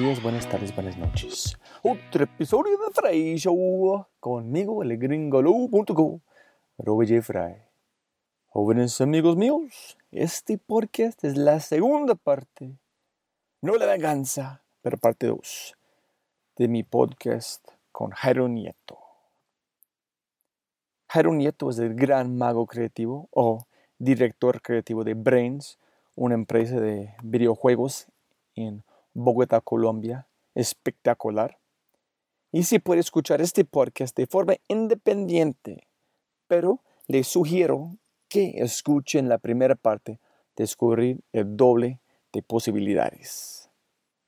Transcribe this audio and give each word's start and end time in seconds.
días, 0.00 0.22
buenas 0.22 0.48
tardes, 0.48 0.74
buenas 0.74 0.96
noches. 0.96 1.58
Otro 1.82 2.24
episodio 2.24 2.78
de 2.78 2.90
Fray 2.94 3.36
Show 3.36 4.06
conmigo, 4.18 4.82
el 4.82 4.96
gringolo.co, 4.96 6.22
Robert 6.78 7.10
J. 7.10 7.22
Fry. 7.22 7.56
Jóvenes 8.46 8.98
amigos 9.02 9.36
míos, 9.36 9.98
este 10.10 10.56
podcast 10.56 11.22
es 11.24 11.36
la 11.36 11.60
segunda 11.60 12.14
parte, 12.14 12.78
no 13.60 13.76
la 13.76 13.84
venganza, 13.84 14.64
pero 14.80 14.96
parte 14.96 15.26
2 15.26 15.76
de 16.56 16.68
mi 16.68 16.82
podcast 16.82 17.62
con 17.92 18.10
Jairo 18.12 18.48
Nieto. 18.48 18.98
Jairo 21.08 21.34
Nieto 21.34 21.68
es 21.68 21.78
el 21.78 21.94
gran 21.94 22.38
mago 22.38 22.66
creativo 22.66 23.28
o 23.32 23.66
director 23.98 24.62
creativo 24.62 25.04
de 25.04 25.12
Brains, 25.12 25.78
una 26.14 26.36
empresa 26.36 26.80
de 26.80 27.14
videojuegos 27.22 28.06
en 28.54 28.82
Bogotá, 29.24 29.60
Colombia, 29.60 30.26
espectacular. 30.54 31.58
Y 32.52 32.64
si 32.64 32.78
puede 32.78 33.00
escuchar 33.00 33.40
este 33.40 33.64
podcast 33.64 34.16
de 34.16 34.26
forma 34.26 34.56
independiente, 34.68 35.86
pero 36.48 36.80
le 37.06 37.22
sugiero 37.22 37.96
que 38.28 38.54
escuchen 38.56 39.28
la 39.28 39.38
primera 39.38 39.74
parte, 39.74 40.18
descubrir 40.56 41.20
el 41.32 41.56
doble 41.56 42.00
de 42.32 42.42
posibilidades. 42.42 43.70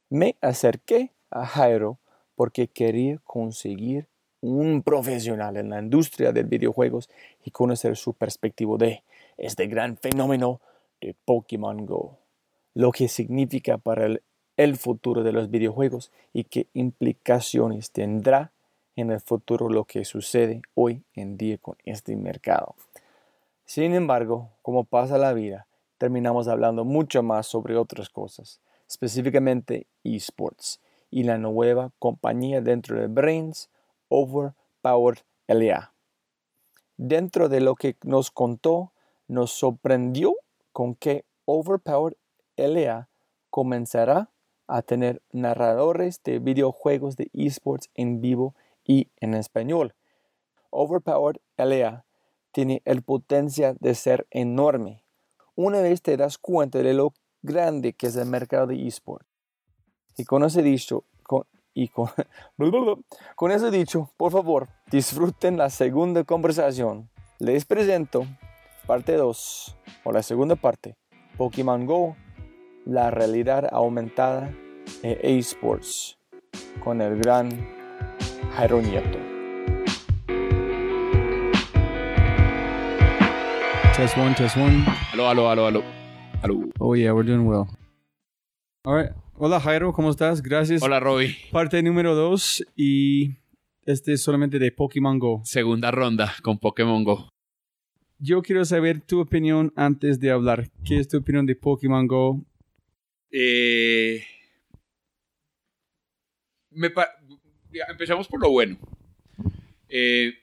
Me 0.08 0.36
acerqué 0.41 1.12
a 1.31 1.47
Jairo 1.47 1.98
porque 2.34 2.69
quería 2.69 3.19
conseguir 3.25 4.08
un 4.41 4.82
profesional 4.82 5.56
en 5.56 5.70
la 5.70 5.81
industria 5.81 6.32
de 6.32 6.42
videojuegos 6.42 7.08
y 7.44 7.50
conocer 7.50 7.97
su 7.97 8.12
perspectiva 8.14 8.76
de 8.76 9.04
este 9.36 9.66
gran 9.66 9.97
fenómeno 9.97 10.60
de 11.00 11.14
Pokémon 11.25 11.86
Go, 11.86 12.19
lo 12.75 12.91
que 12.91 13.08
significa 13.08 13.78
para 13.78 14.06
el 14.06 14.22
el 14.56 14.76
futuro 14.76 15.22
de 15.22 15.32
los 15.32 15.50
videojuegos 15.50 16.10
y 16.32 16.44
qué 16.44 16.68
implicaciones 16.74 17.90
tendrá 17.90 18.52
en 18.96 19.10
el 19.10 19.20
futuro 19.20 19.68
lo 19.68 19.84
que 19.84 20.04
sucede 20.04 20.62
hoy 20.74 21.02
en 21.14 21.36
día 21.36 21.58
con 21.58 21.76
este 21.84 22.14
mercado. 22.16 22.74
Sin 23.64 23.94
embargo, 23.94 24.50
como 24.60 24.84
pasa 24.84 25.16
la 25.18 25.32
vida, 25.32 25.66
terminamos 25.98 26.48
hablando 26.48 26.84
mucho 26.84 27.22
más 27.22 27.46
sobre 27.46 27.76
otras 27.76 28.10
cosas, 28.10 28.60
específicamente 28.88 29.86
esports 30.04 30.80
y 31.10 31.24
la 31.24 31.38
nueva 31.38 31.92
compañía 31.98 32.60
dentro 32.60 33.00
de 33.00 33.06
Brains, 33.06 33.70
Overpowered 34.08 35.20
LA. 35.46 35.92
Dentro 36.96 37.48
de 37.48 37.60
lo 37.60 37.74
que 37.74 37.96
nos 38.02 38.30
contó, 38.30 38.92
nos 39.28 39.52
sorprendió 39.52 40.34
con 40.72 40.94
que 40.94 41.24
Overpowered 41.46 42.16
LA 42.56 43.08
comenzará 43.50 44.28
a 44.72 44.80
tener 44.80 45.20
narradores 45.32 46.22
de 46.24 46.38
videojuegos 46.38 47.16
de 47.16 47.28
esports 47.34 47.90
en 47.94 48.22
vivo 48.22 48.54
y 48.84 49.08
en 49.20 49.34
español. 49.34 49.94
Overpowered 50.70 51.40
LA 51.58 52.06
tiene 52.52 52.80
el 52.86 53.02
potencial 53.02 53.76
de 53.80 53.94
ser 53.94 54.26
enorme. 54.30 55.04
Una 55.54 55.82
vez 55.82 56.00
te 56.00 56.16
das 56.16 56.38
cuenta 56.38 56.78
de 56.78 56.94
lo 56.94 57.12
grande 57.42 57.92
que 57.92 58.06
es 58.06 58.16
el 58.16 58.26
mercado 58.26 58.69
de 58.69 58.86
esports. 58.86 59.26
Y 60.16 60.24
con 60.24 60.42
ese 60.42 60.62
dicho, 60.62 61.04
con, 61.22 61.44
y 61.74 61.88
con, 61.88 62.08
con 63.36 63.50
eso 63.50 63.70
dicho, 63.70 64.10
por 64.16 64.32
favor, 64.32 64.69
disfruten 64.90 65.58
la 65.58 65.69
segunda 65.69 66.24
conversación. 66.24 67.10
Les 67.38 67.66
presento 67.66 68.24
parte 68.86 69.16
2 69.16 69.76
o 70.04 70.12
la 70.12 70.22
segunda 70.22 70.56
parte, 70.56 70.96
Pokémon 71.36 71.84
Go, 71.84 72.16
la 72.86 73.10
realidad 73.10 73.69
aumentada 73.70 74.52
eSports 75.02 76.19
con 76.82 77.00
el 77.00 77.19
gran 77.19 77.50
Jairo 78.56 78.81
Nieto. 78.81 79.19
Test 83.96 84.17
one, 84.17 84.34
test 84.34 84.56
one. 84.56 84.84
Aló, 85.12 85.29
aló, 85.29 85.49
aló, 85.49 85.67
aló. 86.43 86.70
Oh 86.79 86.94
yeah, 86.94 87.12
we're 87.12 87.26
doing 87.26 87.46
well. 87.46 87.69
All 88.84 88.96
right. 88.96 89.12
Hola 89.37 89.61
Jairo, 89.61 89.93
¿cómo 89.93 90.11
estás? 90.11 90.43
Gracias. 90.43 90.82
Hola, 90.82 91.00
Robbie. 91.00 91.37
Parte 91.50 91.82
número 91.82 92.14
dos 92.14 92.64
y 92.76 93.37
este 93.84 94.12
es 94.12 94.23
solamente 94.23 94.58
de 94.58 94.73
Pokémon 94.73 95.19
Go. 95.19 95.40
Segunda 95.44 95.90
ronda 95.90 96.32
con 96.43 96.58
Pokémon 96.58 97.05
Go. 97.05 97.29
Yo 98.19 98.43
quiero 98.43 98.64
saber 98.64 99.00
tu 99.00 99.20
opinión 99.20 99.73
antes 99.75 100.20
de 100.20 100.31
hablar. 100.31 100.70
¿Qué 100.84 100.99
es 100.99 101.08
tu 101.08 101.19
opinión 101.19 101.44
de 101.44 101.56
Pokémon 101.56 102.06
Go? 102.06 102.44
Eh, 103.31 104.23
me 106.74 106.92
empecemos 107.88 108.28
por 108.28 108.40
lo 108.40 108.50
bueno. 108.50 108.78
Eh, 109.88 110.34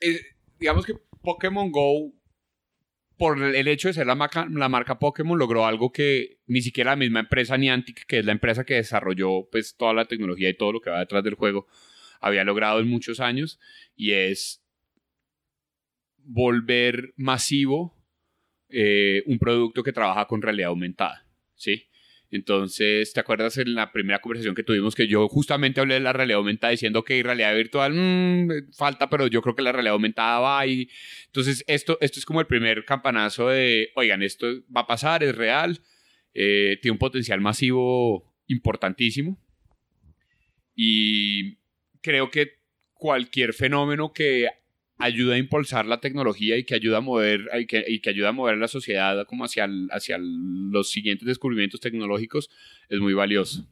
eh, 0.00 0.20
digamos 0.58 0.86
que 0.86 0.94
Pokémon 1.22 1.70
Go, 1.70 2.12
por 3.16 3.42
el 3.42 3.68
hecho 3.68 3.88
de 3.88 3.94
ser 3.94 4.06
la 4.06 4.14
marca, 4.14 4.46
la 4.48 4.68
marca 4.68 4.98
Pokémon, 4.98 5.38
logró 5.38 5.66
algo 5.66 5.90
que 5.92 6.38
ni 6.46 6.62
siquiera 6.62 6.92
la 6.92 6.96
misma 6.96 7.20
empresa 7.20 7.56
Niantic, 7.56 8.06
que 8.06 8.20
es 8.20 8.24
la 8.24 8.32
empresa 8.32 8.64
que 8.64 8.74
desarrolló 8.74 9.48
pues, 9.50 9.76
toda 9.76 9.92
la 9.92 10.04
tecnología 10.04 10.48
y 10.48 10.56
todo 10.56 10.72
lo 10.72 10.80
que 10.80 10.90
va 10.90 11.00
detrás 11.00 11.24
del 11.24 11.34
juego, 11.34 11.66
había 12.20 12.44
logrado 12.44 12.80
en 12.80 12.88
muchos 12.88 13.20
años, 13.20 13.58
y 13.96 14.12
es 14.12 14.62
volver 16.16 17.12
masivo 17.16 17.96
eh, 18.68 19.22
un 19.26 19.38
producto 19.38 19.82
que 19.82 19.92
trabaja 19.92 20.26
con 20.26 20.42
realidad 20.42 20.68
aumentada, 20.68 21.26
¿sí? 21.54 21.88
Entonces, 22.30 23.12
¿te 23.14 23.20
acuerdas 23.20 23.56
en 23.56 23.74
la 23.74 23.90
primera 23.90 24.20
conversación 24.20 24.54
que 24.54 24.62
tuvimos 24.62 24.94
que 24.94 25.06
yo 25.06 25.28
justamente 25.28 25.80
hablé 25.80 25.94
de 25.94 26.00
la 26.00 26.12
realidad 26.12 26.38
aumentada 26.38 26.70
diciendo 26.70 27.02
que 27.02 27.22
realidad 27.22 27.54
virtual 27.54 27.94
mm, 27.94 28.72
falta, 28.74 29.08
pero 29.08 29.28
yo 29.28 29.40
creo 29.40 29.54
que 29.54 29.62
la 29.62 29.72
realidad 29.72 29.94
aumentada 29.94 30.38
va 30.40 30.64
entonces 30.66 31.64
esto, 31.66 31.96
esto 32.02 32.18
es 32.18 32.26
como 32.26 32.40
el 32.40 32.46
primer 32.46 32.84
campanazo 32.84 33.48
de, 33.48 33.90
oigan, 33.96 34.22
esto 34.22 34.46
va 34.74 34.82
a 34.82 34.86
pasar, 34.86 35.22
es 35.22 35.34
real, 35.34 35.80
eh, 36.34 36.78
tiene 36.82 36.92
un 36.92 36.98
potencial 36.98 37.40
masivo 37.40 38.34
importantísimo 38.46 39.38
y 40.74 41.56
creo 42.02 42.30
que 42.30 42.58
cualquier 42.92 43.54
fenómeno 43.54 44.12
que 44.12 44.48
ayuda 44.98 45.34
a 45.34 45.38
impulsar 45.38 45.86
la 45.86 46.00
tecnología 46.00 46.56
y 46.56 46.64
que 46.64 46.74
ayuda 46.74 46.98
a 46.98 47.00
mover 47.00 47.48
y 47.60 47.66
que, 47.66 47.84
y 47.86 48.00
que 48.00 48.10
ayuda 48.10 48.30
a 48.30 48.32
mover 48.32 48.58
la 48.58 48.68
sociedad 48.68 49.24
como 49.26 49.44
hacia, 49.44 49.64
el- 49.64 49.88
hacia 49.92 50.18
los 50.18 50.90
siguientes 50.90 51.26
descubrimientos 51.26 51.80
tecnológicos 51.80 52.50
es 52.88 52.98
muy 53.00 53.14
valioso. 53.14 53.66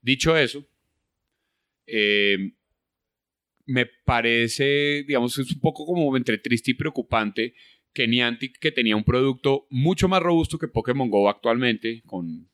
Dicho 0.00 0.36
eso, 0.36 0.66
eh, 1.86 2.52
me 3.66 3.86
parece, 3.86 5.04
digamos, 5.06 5.38
es 5.38 5.52
un 5.52 5.60
poco 5.60 5.86
como 5.86 6.16
entre 6.16 6.38
triste 6.38 6.72
y 6.72 6.74
preocupante 6.74 7.54
que 7.92 8.08
Niantic, 8.08 8.58
que 8.58 8.72
tenía 8.72 8.96
un 8.96 9.04
producto 9.04 9.66
mucho 9.70 10.08
más 10.08 10.22
robusto 10.22 10.58
que 10.58 10.66
Pokémon 10.66 11.10
Go 11.10 11.28
actualmente, 11.28 12.02
con 12.06 12.48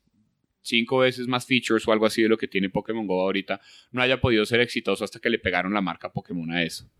cinco 0.60 0.98
veces 0.98 1.26
más 1.28 1.46
features 1.46 1.86
o 1.88 1.92
algo 1.92 2.04
así 2.06 2.22
de 2.22 2.28
lo 2.28 2.36
que 2.36 2.48
tiene 2.48 2.68
Pokémon 2.68 3.06
Go 3.06 3.22
ahorita, 3.22 3.60
no 3.92 4.02
haya 4.02 4.20
podido 4.20 4.44
ser 4.44 4.60
exitoso 4.60 5.04
hasta 5.04 5.20
que 5.20 5.30
le 5.30 5.38
pegaron 5.38 5.72
la 5.72 5.80
marca 5.80 6.12
Pokémon 6.12 6.50
a 6.50 6.62
eso. 6.62 6.90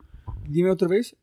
Dime 0.47 0.71
otra 0.71 0.89
vez. 0.89 1.17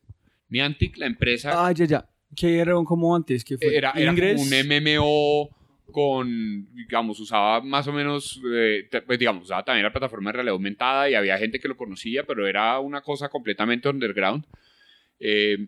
Niantic, 0.50 0.98
la 0.98 1.06
empresa, 1.08 1.52
Ah, 1.68 1.72
ya, 1.72 1.86
ya. 1.86 2.10
Que 2.36 2.60
era 2.60 2.78
un 2.78 2.86
como 2.86 3.16
antes, 3.16 3.44
que 3.44 3.58
fue 3.58 3.76
era, 3.76 3.92
era 3.96 4.14
como 4.14 4.42
un 4.42 4.50
MMO 4.54 5.50
con, 5.92 6.74
digamos, 6.74 7.20
usaba 7.20 7.62
más 7.62 7.88
o 7.88 7.94
menos, 7.94 8.42
eh, 8.54 8.90
pues, 9.08 9.18
digamos, 9.18 9.44
usaba 9.46 9.64
también 9.64 9.84
la 9.84 9.92
plataforma 9.94 10.30
de 10.30 10.34
realidad 10.34 10.54
aumentada 10.54 11.10
y 11.10 11.14
había 11.16 11.38
gente 11.38 11.60
que 11.60 11.68
lo 11.70 11.78
conocía, 11.78 12.24
pero 12.26 12.46
era 12.48 12.80
una 12.80 13.02
cosa 13.02 13.30
completamente 13.30 13.88
underground. 13.88 14.46
Eh, 15.20 15.68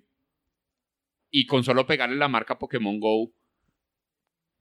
y 1.32 1.46
con 1.46 1.64
solo 1.64 1.86
pegarle 1.86 2.16
la 2.18 2.28
marca 2.28 2.58
Pokémon 2.60 3.00
Go, 3.00 3.32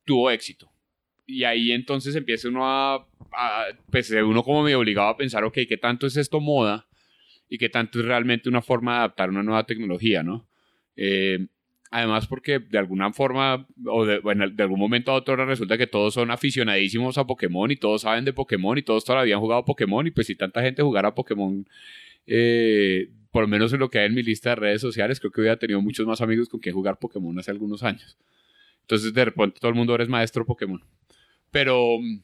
tuvo 0.05 0.31
éxito. 0.31 0.71
Y 1.27 1.43
ahí 1.45 1.73
entonces 1.73 2.15
empieza 2.15 2.49
uno 2.49 2.65
a, 2.67 2.95
a- 3.33 3.67
pues 3.91 4.11
uno 4.11 4.43
como 4.45 4.63
medio 4.63 4.79
obligado 4.79 5.09
a 5.09 5.17
pensar, 5.17 5.43
ok, 5.45 5.59
¿qué 5.69 5.77
tanto 5.77 6.07
es 6.07 6.17
esto 6.17 6.39
moda? 6.41 6.87
Y 7.49 7.59
qué 7.59 7.69
tanto 7.69 8.01
es 8.01 8.05
realmente 8.05 8.49
una 8.49 8.63
forma 8.63 8.93
de 8.93 8.99
adaptar 8.99 9.31
una 9.31 9.43
nueva 9.43 9.65
tecnología, 9.65 10.23
¿no? 10.23 10.47
Eh, 10.97 11.47
además 11.91 12.27
porque 12.27 12.59
de 12.59 12.79
alguna 12.79 13.13
forma, 13.13 13.67
o 13.87 14.05
de, 14.05 14.19
bueno, 14.19 14.49
de 14.49 14.63
algún 14.63 14.81
momento 14.81 15.13
a 15.13 15.15
otro 15.15 15.37
resulta 15.45 15.79
que 15.79 15.87
todos 15.87 16.15
son 16.15 16.31
aficionadísimos 16.31 17.19
a 17.19 17.27
Pokémon 17.27 17.71
y 17.71 17.77
todos 17.77 18.03
saben 18.03 18.25
de 18.25 18.33
Pokémon 18.33 18.77
y 18.79 18.83
todos 18.83 19.05
todavía 19.05 19.37
han 19.37 19.41
jugado 19.41 19.65
Pokémon 19.65 20.07
y 20.07 20.11
pues 20.11 20.27
si 20.27 20.35
tanta 20.35 20.63
gente 20.63 20.83
jugara 20.83 21.15
Pokémon, 21.15 21.67
eh, 22.27 23.11
por 23.31 23.43
lo 23.43 23.49
menos 23.49 23.73
en 23.73 23.81
lo 23.81 23.91
que 23.91 23.99
hay 23.99 24.07
en 24.07 24.15
mi 24.15 24.23
lista 24.23 24.51
de 24.51 24.57
redes 24.57 24.81
sociales, 24.81 25.21
creo 25.21 25.31
que 25.31 25.41
hubiera 25.41 25.59
tenido 25.59 25.81
muchos 25.81 26.07
más 26.07 26.21
amigos 26.21 26.49
con 26.49 26.61
quien 26.61 26.75
jugar 26.75 26.99
Pokémon 26.99 27.39
hace 27.39 27.51
algunos 27.51 27.83
años. 27.83 28.17
Entonces 28.83 29.13
de 29.13 29.25
repente 29.25 29.61
todo 29.61 29.69
el 29.69 29.77
mundo 29.77 29.93
ahora 29.93 30.05
es 30.05 30.09
maestro 30.09 30.45
Pokémon. 30.45 30.83
Pero 31.51 31.99
mm, 31.99 32.21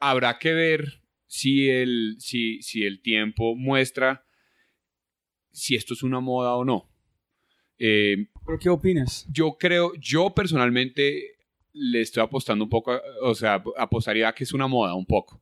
habrá 0.00 0.38
que 0.38 0.52
ver 0.54 0.97
si 1.28 1.68
el, 1.70 2.16
si, 2.18 2.60
si 2.62 2.82
el 2.84 3.00
tiempo 3.00 3.54
muestra 3.54 4.24
si 5.52 5.74
esto 5.74 5.94
es 5.94 6.02
una 6.02 6.20
moda 6.20 6.54
o 6.56 6.64
no. 6.64 6.88
Eh, 7.78 8.26
¿Pero 8.44 8.58
qué 8.58 8.68
opinas? 8.68 9.26
yo 9.30 9.56
creo, 9.58 9.92
yo 10.00 10.30
personalmente 10.34 11.36
le 11.72 12.00
estoy 12.00 12.22
apostando 12.22 12.64
un 12.64 12.70
poco, 12.70 13.00
o 13.22 13.34
sea, 13.34 13.62
apostaría 13.76 14.28
a 14.28 14.34
que 14.34 14.44
es 14.44 14.52
una 14.52 14.66
moda 14.66 14.94
un 14.94 15.06
poco. 15.06 15.40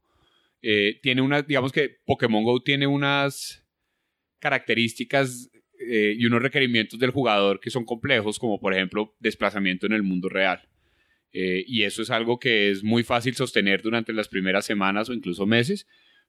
Eh, 0.61 0.99
tiene 1.03 1.23
unas, 1.23 1.47
digamos 1.47 1.73
que 1.73 1.89
Pokémon 2.05 2.45
Go 2.45 2.61
tiene 2.61 2.87
unas 2.87 3.65
características 4.39 5.51
eh, 5.79 6.15
y 6.19 6.27
unos 6.27 6.43
requerimientos 6.43 6.99
del 6.99 7.11
jugador 7.11 7.61
que 7.61 7.71
son 7.71 7.85
complejos, 7.85 8.39
como 8.39 8.59
por 8.59 8.75
ejemplo 8.75 9.15
desplazamiento 9.21 9.87
en 9.87 9.93
el 9.93 10.03
mundo 10.03 10.29
real. 10.29 10.69
Eh, 11.33 11.65
y 11.67 11.83
eso 11.83 12.03
es 12.03 12.11
algo 12.11 12.39
que 12.39 12.71
es 12.71 12.83
muy 12.83 13.03
fácil 13.03 13.35
sostener 13.35 13.83
durante 13.83 14.13
las 14.13 14.29
primeras 14.29 14.65
semanas 14.65 15.09
o 15.09 15.13
incluso 15.13 15.47
meses, 15.47 15.87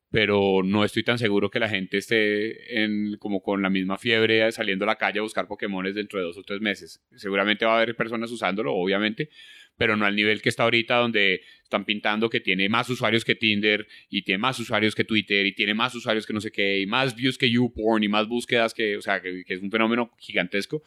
pero 0.10 0.64
no 0.64 0.84
estoy 0.84 1.04
tan 1.04 1.18
seguro 1.18 1.50
que 1.50 1.60
la 1.60 1.70
gente 1.70 1.98
esté 1.98 2.84
en, 2.84 3.18
como 3.18 3.42
con 3.42 3.62
la 3.62 3.70
misma 3.70 3.98
fiebre 3.98 4.50
saliendo 4.52 4.86
a 4.86 4.88
la 4.88 4.96
calle 4.96 5.20
a 5.20 5.24
buscar 5.24 5.48
Pokémones 5.48 5.96
dentro 5.96 6.20
de 6.20 6.26
dos 6.26 6.38
o 6.38 6.44
tres 6.44 6.62
meses. 6.62 7.02
Seguramente 7.16 7.66
va 7.66 7.74
a 7.74 7.78
haber 7.82 7.96
personas 7.96 8.32
usándolo, 8.32 8.74
obviamente, 8.74 9.30
pero 9.78 9.96
no 9.96 10.06
al 10.06 10.16
nivel 10.16 10.42
que 10.42 10.50
está 10.50 10.64
ahorita 10.64 10.96
donde 10.98 11.42
están 11.62 11.86
pintando 11.86 12.30
que 12.30 12.40
tiene 12.40 12.70
más 12.70 12.90
usuarios 12.90 13.26
que 13.26 13.36
Tinder 13.36 13.88
y 14.10 14.24
tiene 14.24 14.40
más 14.40 14.60
usuarios 14.60 14.96
que 14.96 15.04
Twitter 15.04 15.46
y 15.46 15.54
tiene 15.54 15.74
más 15.74 15.94
usuarios 15.94 16.26
que 16.26 16.34
no 16.34 16.42
sé 16.42 16.52
qué 16.52 16.80
y 16.80 16.86
más 16.86 17.16
views 17.16 17.38
que 17.38 17.50
YouPorn 17.50 18.04
y 18.04 18.08
más 18.08 18.28
búsquedas 18.28 18.74
que, 18.74 18.98
o 18.98 19.02
sea, 19.02 19.22
que, 19.22 19.44
que 19.46 19.54
es 19.54 19.62
un 19.62 19.72
fenómeno 19.72 20.12
gigantesco. 20.20 20.84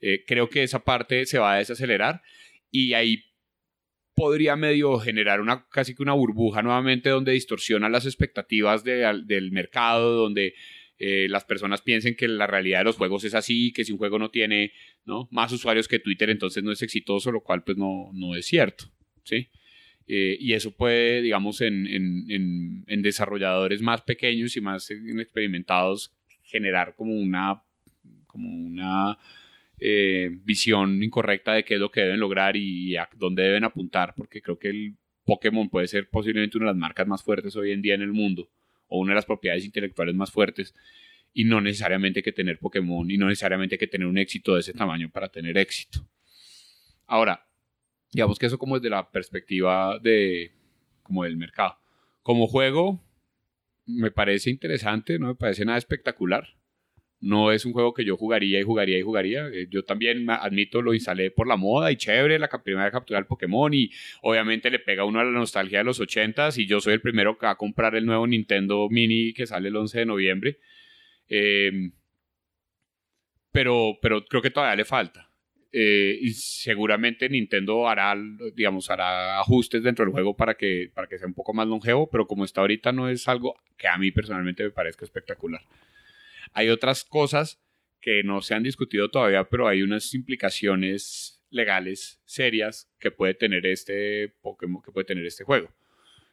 Eh, 0.00 0.24
creo 0.26 0.48
que 0.48 0.62
esa 0.62 0.84
parte 0.84 1.26
se 1.26 1.38
va 1.38 1.54
a 1.54 1.58
desacelerar 1.58 2.22
y 2.70 2.94
ahí 2.94 3.24
podría 4.14 4.56
medio 4.56 4.98
generar 4.98 5.40
una 5.40 5.66
casi 5.68 5.94
que 5.94 6.02
una 6.02 6.12
burbuja 6.12 6.62
nuevamente 6.62 7.08
donde 7.10 7.32
distorsiona 7.32 7.88
las 7.88 8.06
expectativas 8.06 8.84
del 8.84 9.50
mercado, 9.52 10.14
donde 10.14 10.54
eh, 10.98 11.26
las 11.28 11.44
personas 11.44 11.82
piensen 11.82 12.14
que 12.14 12.28
la 12.28 12.46
realidad 12.46 12.78
de 12.78 12.84
los 12.84 12.96
juegos 12.96 13.24
es 13.24 13.34
así, 13.34 13.72
que 13.72 13.84
si 13.84 13.92
un 13.92 13.98
juego 13.98 14.18
no 14.18 14.30
tiene 14.30 14.72
¿no? 15.04 15.28
más 15.32 15.50
usuarios 15.52 15.88
que 15.88 15.98
Twitter, 15.98 16.30
entonces 16.30 16.62
no 16.62 16.70
es 16.70 16.82
exitoso, 16.82 17.32
lo 17.32 17.40
cual 17.42 17.64
pues 17.64 17.76
no, 17.76 18.10
no 18.12 18.36
es 18.36 18.46
cierto. 18.46 18.84
¿sí? 19.24 19.48
Eh, 20.06 20.36
y 20.38 20.52
eso 20.52 20.70
puede, 20.70 21.20
digamos, 21.22 21.60
en, 21.62 21.86
en- 21.86 22.84
en- 22.86 23.02
desarrolladores 23.02 23.82
más 23.82 24.02
pequeños 24.02 24.56
y 24.56 24.60
más 24.60 24.90
experimentados 24.90 26.12
generar 26.44 26.94
como 26.94 27.14
una, 27.14 27.62
como 28.26 28.48
una 28.48 29.18
eh, 29.78 30.30
visión 30.44 31.02
incorrecta 31.02 31.52
de 31.54 31.64
qué 31.64 31.74
es 31.74 31.80
lo 31.80 31.90
que 31.90 32.02
deben 32.02 32.20
lograr 32.20 32.56
y 32.56 32.96
a 32.96 33.08
dónde 33.16 33.42
deben 33.42 33.64
apuntar, 33.64 34.14
porque 34.16 34.40
creo 34.40 34.58
que 34.58 34.68
el 34.68 34.96
Pokémon 35.24 35.68
puede 35.68 35.86
ser 35.86 36.08
posiblemente 36.08 36.58
una 36.58 36.66
de 36.66 36.72
las 36.72 36.80
marcas 36.80 37.06
más 37.06 37.22
fuertes 37.22 37.56
hoy 37.56 37.72
en 37.72 37.82
día 37.82 37.94
en 37.94 38.02
el 38.02 38.12
mundo, 38.12 38.48
o 38.88 38.98
una 38.98 39.12
de 39.12 39.16
las 39.16 39.26
propiedades 39.26 39.64
intelectuales 39.64 40.14
más 40.14 40.30
fuertes, 40.30 40.74
y 41.32 41.44
no 41.44 41.60
necesariamente 41.60 42.22
que 42.22 42.32
tener 42.32 42.58
Pokémon, 42.58 43.10
y 43.10 43.16
no 43.16 43.26
necesariamente 43.26 43.78
que 43.78 43.86
tener 43.86 44.06
un 44.06 44.18
éxito 44.18 44.54
de 44.54 44.60
ese 44.60 44.72
tamaño 44.72 45.10
para 45.10 45.28
tener 45.28 45.58
éxito. 45.58 46.06
Ahora, 47.06 47.46
digamos 48.12 48.38
que 48.38 48.46
eso 48.46 48.58
como 48.58 48.76
desde 48.76 48.90
la 48.90 49.10
perspectiva 49.10 49.98
de 49.98 50.52
como 51.02 51.24
del 51.24 51.36
mercado. 51.36 51.76
Como 52.22 52.46
juego, 52.46 53.00
me 53.86 54.10
parece 54.10 54.50
interesante, 54.50 55.18
no 55.18 55.28
me 55.28 55.34
parece 55.34 55.64
nada 55.64 55.78
espectacular. 55.78 56.48
No 57.24 57.52
es 57.52 57.64
un 57.64 57.72
juego 57.72 57.94
que 57.94 58.04
yo 58.04 58.18
jugaría 58.18 58.60
y 58.60 58.62
jugaría 58.62 58.98
y 58.98 59.02
jugaría. 59.02 59.48
Eh, 59.48 59.66
Yo 59.70 59.82
también 59.82 60.28
admito 60.28 60.82
lo 60.82 60.92
instalé 60.92 61.30
por 61.30 61.46
la 61.46 61.56
moda 61.56 61.90
y 61.90 61.96
chévere, 61.96 62.38
la 62.38 62.48
primera 62.48 62.90
captura 62.90 63.18
del 63.18 63.26
Pokémon 63.26 63.72
y 63.72 63.90
obviamente 64.20 64.70
le 64.70 64.78
pega 64.78 65.04
uno 65.06 65.20
a 65.20 65.24
la 65.24 65.30
nostalgia 65.30 65.78
de 65.78 65.84
los 65.84 66.00
80s 66.00 66.58
y 66.58 66.66
yo 66.66 66.80
soy 66.80 66.92
el 66.92 67.00
primero 67.00 67.38
que 67.38 67.46
va 67.46 67.52
a 67.52 67.56
comprar 67.56 67.94
el 67.94 68.04
nuevo 68.04 68.26
Nintendo 68.26 68.88
Mini 68.90 69.32
que 69.32 69.46
sale 69.46 69.68
el 69.68 69.76
11 69.76 70.00
de 70.00 70.06
noviembre. 70.06 70.58
Eh, 71.28 71.90
pero, 73.50 73.96
pero 74.02 74.24
creo 74.26 74.42
que 74.42 74.50
todavía 74.50 74.76
le 74.76 74.84
falta. 74.84 75.30
Eh, 75.72 76.18
y 76.20 76.30
seguramente 76.34 77.28
Nintendo 77.28 77.88
hará, 77.88 78.14
digamos, 78.54 78.90
hará 78.90 79.40
ajustes 79.40 79.82
dentro 79.82 80.04
del 80.04 80.12
juego 80.12 80.36
para 80.36 80.54
que, 80.56 80.90
para 80.94 81.08
que 81.08 81.18
sea 81.18 81.26
un 81.26 81.34
poco 81.34 81.54
más 81.54 81.66
longevo, 81.66 82.10
pero 82.10 82.26
como 82.26 82.44
está 82.44 82.60
ahorita 82.60 82.92
no 82.92 83.08
es 83.08 83.26
algo 83.28 83.56
que 83.78 83.88
a 83.88 83.96
mí 83.96 84.12
personalmente 84.12 84.62
me 84.62 84.70
parezca 84.70 85.04
espectacular. 85.04 85.62
Hay 86.54 86.70
otras 86.70 87.04
cosas 87.04 87.60
que 88.00 88.22
no 88.22 88.40
se 88.40 88.54
han 88.54 88.62
discutido 88.62 89.10
todavía, 89.10 89.44
pero 89.44 89.68
hay 89.68 89.82
unas 89.82 90.14
implicaciones 90.14 91.42
legales 91.50 92.20
serias 92.24 92.90
que 92.98 93.10
puede 93.10 93.34
tener 93.34 93.66
este 93.66 94.28
Pokémon, 94.40 94.82
que 94.82 94.92
puede 94.92 95.04
tener 95.04 95.24
este 95.26 95.44
juego. 95.44 95.70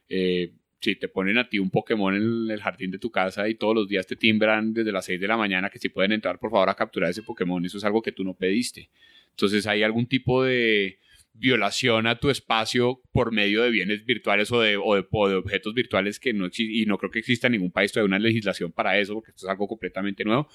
Eh, 0.10 0.54
si 0.82 0.96
te 0.96 1.08
ponen 1.08 1.38
a 1.38 1.48
ti 1.48 1.60
un 1.60 1.70
Pokémon 1.70 2.16
en 2.16 2.51
el 2.51 2.60
jardín 2.60 2.92
de 2.92 2.98
tu 2.98 3.12
casa 3.12 3.48
y 3.48 3.56
todos 3.56 3.75
los 3.75 3.88
días 3.88 4.08
te 4.08 4.16
timbran 4.16 4.74
desde 4.74 4.92
las 4.92 5.06
6 5.06 5.22
de 5.22 5.28
la 5.28 5.38
mañana 5.38 5.70
que 5.70 5.78
si 5.78 5.90
pueden 5.90 6.12
entrar 6.12 6.40
por 6.40 6.50
favor 6.50 6.70
a 6.70 6.74
capturar 6.74 7.12
ese 7.12 7.22
Pokémon, 7.22 7.63
eso 7.63 7.78
es 7.78 7.84
algo 7.84 8.01
que 8.01 8.12
tú 8.12 8.24
no 8.24 8.34
pediste. 8.34 8.90
Entonces 9.30 9.68
hay 9.68 9.84
algún 9.84 10.08
tipo 10.08 10.44
de 10.44 10.98
violación 11.34 12.08
a 12.08 12.20
tu 12.20 12.30
espacio 12.30 13.02
por 13.12 13.32
medio 13.32 13.64
de 13.64 13.72
bienes 13.72 14.06
virtuales 14.06 14.52
o 14.52 14.62
de, 14.62 14.78
o 14.78 15.30
de, 15.30 15.36
objetos 15.36 15.74
virtuales 15.74 16.20
que 16.20 16.34
no 16.34 16.46
existen, 16.46 16.76
y 16.76 16.86
no 16.86 16.98
creo 16.98 17.12
que 17.12 17.20
exista 17.20 17.48
en 17.48 17.54
ningún 17.54 17.72
país 17.72 17.92
todavía 17.92 18.08
una 18.08 18.20
legislación 18.20 18.72
para 18.72 19.00
eso, 19.00 19.14
porque 19.14 19.32
esto 19.32 19.46
es 19.46 19.50
algo 19.50 19.68
completamente 19.68 20.24
nuevo, 20.24 20.50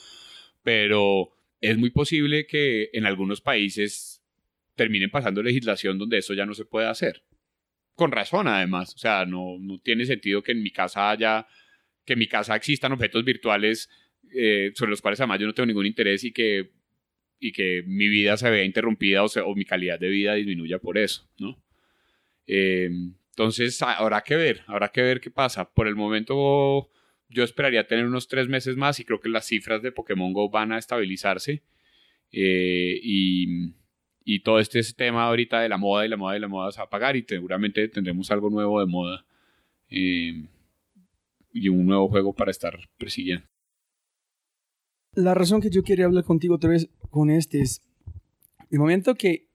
pero 0.63 1.31
es 1.61 1.79
muy 1.79 1.91
posible 1.91 2.47
que 2.47 2.91
en 2.93 3.07
algunos 3.07 3.41
países 3.41 4.23
terminen 4.75 5.11
pasando 5.11 5.43
legislación 5.43 5.99
donde 5.99 6.19
eso 6.19 6.35
ya 6.35 6.47
no 6.47 6.55
se 6.55 6.65
puede 6.65 6.87
hacer. 6.87 7.23
Con 7.95 8.13
razón, 8.13 8.47
además. 8.47 8.95
O 8.95 8.99
sea, 8.99 9.25
no, 9.25 9.57
no 9.59 9.79
tiene 9.79 10.05
sentido 10.05 10.43
que 10.43 10.53
en 10.53 10.63
mi 10.63 10.71
casa 10.71 11.11
haya, 11.11 11.47
que 12.05 12.13
en 12.13 12.19
mi 12.19 12.29
casa 12.29 12.55
existan 12.55 12.93
objetos 12.93 13.25
virtuales 13.25 13.89
eh, 14.35 14.73
sobre 14.75 14.91
los 14.91 15.01
cuales 15.01 15.21
además 15.21 15.41
yo 15.41 15.47
no 15.47 15.55
tengo 15.55 15.67
ningún 15.67 15.87
interés 15.87 16.25
y 16.25 16.33
que 16.33 16.73
y 17.39 17.53
que 17.53 17.83
mi 17.87 18.09
vida 18.09 18.37
se 18.37 18.51
vea 18.51 18.65
interrumpida 18.65 19.25
o, 19.25 19.27
o 19.45 19.55
mi 19.55 19.65
calidad 19.65 19.99
de 19.99 20.09
vida 20.09 20.35
disminuya 20.35 20.79
por 20.79 20.99
eso, 20.99 21.29
¿no? 21.39 21.63
Eh, 22.47 22.91
entonces, 23.31 23.81
habrá 23.83 24.23
que 24.23 24.37
ver, 24.37 24.63
habrá 24.67 24.89
que 24.89 25.03
ver 25.03 25.21
qué 25.21 25.31
pasa. 25.31 25.71
Por 25.71 25.89
el 25.89 25.95
momento, 25.95 26.89
yo 27.29 27.45
esperaría 27.45 27.87
tener 27.87 28.07
unos 28.07 28.29
tres 28.29 28.49
meses 28.49 28.77
más 28.77 28.99
y 28.99 29.05
creo 29.05 29.21
que 29.21 29.29
las 29.29 29.47
cifras 29.47 29.83
de 29.83 29.93
Pokémon 29.93 30.33
Go 30.33 30.49
van 30.49 30.73
a 30.73 30.79
estabilizarse. 30.79 31.63
Eh, 32.33 32.99
y, 33.03 33.75
y, 34.25 34.41
todo 34.41 34.59
este 34.59 34.81
tema 34.95 35.25
ahorita 35.25 35.61
de 35.61 35.69
la 35.69 35.77
moda 35.77 36.07
y 36.07 36.09
la 36.09 36.17
moda 36.17 36.37
y 36.37 36.41
la 36.41 36.49
moda 36.49 36.73
se 36.73 36.79
va 36.79 36.85
a 36.85 36.87
apagar 36.87 37.17
y 37.17 37.23
seguramente 37.23 37.89
tendremos 37.89 38.31
algo 38.31 38.51
nuevo 38.51 38.81
de 38.81 38.87
moda 38.87 39.25
eh, 39.91 40.45
y 41.53 41.69
un 41.69 41.87
nuevo 41.87 42.09
juego 42.09 42.35
para 42.35 42.51
estar 42.51 42.79
persiguiendo 42.99 43.47
la 45.17 45.35
razón 45.35 45.61
que 45.61 45.71
yo 45.71 45.83
quería 45.83 46.05
hablar 46.05 46.25
contigo 46.25 46.55
otra 46.55 46.71
vez 46.71 46.89
con 47.11 47.31
este 47.31 47.61
es, 47.61 47.83
el 48.71 48.79
momento 48.79 49.15
que 49.15 49.49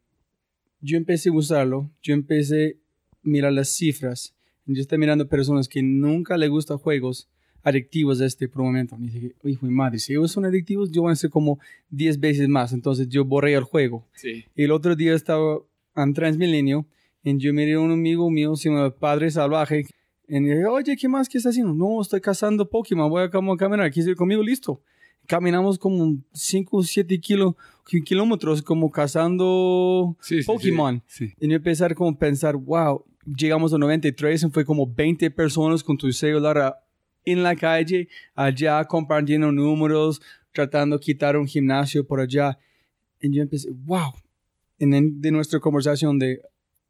yo 0.82 0.98
empecé 0.98 1.30
a 1.30 1.34
usarlo, 1.34 1.91
yo 2.01 2.13
empecé 2.13 2.77
a 3.12 3.18
mirar 3.22 3.53
las 3.53 3.70
cifras, 3.70 4.34
yo 4.65 4.82
estoy 4.82 4.98
mirando 4.98 5.27
personas 5.27 5.68
que 5.68 5.84
nunca 5.84 6.38
le 6.38 6.48
gustan 6.48 6.77
juegos 6.77 7.30
adictivos 7.62 8.18
de 8.18 8.25
este 8.25 8.48
por 8.48 8.62
un 8.62 8.70
momento. 8.70 8.98
Y 9.00 9.03
dije, 9.03 9.36
hijo 9.44 9.65
de 9.65 9.72
madre, 9.72 10.00
si 10.00 10.13
ellos 10.13 10.32
son 10.32 10.46
adictivos, 10.46 10.91
yo 10.91 11.03
voy 11.03 11.10
a 11.10 11.13
hacer 11.13 11.30
como 11.30 11.60
10 11.89 12.20
veces 12.20 12.48
más. 12.48 12.74
Entonces 12.74 13.08
yo 13.10 13.24
borré 13.25 13.53
el 13.53 13.63
juego. 13.63 14.08
Sí. 14.13 14.46
Y 14.56 14.63
el 14.63 14.72
otro 14.72 14.96
día 14.96 15.13
estaba 15.13 15.60
en 15.96 16.13
Transmilenio 16.13 16.88
y 17.24 17.38
yo 17.38 17.53
miré 17.53 17.74
a 17.74 17.80
un 17.80 17.91
amigo 17.91 18.32
mío, 18.32 18.56
llama 18.56 18.89
Padre 18.96 19.30
Salvaje, 19.30 19.86
y 20.27 20.39
dije, 20.39 20.65
oye, 20.65 20.96
¿qué 20.96 21.08
más? 21.08 21.27
¿Qué 21.27 21.38
está 21.38 21.50
haciendo? 21.50 21.74
No, 21.74 22.01
estoy 22.01 22.22
cazando 22.22 22.68
Pokémon, 22.68 23.10
voy 23.10 23.24
a, 23.24 23.25
a 23.25 23.58
caminar, 23.58 23.91
¿quieres 23.91 24.08
ir 24.08 24.15
conmigo? 24.15 24.41
Listo 24.41 24.82
caminamos 25.32 25.80
como 25.80 26.18
5 26.34 26.78
o 26.78 26.84
7 26.84 27.22
kilómetros 28.04 28.62
como 28.62 28.92
cazando 28.92 30.18
Pokémon. 30.46 31.02
y 31.40 31.48
yo 31.48 31.56
empezar 31.56 31.96
como 31.96 32.18
pensar, 32.18 32.58
wow, 32.58 33.06
llegamos 33.26 33.74
a 33.74 33.78
93 33.78 34.44
y 34.44 34.50
fue 34.50 34.66
como 34.66 34.86
20 34.86 35.32
personas 35.32 35.86
con 35.86 35.96
tu 35.96 36.12
celular 36.12 36.76
en 37.24 37.44
la 37.44 37.56
calle, 37.56 38.10
allá 38.36 38.84
compartiendo 38.84 39.54
números, 39.54 40.22
tratando 40.52 40.98
de 40.98 41.02
quitar 41.02 41.38
un 41.38 41.48
gimnasio 41.48 42.06
por 42.06 42.20
allá. 42.20 42.60
Y 43.22 43.34
yo 43.34 43.42
empecé, 43.42 43.70
wow. 43.72 44.12
En, 44.80 45.22
de 45.22 45.32
nuestra 45.32 45.62
conversación 45.62 46.20
de 46.20 46.42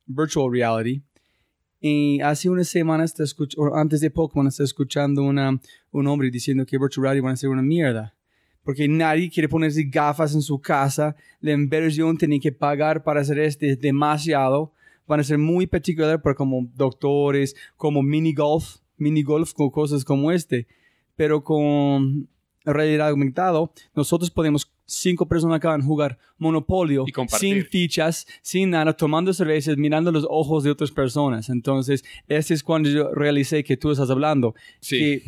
virtual 0.07 0.51
reality, 0.51 1.03
y 1.79 2.21
hace 2.21 2.49
unas 2.49 2.69
semanas, 2.69 3.13
antes 3.75 4.01
de 4.01 4.09
Pokémon, 4.09 4.47
estaba 4.47 4.65
escuchando 4.65 5.21
una, 5.21 5.59
un 5.91 6.07
hombre 6.07 6.31
diciendo 6.31 6.65
que 6.65 6.79
virtual 6.79 7.03
reality 7.03 7.21
van 7.21 7.33
a 7.33 7.37
ser 7.37 7.49
una 7.49 7.61
mierda 7.61 8.15
porque 8.63 8.87
nadie 8.87 9.29
quiere 9.29 9.49
ponerse 9.49 9.83
gafas 9.83 10.33
en 10.35 10.41
su 10.41 10.59
casa. 10.59 11.15
La 11.39 11.51
inversión 11.51 12.17
tiene 12.17 12.39
que 12.39 12.51
pagar 12.51 13.03
para 13.03 13.21
hacer 13.21 13.39
este 13.39 13.75
demasiado. 13.75 14.71
Van 15.07 15.19
a 15.19 15.23
ser 15.23 15.37
muy 15.37 15.67
particular 15.67 16.21
para 16.21 16.35
como 16.35 16.69
doctores, 16.75 17.55
como 17.75 18.01
mini 18.01 18.33
golf, 18.33 18.77
mini 18.97 19.23
golf 19.23 19.53
con 19.53 19.69
cosas 19.69 20.05
como 20.05 20.31
este. 20.31 20.67
Pero 21.15 21.43
con 21.43 22.27
realidad 22.63 23.09
aumentado, 23.09 23.73
nosotros 23.95 24.29
podemos 24.29 24.71
cinco 24.85 25.27
personas 25.27 25.57
acá 25.57 25.73
en 25.73 25.81
jugar 25.81 26.19
Monopolio 26.37 27.05
sin 27.29 27.65
fichas, 27.65 28.27
sin 28.41 28.71
nada, 28.71 28.93
tomando 28.93 29.33
cervezas, 29.33 29.77
mirando 29.77 30.11
los 30.11 30.27
ojos 30.29 30.63
de 30.63 30.69
otras 30.71 30.91
personas. 30.91 31.49
Entonces, 31.49 32.03
este 32.27 32.53
es 32.53 32.63
cuando 32.63 32.89
yo 32.89 33.13
realicé 33.13 33.63
que 33.63 33.77
tú 33.77 33.91
estás 33.91 34.09
hablando. 34.09 34.53
Sí 34.79 35.23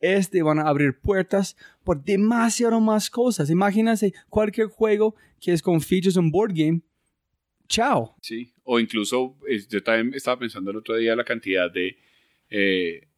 este 0.00 0.42
van 0.42 0.58
a 0.58 0.68
abrir 0.68 0.98
puertas 0.98 1.56
por 1.84 2.02
demasiado 2.02 2.80
más 2.80 3.10
cosas. 3.10 3.50
Imagínense 3.50 4.12
cualquier 4.28 4.68
juego 4.68 5.14
que 5.40 5.52
es 5.52 5.62
con 5.62 5.80
features 5.80 6.16
en 6.16 6.30
board 6.30 6.52
game. 6.54 6.80
Chao. 7.68 8.14
Sí, 8.20 8.52
o 8.62 8.78
incluso 8.78 9.36
yo 9.68 9.82
también 9.82 10.14
estaba 10.14 10.38
pensando 10.38 10.70
el 10.70 10.76
otro 10.76 10.96
día 10.96 11.16
la 11.16 11.24
cantidad 11.24 11.70
de 11.70 11.98
eh, 12.48 13.08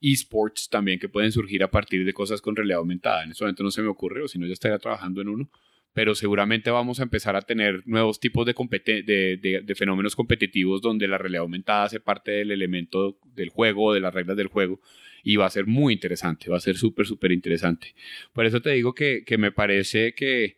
esports 0.00 0.68
también 0.68 0.98
que 0.98 1.08
pueden 1.08 1.30
surgir 1.30 1.62
a 1.62 1.70
partir 1.70 2.04
de 2.04 2.12
cosas 2.12 2.40
con 2.40 2.56
realidad 2.56 2.78
aumentada. 2.78 3.22
En 3.22 3.30
este 3.30 3.44
momento 3.44 3.62
no 3.62 3.70
se 3.70 3.82
me 3.82 3.88
ocurre, 3.88 4.22
o 4.22 4.28
si 4.28 4.38
no, 4.38 4.46
ya 4.46 4.52
estaría 4.52 4.78
trabajando 4.78 5.20
en 5.20 5.28
uno. 5.28 5.50
Pero 5.92 6.14
seguramente 6.14 6.70
vamos 6.70 7.00
a 7.00 7.02
empezar 7.02 7.36
a 7.36 7.42
tener 7.42 7.82
nuevos 7.86 8.18
tipos 8.18 8.46
de, 8.46 8.54
de, 8.82 9.62
de 9.62 9.74
fenómenos 9.74 10.16
competitivos 10.16 10.80
donde 10.80 11.06
la 11.06 11.18
realidad 11.18 11.42
aumentada 11.42 11.84
hace 11.84 12.00
parte 12.00 12.30
del 12.30 12.50
elemento 12.50 13.18
del 13.34 13.50
juego, 13.50 13.92
de 13.92 14.00
las 14.00 14.14
reglas 14.14 14.36
del 14.36 14.46
juego 14.46 14.80
y 15.22 15.36
va 15.36 15.46
a 15.46 15.50
ser 15.50 15.66
muy 15.66 15.94
interesante, 15.94 16.50
va 16.50 16.56
a 16.56 16.60
ser 16.60 16.76
súper, 16.76 17.06
súper 17.06 17.32
interesante. 17.32 17.94
Por 18.32 18.44
eso 18.46 18.60
te 18.60 18.70
digo 18.70 18.94
que, 18.94 19.24
que 19.24 19.38
me 19.38 19.52
parece 19.52 20.14
que, 20.14 20.56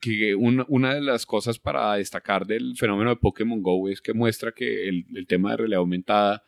que 0.00 0.34
una 0.34 0.94
de 0.94 1.00
las 1.00 1.26
cosas 1.26 1.58
para 1.58 1.94
destacar 1.94 2.46
del 2.46 2.76
fenómeno 2.76 3.10
de 3.10 3.16
Pokémon 3.16 3.62
Go 3.62 3.88
es 3.88 4.00
que 4.00 4.12
muestra 4.12 4.52
que 4.52 4.88
el, 4.88 5.06
el 5.14 5.26
tema 5.26 5.52
de 5.52 5.58
realidad 5.58 5.78
aumentada 5.78 6.44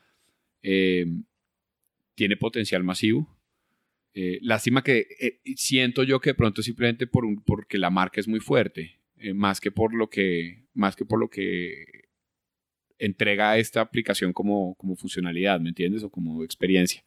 eh, 0.63 1.07
tiene 2.15 2.37
potencial 2.37 2.83
masivo. 2.83 3.29
Eh, 4.15 4.39
lástima 4.43 4.83
que 4.83 5.07
eh, 5.21 5.41
siento 5.57 6.05
yo 6.05 6.21
que 6.21 6.31
de 6.31 6.35
pronto 6.35 6.63
simplemente 6.63 7.07
por 7.07 7.25
porque 7.45 7.79
la 7.79 7.91
marca 7.91 8.21
es 8.21 8.29
muy 8.29 8.41
fuerte, 8.41 8.99
más 9.35 9.61
que 9.61 9.71
por 9.71 9.95
lo 9.95 10.11
que 10.11 10.65
más 10.75 10.97
que 10.97 11.05
por 11.05 11.19
lo 11.19 11.29
que 11.29 12.05
entrega 12.99 13.59
esta 13.59 13.81
aplicación 13.81 14.33
como, 14.33 14.75
como 14.77 14.97
funcionalidad, 14.97 15.61
¿me 15.61 15.71
entiendes? 15.71 16.03
O 16.03 16.11
como 16.11 16.45
experiencia. 16.45 17.03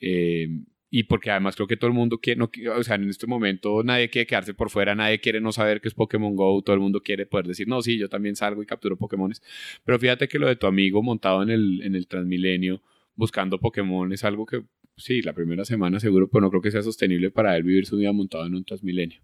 Eh, 0.00 0.48
y 0.92 1.04
porque 1.04 1.30
además 1.30 1.54
creo 1.54 1.68
que 1.68 1.76
todo 1.76 1.88
el 1.88 1.94
mundo 1.94 2.18
quiere, 2.18 2.38
no, 2.38 2.50
o 2.76 2.82
sea, 2.82 2.96
en 2.96 3.08
este 3.08 3.26
momento 3.26 3.82
nadie 3.84 4.10
quiere 4.10 4.26
quedarse 4.26 4.54
por 4.54 4.70
fuera, 4.70 4.94
nadie 4.96 5.20
quiere 5.20 5.40
no 5.40 5.52
saber 5.52 5.80
qué 5.80 5.86
es 5.86 5.94
Pokémon 5.94 6.34
Go, 6.34 6.62
todo 6.62 6.74
el 6.74 6.80
mundo 6.80 7.00
quiere 7.00 7.26
poder 7.26 7.46
decir, 7.46 7.68
no, 7.68 7.80
sí, 7.80 7.96
yo 7.96 8.08
también 8.08 8.34
salgo 8.34 8.62
y 8.62 8.66
capturo 8.66 8.96
Pokémones. 8.96 9.40
Pero 9.84 9.98
fíjate 10.00 10.26
que 10.26 10.38
lo 10.38 10.48
de 10.48 10.56
tu 10.56 10.66
amigo 10.66 11.02
montado 11.02 11.42
en 11.42 11.50
el, 11.50 11.82
en 11.82 11.94
el 11.94 12.08
Transmilenio 12.08 12.82
buscando 13.14 13.58
Pokémon 13.60 14.12
es 14.12 14.24
algo 14.24 14.46
que, 14.46 14.62
sí, 15.00 15.22
la 15.22 15.32
primera 15.32 15.64
semana 15.64 16.00
seguro, 16.00 16.28
pero 16.28 16.42
no 16.42 16.50
creo 16.50 16.62
que 16.62 16.70
sea 16.70 16.82
sostenible 16.82 17.30
para 17.30 17.56
él 17.56 17.62
vivir 17.62 17.86
su 17.86 17.96
vida 17.96 18.12
montado 18.12 18.46
en 18.46 18.54
un 18.54 18.64
Transmilenio. 18.64 19.20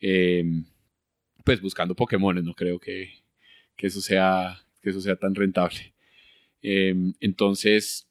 Eh, 0.00 0.44
pues 1.44 1.60
buscando 1.60 1.94
Pokémones, 1.94 2.44
no 2.44 2.54
creo 2.54 2.78
que, 2.78 3.10
que 3.76 3.88
eso 3.88 4.00
sea 4.00 4.62
que 4.82 4.90
eso 4.90 5.00
sea 5.00 5.16
tan 5.16 5.34
rentable. 5.34 5.94
Em, 6.60 7.14
entonces, 7.20 8.08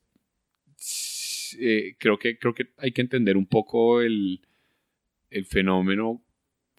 eh, 1.60 1.96
creo, 1.98 2.18
que, 2.18 2.38
creo 2.38 2.54
que 2.54 2.70
hay 2.78 2.92
que 2.92 3.02
entender 3.02 3.38
un 3.38 3.46
poco 3.46 4.02
el, 4.02 4.42
el 5.30 5.46
fenómeno 5.46 6.24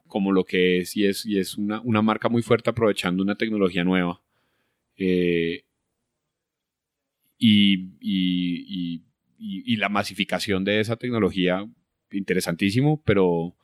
como 0.07 0.33
lo 0.33 0.45
que 0.45 0.79
es 0.79 0.97
y 0.97 1.07
es, 1.07 1.25
y 1.25 1.39
es 1.39 1.57
una, 1.57 1.81
una 1.83 2.03
marca 2.03 2.29
muy 2.29 2.43
fuerte 2.43 2.71
aprovechando 2.71 3.23
una 3.23 3.37
tecnología 3.37 3.85
nueva. 3.85 4.23
Eh, 4.97 5.65
y, 7.39 7.89
y, 8.01 9.03
y, 9.45 9.77
la 9.77 9.89
masificación 9.89 10.65
de 10.65 10.81
esa 10.81 10.97
tecnología, 10.97 11.69
interesantísimo, 12.13 13.03
pero, 13.05 13.57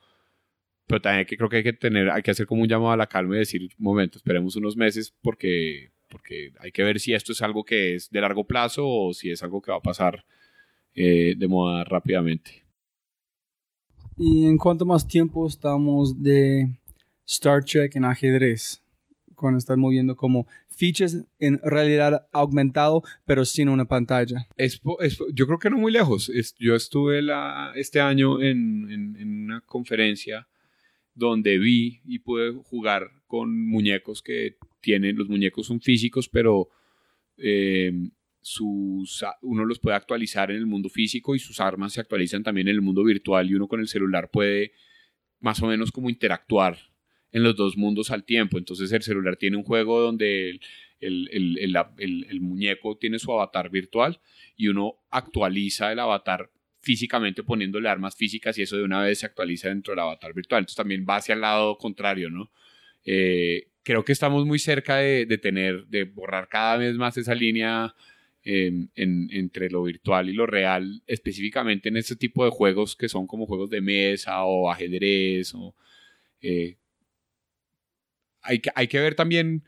pero 0.87 1.01
también 1.01 1.25
que, 1.25 1.37
creo 1.37 1.49
que 1.49 1.57
hay 1.57 1.63
que 1.63 1.73
tener, 1.73 2.09
hay 2.09 2.21
que 2.21 2.31
hacer 2.31 2.45
como 2.45 2.63
un 2.63 2.67
llamado 2.67 2.91
a 2.91 2.97
la 2.97 3.07
calma 3.07 3.35
y 3.35 3.39
decir, 3.39 3.61
un 3.61 3.69
momento, 3.77 4.17
esperemos 4.17 4.57
unos 4.57 4.75
meses 4.75 5.13
porque, 5.21 5.91
porque 6.09 6.51
hay 6.59 6.71
que 6.71 6.83
ver 6.83 6.99
si 6.99 7.13
esto 7.13 7.31
es 7.31 7.41
algo 7.41 7.63
que 7.63 7.95
es 7.95 8.09
de 8.09 8.19
largo 8.19 8.45
plazo 8.45 8.85
o 8.85 9.13
si 9.13 9.31
es 9.31 9.41
algo 9.41 9.61
que 9.61 9.71
va 9.71 9.77
a 9.77 9.81
pasar 9.81 10.25
eh, 10.93 11.35
de 11.37 11.47
moda 11.47 11.85
rápidamente. 11.85 12.65
¿Y 14.17 14.47
en 14.47 14.57
cuánto 14.57 14.85
más 14.85 15.07
tiempo 15.07 15.47
estamos 15.47 16.21
de 16.21 16.77
Star 17.25 17.63
Trek 17.63 17.95
en 17.95 18.03
ajedrez? 18.03 18.83
Cuando 19.33 19.59
están 19.59 19.79
moviendo 19.79 20.17
como 20.17 20.45
fichas 20.79 21.17
en 21.39 21.59
realidad 21.61 22.27
aumentado, 22.31 23.03
pero 23.25 23.43
sin 23.43 23.67
una 23.67 23.85
pantalla. 23.85 24.47
Es, 24.55 24.81
yo 25.33 25.45
creo 25.45 25.59
que 25.59 25.69
no 25.69 25.77
muy 25.77 25.91
lejos. 25.91 26.31
yo 26.57 26.73
estuve 26.73 27.21
la, 27.21 27.73
este 27.75 27.99
año 27.99 28.41
en, 28.41 28.89
en, 28.89 29.15
en 29.17 29.43
una 29.43 29.61
conferencia 29.61 30.47
donde 31.13 31.57
vi 31.57 31.99
y 32.05 32.19
pude 32.19 32.53
jugar 32.63 33.11
con 33.27 33.67
muñecos 33.67 34.21
que 34.21 34.55
tienen, 34.79 35.17
los 35.17 35.27
muñecos 35.27 35.67
son 35.67 35.81
físicos, 35.81 36.29
pero 36.29 36.69
eh, 37.35 37.91
sus, 38.39 39.23
uno 39.41 39.65
los 39.65 39.79
puede 39.79 39.97
actualizar 39.97 40.49
en 40.49 40.57
el 40.57 40.65
mundo 40.65 40.87
físico 40.87 41.35
y 41.35 41.39
sus 41.39 41.59
armas 41.59 41.91
se 41.91 41.99
actualizan 41.99 42.41
también 42.41 42.69
en 42.69 42.75
el 42.75 42.81
mundo 42.81 43.03
virtual 43.03 43.49
y 43.49 43.55
uno 43.55 43.67
con 43.67 43.81
el 43.81 43.89
celular 43.89 44.29
puede 44.31 44.71
más 45.41 45.61
o 45.61 45.67
menos 45.67 45.91
como 45.91 46.09
interactuar 46.09 46.88
en 47.31 47.43
los 47.43 47.55
dos 47.55 47.77
mundos 47.77 48.11
al 48.11 48.23
tiempo. 48.23 48.57
Entonces 48.57 48.91
el 48.91 49.01
celular 49.01 49.37
tiene 49.37 49.57
un 49.57 49.63
juego 49.63 49.99
donde 49.99 50.59
el, 50.99 52.39
muñeco 52.41 52.97
tiene 52.97 53.19
su 53.19 53.31
avatar 53.31 53.69
virtual 53.69 54.19
y 54.57 54.67
uno 54.67 54.95
actualiza 55.09 55.91
el 55.91 55.99
avatar 55.99 56.49
físicamente 56.81 57.43
poniéndole 57.43 57.89
armas 57.89 58.15
físicas 58.15 58.57
y 58.57 58.63
eso 58.63 58.77
de 58.77 58.83
una 58.83 59.03
vez 59.03 59.19
se 59.19 59.25
actualiza 59.25 59.69
dentro 59.69 59.91
del 59.91 59.99
avatar 59.99 60.33
virtual. 60.33 60.61
Entonces 60.61 60.77
también 60.77 61.05
va 61.07 61.17
hacia 61.17 61.35
el 61.35 61.41
lado 61.41 61.77
contrario, 61.77 62.29
¿no? 62.29 62.51
Eh, 63.05 63.67
creo 63.83 64.03
que 64.03 64.11
estamos 64.11 64.45
muy 64.45 64.59
cerca 64.59 64.97
de, 64.97 65.25
tener, 65.37 65.85
de 65.87 66.03
borrar 66.03 66.47
cada 66.47 66.77
vez 66.77 66.95
más 66.95 67.17
esa 67.17 67.35
línea 67.35 67.93
entre 68.41 69.69
lo 69.69 69.83
virtual 69.83 70.29
y 70.29 70.33
lo 70.33 70.47
real, 70.47 71.03
específicamente 71.05 71.89
en 71.89 71.97
este 71.97 72.15
tipo 72.15 72.43
de 72.45 72.49
juegos 72.49 72.95
que 72.95 73.07
son 73.07 73.27
como 73.27 73.45
juegos 73.45 73.69
de 73.69 73.81
mesa 73.81 74.43
o 74.43 74.71
ajedrez. 74.71 75.53
O, 75.53 75.75
eh, 76.41 76.77
hay, 78.41 78.59
que, 78.59 78.69
hay 78.75 78.87
que 78.87 78.99
ver 78.99 79.15
también 79.15 79.63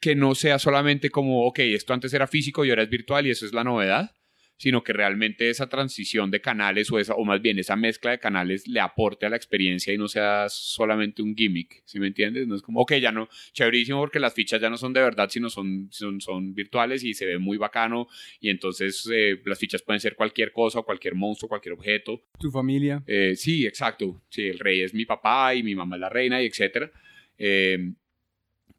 que 0.00 0.14
no 0.14 0.34
sea 0.34 0.58
solamente 0.58 1.10
como, 1.10 1.46
ok, 1.46 1.60
esto 1.60 1.94
antes 1.94 2.12
era 2.12 2.26
físico 2.26 2.64
y 2.64 2.70
ahora 2.70 2.82
es 2.82 2.90
virtual 2.90 3.26
y 3.26 3.30
eso 3.30 3.46
es 3.46 3.52
la 3.52 3.64
novedad, 3.64 4.14
sino 4.58 4.82
que 4.82 4.92
realmente 4.92 5.50
esa 5.50 5.68
transición 5.68 6.30
de 6.30 6.40
canales 6.40 6.90
o, 6.90 6.98
esa, 6.98 7.14
o 7.14 7.24
más 7.24 7.42
bien 7.42 7.58
esa 7.58 7.76
mezcla 7.76 8.10
de 8.10 8.18
canales 8.18 8.66
le 8.66 8.80
aporte 8.80 9.26
a 9.26 9.28
la 9.28 9.36
experiencia 9.36 9.92
y 9.92 9.98
no 9.98 10.08
sea 10.08 10.46
solamente 10.48 11.22
un 11.22 11.34
gimmick, 11.36 11.82
¿sí 11.84 11.98
me 11.98 12.06
entiendes? 12.06 12.46
No 12.46 12.54
es 12.54 12.62
como, 12.62 12.80
ok, 12.80 12.94
ya 12.94 13.12
no, 13.12 13.28
chéverísimo 13.52 13.98
porque 14.00 14.18
las 14.18 14.34
fichas 14.34 14.60
ya 14.60 14.70
no 14.70 14.76
son 14.76 14.92
de 14.92 15.00
verdad, 15.00 15.28
sino 15.28 15.50
son, 15.50 15.88
son, 15.90 16.20
son 16.20 16.54
virtuales 16.54 17.04
y 17.04 17.12
se 17.12 17.26
ve 17.26 17.38
muy 17.38 17.58
bacano 17.58 18.08
y 18.40 18.48
entonces 18.48 19.08
eh, 19.12 19.40
las 19.44 19.58
fichas 19.58 19.82
pueden 19.82 20.00
ser 20.00 20.14
cualquier 20.14 20.52
cosa, 20.52 20.82
cualquier 20.82 21.14
monstruo, 21.14 21.48
cualquier 21.48 21.74
objeto. 21.74 22.22
¿Tu 22.38 22.50
familia? 22.50 23.02
Eh, 23.06 23.34
sí, 23.36 23.66
exacto. 23.66 24.22
Sí, 24.28 24.42
el 24.46 24.58
rey 24.58 24.80
es 24.80 24.94
mi 24.94 25.04
papá 25.04 25.54
y 25.54 25.62
mi 25.62 25.74
mamá 25.74 25.96
es 25.96 26.00
la 26.00 26.08
reina 26.08 26.42
y 26.42 26.46
etcétera. 26.46 26.90
Eh, 27.38 27.92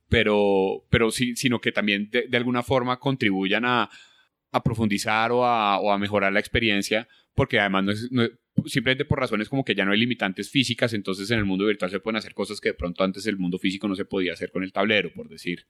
pero, 0.10 0.86
pero 0.90 1.12
sí, 1.12 1.36
sino 1.36 1.60
que 1.60 1.72
también 1.72 2.10
de, 2.10 2.28
de 2.28 2.38
alguna 2.38 2.64
forma 2.64 3.00
contribuyan 3.00 3.66
a, 3.66 3.90
a 4.52 4.64
profundizar 4.64 5.32
o 5.32 5.46
a, 5.46 5.80
o 5.80 5.92
a, 5.92 5.98
mejorar 5.98 6.32
la 6.32 6.40
experiencia, 6.40 7.08
porque 7.36 7.60
además 7.60 8.10
no 8.12 8.24
es, 8.24 8.32
simplemente 8.66 9.06
por 9.06 9.20
razones 9.20 9.50
como 9.50 9.64
que 9.64 9.76
ya 9.76 9.86
no 9.86 9.92
hay 9.92 10.00
limitantes 10.00 10.50
físicas, 10.50 10.94
entonces 10.94 11.30
en 11.32 11.40
el 11.40 11.46
mundo 11.46 11.66
virtual 11.66 11.92
se 11.92 12.00
pueden 12.00 12.18
hacer 12.18 12.34
cosas 12.34 12.60
que 12.60 12.70
de 12.70 12.74
pronto 12.74 13.04
antes 13.04 13.26
el 13.28 13.38
mundo 13.38 13.60
físico 13.60 13.88
no 13.88 13.96
se 13.96 14.06
podía 14.06 14.34
hacer 14.34 14.52
con 14.52 14.64
el 14.64 14.72
tablero, 14.72 15.12
por 15.14 15.30
decir. 15.30 15.66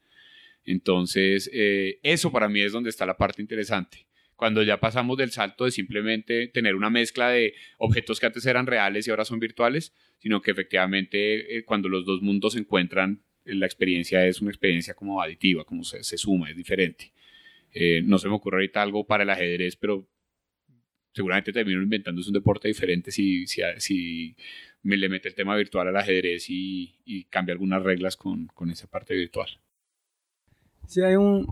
Entonces, 0.63 1.50
eh, 1.53 2.00
eso 2.03 2.32
para 2.32 2.50
mí 2.50 2.62
es 2.62 2.74
donde 2.74 2.89
está 2.89 3.06
la 3.06 3.17
parte 3.17 3.41
interesante. 3.41 4.06
Cuando 4.38 4.63
ya 4.63 4.79
pasamos 4.79 5.17
del 5.17 5.32
salto 5.32 5.65
de 5.65 5.72
simplemente 5.72 6.48
tener 6.48 6.75
una 6.75 6.89
mezcla 6.89 7.29
de 7.29 7.56
objetos 7.79 8.20
que 8.20 8.27
antes 8.27 8.46
eran 8.46 8.67
reales 8.67 9.06
y 9.06 9.10
ahora 9.10 9.25
son 9.25 9.39
virtuales, 9.39 9.94
sino 10.20 10.41
que 10.41 10.51
efectivamente 10.51 11.58
eh, 11.58 11.65
cuando 11.65 11.89
los 11.89 12.06
dos 12.06 12.22
mundos 12.22 12.53
se 12.53 12.60
encuentran, 12.60 13.24
la 13.44 13.65
experiencia 13.65 14.25
es 14.25 14.39
una 14.39 14.51
experiencia 14.51 14.94
como 14.94 15.22
aditiva, 15.22 15.65
como 15.65 15.84
se, 15.84 16.03
se 16.03 16.17
suma, 16.17 16.50
es 16.50 16.56
diferente. 16.56 17.12
Eh, 17.74 18.01
no 18.03 18.17
se 18.17 18.27
me 18.27 18.36
ocurre 18.36 18.58
ahorita 18.58 18.82
algo 18.82 19.06
para 19.06 19.24
el 19.24 19.29
ajedrez, 19.29 19.75
pero 19.75 20.08
seguramente 21.13 21.51
termino 21.51 21.82
inventándose 21.82 22.29
un 22.29 22.36
deporte 22.36 22.67
diferente 22.67 23.12
si, 23.12 23.48
si, 23.48 23.62
si 23.77 24.36
me 24.84 24.98
le 24.98 25.10
mete 25.10 25.29
el 25.29 25.36
tema 25.36 25.56
virtual 25.56 25.88
al 25.88 25.98
ajedrez 25.98 26.48
y, 26.50 27.00
y 27.06 27.24
cambia 27.25 27.53
algunas 27.53 27.82
reglas 27.82 28.15
con, 28.15 28.48
con, 28.48 28.70
esa 28.70 28.88
parte 28.88 29.15
virtual. 29.15 29.50
Si 30.86 31.01
hay 31.01 31.15
un 31.15 31.48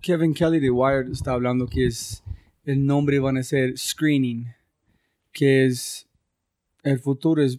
Kevin 0.00 0.34
Kelly 0.34 0.60
de 0.60 0.70
Wired 0.70 1.10
está 1.10 1.32
hablando 1.32 1.66
que 1.66 1.86
es 1.86 2.22
el 2.64 2.84
nombre 2.84 3.18
van 3.18 3.36
a 3.36 3.42
ser 3.42 3.76
screening, 3.76 4.46
que 5.32 5.66
es 5.66 6.08
el 6.82 6.98
futuro 6.98 7.42
es 7.42 7.58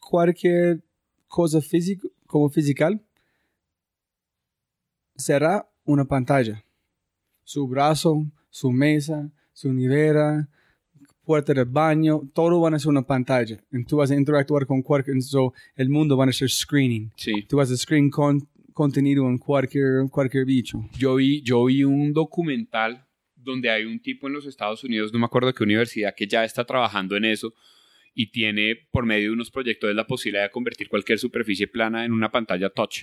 cualquier 0.00 0.82
cosa 1.28 1.60
física 1.60 2.08
como 2.26 2.48
física 2.48 2.90
será 5.16 5.68
una 5.84 6.04
pantalla 6.04 6.64
su 7.50 7.66
brazo, 7.66 8.30
su 8.48 8.70
mesa, 8.70 9.28
su 9.52 9.72
nevera, 9.72 10.48
puerta 11.24 11.52
del 11.52 11.64
baño, 11.64 12.20
todo 12.32 12.60
van 12.60 12.74
a 12.74 12.78
ser 12.78 12.90
una 12.90 13.02
pantalla. 13.02 13.58
Y 13.72 13.82
tú 13.82 13.96
vas 13.96 14.12
a 14.12 14.14
interactuar 14.14 14.66
con 14.66 14.82
cualquier, 14.82 15.20
so, 15.20 15.52
el 15.74 15.90
mundo 15.90 16.16
van 16.16 16.28
a 16.28 16.32
ser 16.32 16.48
screening. 16.48 17.10
Sí. 17.16 17.44
Tú 17.48 17.56
vas 17.56 17.72
a 17.72 17.76
screen 17.76 18.08
con, 18.08 18.46
contenido 18.80 19.28
en 19.28 19.36
cualquier, 19.36 20.08
cualquier 20.10 20.46
bicho. 20.46 20.78
Yo 20.98 21.16
vi, 21.16 21.42
yo 21.42 21.66
vi 21.66 21.84
un 21.84 22.14
documental 22.14 23.04
donde 23.36 23.68
hay 23.68 23.84
un 23.84 24.00
tipo 24.00 24.26
en 24.26 24.32
los 24.32 24.46
Estados 24.46 24.82
Unidos, 24.84 25.12
no 25.12 25.18
me 25.18 25.26
acuerdo 25.26 25.52
qué 25.52 25.64
universidad, 25.64 26.14
que 26.16 26.26
ya 26.26 26.44
está 26.44 26.64
trabajando 26.64 27.14
en 27.14 27.26
eso 27.26 27.52
y 28.14 28.30
tiene 28.30 28.76
por 28.90 29.04
medio 29.04 29.28
de 29.28 29.32
unos 29.34 29.50
proyectos 29.50 29.94
la 29.94 30.06
posibilidad 30.06 30.44
de 30.44 30.50
convertir 30.50 30.88
cualquier 30.88 31.18
superficie 31.18 31.66
plana 31.66 32.06
en 32.06 32.12
una 32.12 32.30
pantalla 32.30 32.70
touch. 32.70 33.02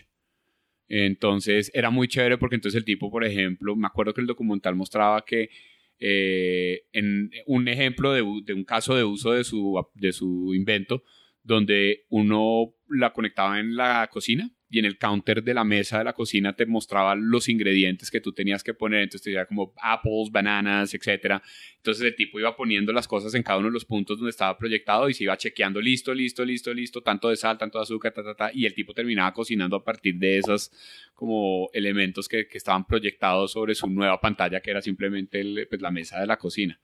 Entonces 0.87 1.69
era 1.75 1.91
muy 1.91 2.07
chévere 2.07 2.39
porque 2.39 2.55
entonces 2.55 2.79
el 2.79 2.83
tipo, 2.83 3.11
por 3.11 3.23
ejemplo, 3.23 3.75
me 3.75 3.85
acuerdo 3.85 4.15
que 4.15 4.21
el 4.21 4.27
documental 4.27 4.73
mostraba 4.73 5.23
que 5.23 5.51
eh, 5.99 6.85
en 6.91 7.29
un 7.45 7.67
ejemplo 7.67 8.13
de, 8.13 8.23
de, 8.45 8.53
un 8.55 8.63
caso 8.63 8.95
de 8.95 9.03
uso 9.03 9.31
de 9.33 9.43
su, 9.43 9.79
de 9.93 10.11
su 10.11 10.55
invento, 10.55 11.03
donde 11.43 12.05
uno 12.09 12.73
la 12.89 13.13
conectaba 13.13 13.59
en 13.59 13.75
la 13.75 14.09
cocina 14.11 14.51
y 14.69 14.79
en 14.79 14.85
el 14.85 14.97
counter 14.97 15.43
de 15.43 15.53
la 15.53 15.63
mesa 15.63 15.99
de 15.99 16.03
la 16.03 16.13
cocina 16.13 16.53
te 16.53 16.65
mostraba 16.65 17.15
los 17.15 17.47
ingredientes 17.47 18.11
que 18.11 18.19
tú 18.19 18.33
tenías 18.33 18.63
que 18.63 18.73
poner, 18.73 19.03
entonces 19.03 19.23
te 19.23 19.29
decía 19.29 19.45
como 19.45 19.73
apples, 19.81 20.29
bananas, 20.29 20.93
etc. 20.93 21.41
Entonces 21.77 22.03
el 22.03 22.15
tipo 22.15 22.39
iba 22.39 22.55
poniendo 22.55 22.91
las 22.91 23.07
cosas 23.07 23.33
en 23.33 23.43
cada 23.43 23.59
uno 23.59 23.67
de 23.67 23.73
los 23.73 23.85
puntos 23.85 24.17
donde 24.17 24.31
estaba 24.31 24.57
proyectado 24.57 25.07
y 25.09 25.13
se 25.13 25.23
iba 25.23 25.37
chequeando 25.37 25.79
listo, 25.79 26.13
listo, 26.13 26.43
listo, 26.43 26.73
listo, 26.73 27.01
tanto 27.01 27.29
de 27.29 27.37
sal, 27.37 27.57
tanto 27.57 27.77
de 27.77 27.83
azúcar, 27.83 28.13
ta, 28.13 28.23
ta, 28.23 28.35
ta, 28.35 28.51
y 28.53 28.65
el 28.65 28.73
tipo 28.73 28.93
terminaba 28.93 29.33
cocinando 29.33 29.77
a 29.77 29.83
partir 29.83 30.15
de 30.15 30.39
esos 30.39 30.71
como 31.13 31.69
elementos 31.73 32.27
que, 32.27 32.47
que 32.47 32.57
estaban 32.57 32.85
proyectados 32.85 33.51
sobre 33.51 33.73
su 33.73 33.87
nueva 33.87 34.19
pantalla 34.19 34.59
que 34.59 34.71
era 34.71 34.81
simplemente 34.81 35.39
el, 35.39 35.67
pues, 35.69 35.81
la 35.81 35.91
mesa 35.91 36.19
de 36.19 36.27
la 36.27 36.37
cocina. 36.37 36.79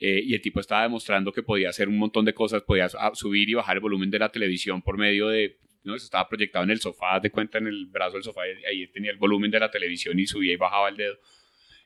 Eh, 0.00 0.22
y 0.24 0.34
el 0.34 0.40
tipo 0.40 0.60
estaba 0.60 0.82
demostrando 0.82 1.32
que 1.32 1.42
podía 1.42 1.70
hacer 1.70 1.88
un 1.88 1.98
montón 1.98 2.24
de 2.24 2.32
cosas, 2.32 2.62
podía 2.62 2.88
subir 3.14 3.50
y 3.50 3.54
bajar 3.54 3.76
el 3.76 3.80
volumen 3.80 4.10
de 4.10 4.20
la 4.20 4.28
televisión 4.28 4.80
por 4.80 4.96
medio 4.96 5.28
de 5.28 5.58
¿no? 5.84 5.94
Estaba 5.94 6.28
proyectado 6.28 6.64
en 6.64 6.70
el 6.70 6.80
sofá, 6.80 7.20
de 7.20 7.30
cuenta 7.30 7.58
en 7.58 7.66
el 7.66 7.86
brazo 7.86 8.14
del 8.14 8.22
sofá, 8.22 8.42
ahí 8.42 8.86
tenía 8.88 9.10
el 9.10 9.16
volumen 9.16 9.50
de 9.50 9.60
la 9.60 9.70
televisión 9.70 10.18
y 10.18 10.26
subía 10.26 10.52
y 10.52 10.56
bajaba 10.56 10.88
el 10.88 10.96
dedo. 10.96 11.18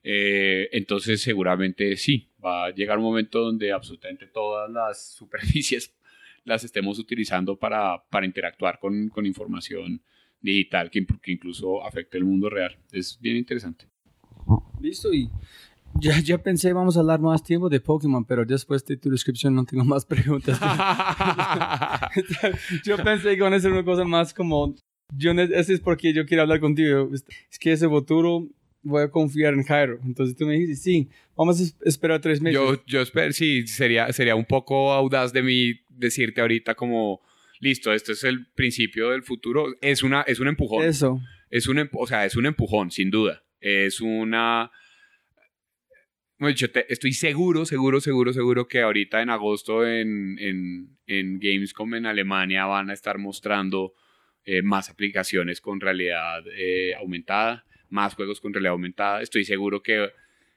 Eh, 0.05 0.69
entonces 0.73 1.23
seguramente 1.23 1.97
sí, 1.97 2.31
va 2.45 2.67
a 2.67 2.71
llegar 2.71 2.99
un 2.99 3.05
momento 3.05 3.41
donde 3.41 3.71
absolutamente 3.71 4.27
todas 4.27 4.71
las 4.71 5.15
superficies 5.17 5.95
las 6.45 6.65
estemos 6.65 6.99
utilizando 6.99 7.57
para, 7.57 8.03
para 8.11 8.27
interactuar 8.27 8.81
con, 8.81 9.09
con, 9.11 9.27
información 9.27 10.03
digital 10.41 10.91
que, 10.91 11.07
que 11.23 11.31
incluso 11.31 11.85
afecte 11.85 12.19
el 12.19 12.25
mundo 12.25 12.51
real. 12.51 12.77
Es 12.91 13.17
bien 13.21 13.37
interesante. 13.37 13.87
Listo, 14.81 15.15
y 15.15 15.31
ya, 16.01 16.19
ya 16.21 16.39
pensé, 16.39 16.73
vamos 16.73 16.97
a 16.97 17.01
hablar 17.01 17.21
más 17.21 17.43
tiempo 17.43 17.69
de 17.69 17.81
Pokémon, 17.81 18.25
pero 18.25 18.45
después 18.45 18.85
de 18.85 18.97
tu 18.97 19.11
descripción 19.11 19.55
no 19.55 19.65
tengo 19.65 19.85
más 19.85 20.05
preguntas. 20.05 20.59
yo 22.85 22.97
pensé 22.99 23.37
que 23.37 23.43
van 23.43 23.55
a 23.55 23.61
ser 23.61 23.73
una 23.73 23.85
cosa 23.85 24.05
más 24.05 24.35
como, 24.35 24.75
yo, 25.17 25.33
ese 25.33 25.75
es 25.75 25.81
porque 25.81 26.13
yo 26.13 26.27
quiero 26.27 26.43
hablar 26.43 26.61
contigo. 26.61 27.11
Es 27.13 27.59
que 27.59 27.73
ese 27.73 27.89
futuro 27.89 28.49
voy 28.83 29.03
a 29.03 29.09
confiar 29.09 29.55
en 29.55 29.63
Jairo. 29.63 29.99
Entonces 30.05 30.37
tú 30.37 30.47
me 30.47 30.55
dijiste, 30.55 30.77
sí, 30.77 31.09
vamos 31.37 31.61
a 31.61 31.89
esperar 31.89 32.21
tres 32.21 32.41
meses. 32.41 32.61
Yo, 32.61 32.83
yo 32.87 33.01
espero, 33.01 33.33
sí, 33.33 33.67
sería, 33.67 34.13
sería 34.13 34.35
un 34.35 34.45
poco 34.45 34.93
audaz 34.93 35.33
de 35.33 35.43
mí 35.43 35.75
decirte 35.89 36.41
ahorita 36.41 36.75
como, 36.75 37.21
listo, 37.61 37.93
esto 37.93 38.13
es 38.13 38.25
el 38.25 38.47
principio 38.55 39.11
del 39.11 39.23
futuro. 39.23 39.67
Es, 39.81 40.03
una, 40.03 40.23
es 40.23 40.41
un 40.41 40.49
empujón. 40.49 40.85
Eso. 40.85 41.21
Es 41.51 41.69
un, 41.69 41.89
o 41.93 42.07
sea, 42.07 42.25
es 42.25 42.37
un 42.37 42.47
empujón, 42.47 42.91
sin 42.91 43.11
duda. 43.11 43.43
Es 43.61 44.01
una 44.01 44.71
yo 46.38 46.66
estoy 46.88 47.12
seguro, 47.12 47.64
seguro, 47.64 48.01
seguro, 48.01 48.33
seguro 48.33 48.66
que 48.66 48.81
ahorita 48.81 49.23
en 49.23 49.31
agosto 49.31 49.87
en, 49.87 50.38
en, 50.38 50.99
en 51.07 51.38
Gamescom 51.38 51.95
en 51.95 52.07
Alemania 52.07 52.64
van 52.66 52.90
a 52.90 52.95
estar 52.95 53.18
mostrando 53.18 53.95
eh, 54.45 54.62
más 54.62 54.90
aplicaciones 54.90 55.61
con 55.61 55.81
realidad 55.81 56.42
eh, 56.57 56.95
aumentada, 56.97 57.64
más 57.88 58.14
juegos 58.14 58.40
con 58.40 58.53
realidad 58.53 58.73
aumentada. 58.73 59.23
Estoy 59.23 59.45
seguro 59.45 59.83
que 59.83 60.11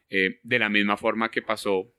eh, 0.10 0.40
de 0.42 0.60
la 0.60 0.70
misma 0.70 0.98
forma 0.98 1.30
que 1.30 1.44
pasó 1.44 1.94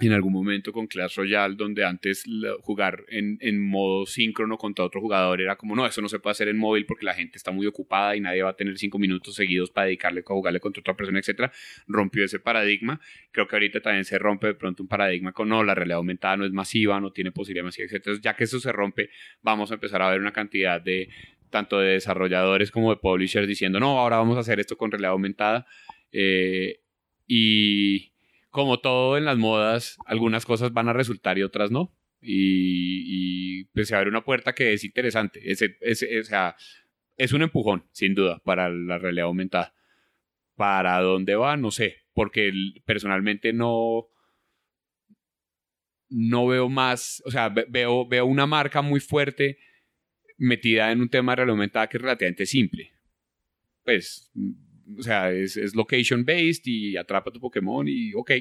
en 0.00 0.12
algún 0.12 0.32
momento 0.32 0.72
con 0.72 0.88
Clash 0.88 1.16
Royale, 1.16 1.54
donde 1.54 1.84
antes 1.84 2.24
jugar 2.62 3.04
en, 3.08 3.38
en, 3.40 3.62
modo 3.62 4.06
síncrono 4.06 4.58
contra 4.58 4.84
otro 4.84 5.00
jugador 5.00 5.40
era 5.40 5.56
como, 5.56 5.76
no, 5.76 5.86
eso 5.86 6.02
no 6.02 6.08
se 6.08 6.18
puede 6.18 6.32
hacer 6.32 6.48
en 6.48 6.58
móvil 6.58 6.84
porque 6.84 7.04
la 7.04 7.14
gente 7.14 7.38
está 7.38 7.52
muy 7.52 7.66
ocupada 7.66 8.16
y 8.16 8.20
nadie 8.20 8.42
va 8.42 8.50
a 8.50 8.56
tener 8.56 8.76
cinco 8.76 8.98
minutos 8.98 9.36
seguidos 9.36 9.70
para 9.70 9.86
dedicarle 9.86 10.20
a 10.20 10.24
jugarle 10.24 10.58
contra 10.58 10.80
otra 10.80 10.96
persona, 10.96 11.20
etcétera. 11.20 11.52
Rompió 11.86 12.24
ese 12.24 12.40
paradigma. 12.40 13.00
Creo 13.30 13.46
que 13.46 13.54
ahorita 13.54 13.80
también 13.80 14.04
se 14.04 14.18
rompe 14.18 14.48
de 14.48 14.54
pronto 14.54 14.82
un 14.82 14.88
paradigma 14.88 15.32
con, 15.32 15.48
no, 15.48 15.62
la 15.62 15.76
realidad 15.76 15.98
aumentada 15.98 16.36
no 16.38 16.44
es 16.44 16.52
masiva, 16.52 17.00
no 17.00 17.12
tiene 17.12 17.30
posibilidad 17.30 17.64
masiva, 17.64 17.86
etcétera. 17.86 18.16
ya 18.20 18.34
que 18.34 18.44
eso 18.44 18.58
se 18.58 18.72
rompe, 18.72 19.10
vamos 19.42 19.70
a 19.70 19.74
empezar 19.74 20.02
a 20.02 20.10
ver 20.10 20.20
una 20.20 20.32
cantidad 20.32 20.80
de 20.80 21.08
tanto 21.50 21.78
de 21.78 21.92
desarrolladores 21.92 22.72
como 22.72 22.90
de 22.90 22.96
publishers 22.96 23.46
diciendo, 23.46 23.78
no, 23.78 24.00
ahora 24.00 24.16
vamos 24.16 24.36
a 24.36 24.40
hacer 24.40 24.58
esto 24.58 24.76
con 24.76 24.90
realidad 24.90 25.12
aumentada. 25.12 25.66
Eh, 26.10 26.80
y 27.28 28.13
como 28.54 28.78
todo 28.78 29.18
en 29.18 29.24
las 29.24 29.36
modas, 29.36 29.98
algunas 30.06 30.46
cosas 30.46 30.72
van 30.72 30.88
a 30.88 30.92
resultar 30.92 31.36
y 31.38 31.42
otras 31.42 31.72
no. 31.72 31.92
Y, 32.20 33.02
y 33.60 33.64
pues 33.74 33.88
se 33.88 33.96
abre 33.96 34.08
una 34.08 34.24
puerta 34.24 34.54
que 34.54 34.72
es 34.72 34.84
interesante. 34.84 35.42
O 35.50 36.24
sea, 36.24 36.54
es 37.16 37.32
un 37.32 37.42
empujón, 37.42 37.84
sin 37.90 38.14
duda, 38.14 38.40
para 38.44 38.68
la 38.68 38.98
realidad 38.98 39.26
aumentada. 39.26 39.74
¿Para 40.54 41.00
dónde 41.00 41.34
va? 41.34 41.56
No 41.56 41.72
sé, 41.72 41.96
porque 42.12 42.52
personalmente 42.84 43.52
no, 43.52 44.06
no 46.08 46.46
veo 46.46 46.68
más, 46.68 47.24
o 47.26 47.32
sea, 47.32 47.48
veo, 47.48 48.06
veo 48.06 48.24
una 48.24 48.46
marca 48.46 48.82
muy 48.82 49.00
fuerte 49.00 49.58
metida 50.38 50.92
en 50.92 51.00
un 51.00 51.08
tema 51.08 51.32
de 51.32 51.36
realidad 51.38 51.54
aumentada 51.54 51.88
que 51.88 51.96
es 51.96 52.02
relativamente 52.02 52.46
simple. 52.46 52.92
Pues, 53.82 54.30
o 54.98 55.02
sea, 55.02 55.32
es, 55.32 55.56
es 55.56 55.74
location 55.74 56.24
based 56.24 56.62
y 56.64 56.96
atrapa 56.96 57.30
tu 57.30 57.40
Pokémon 57.40 57.86
y 57.88 58.12
ok. 58.14 58.32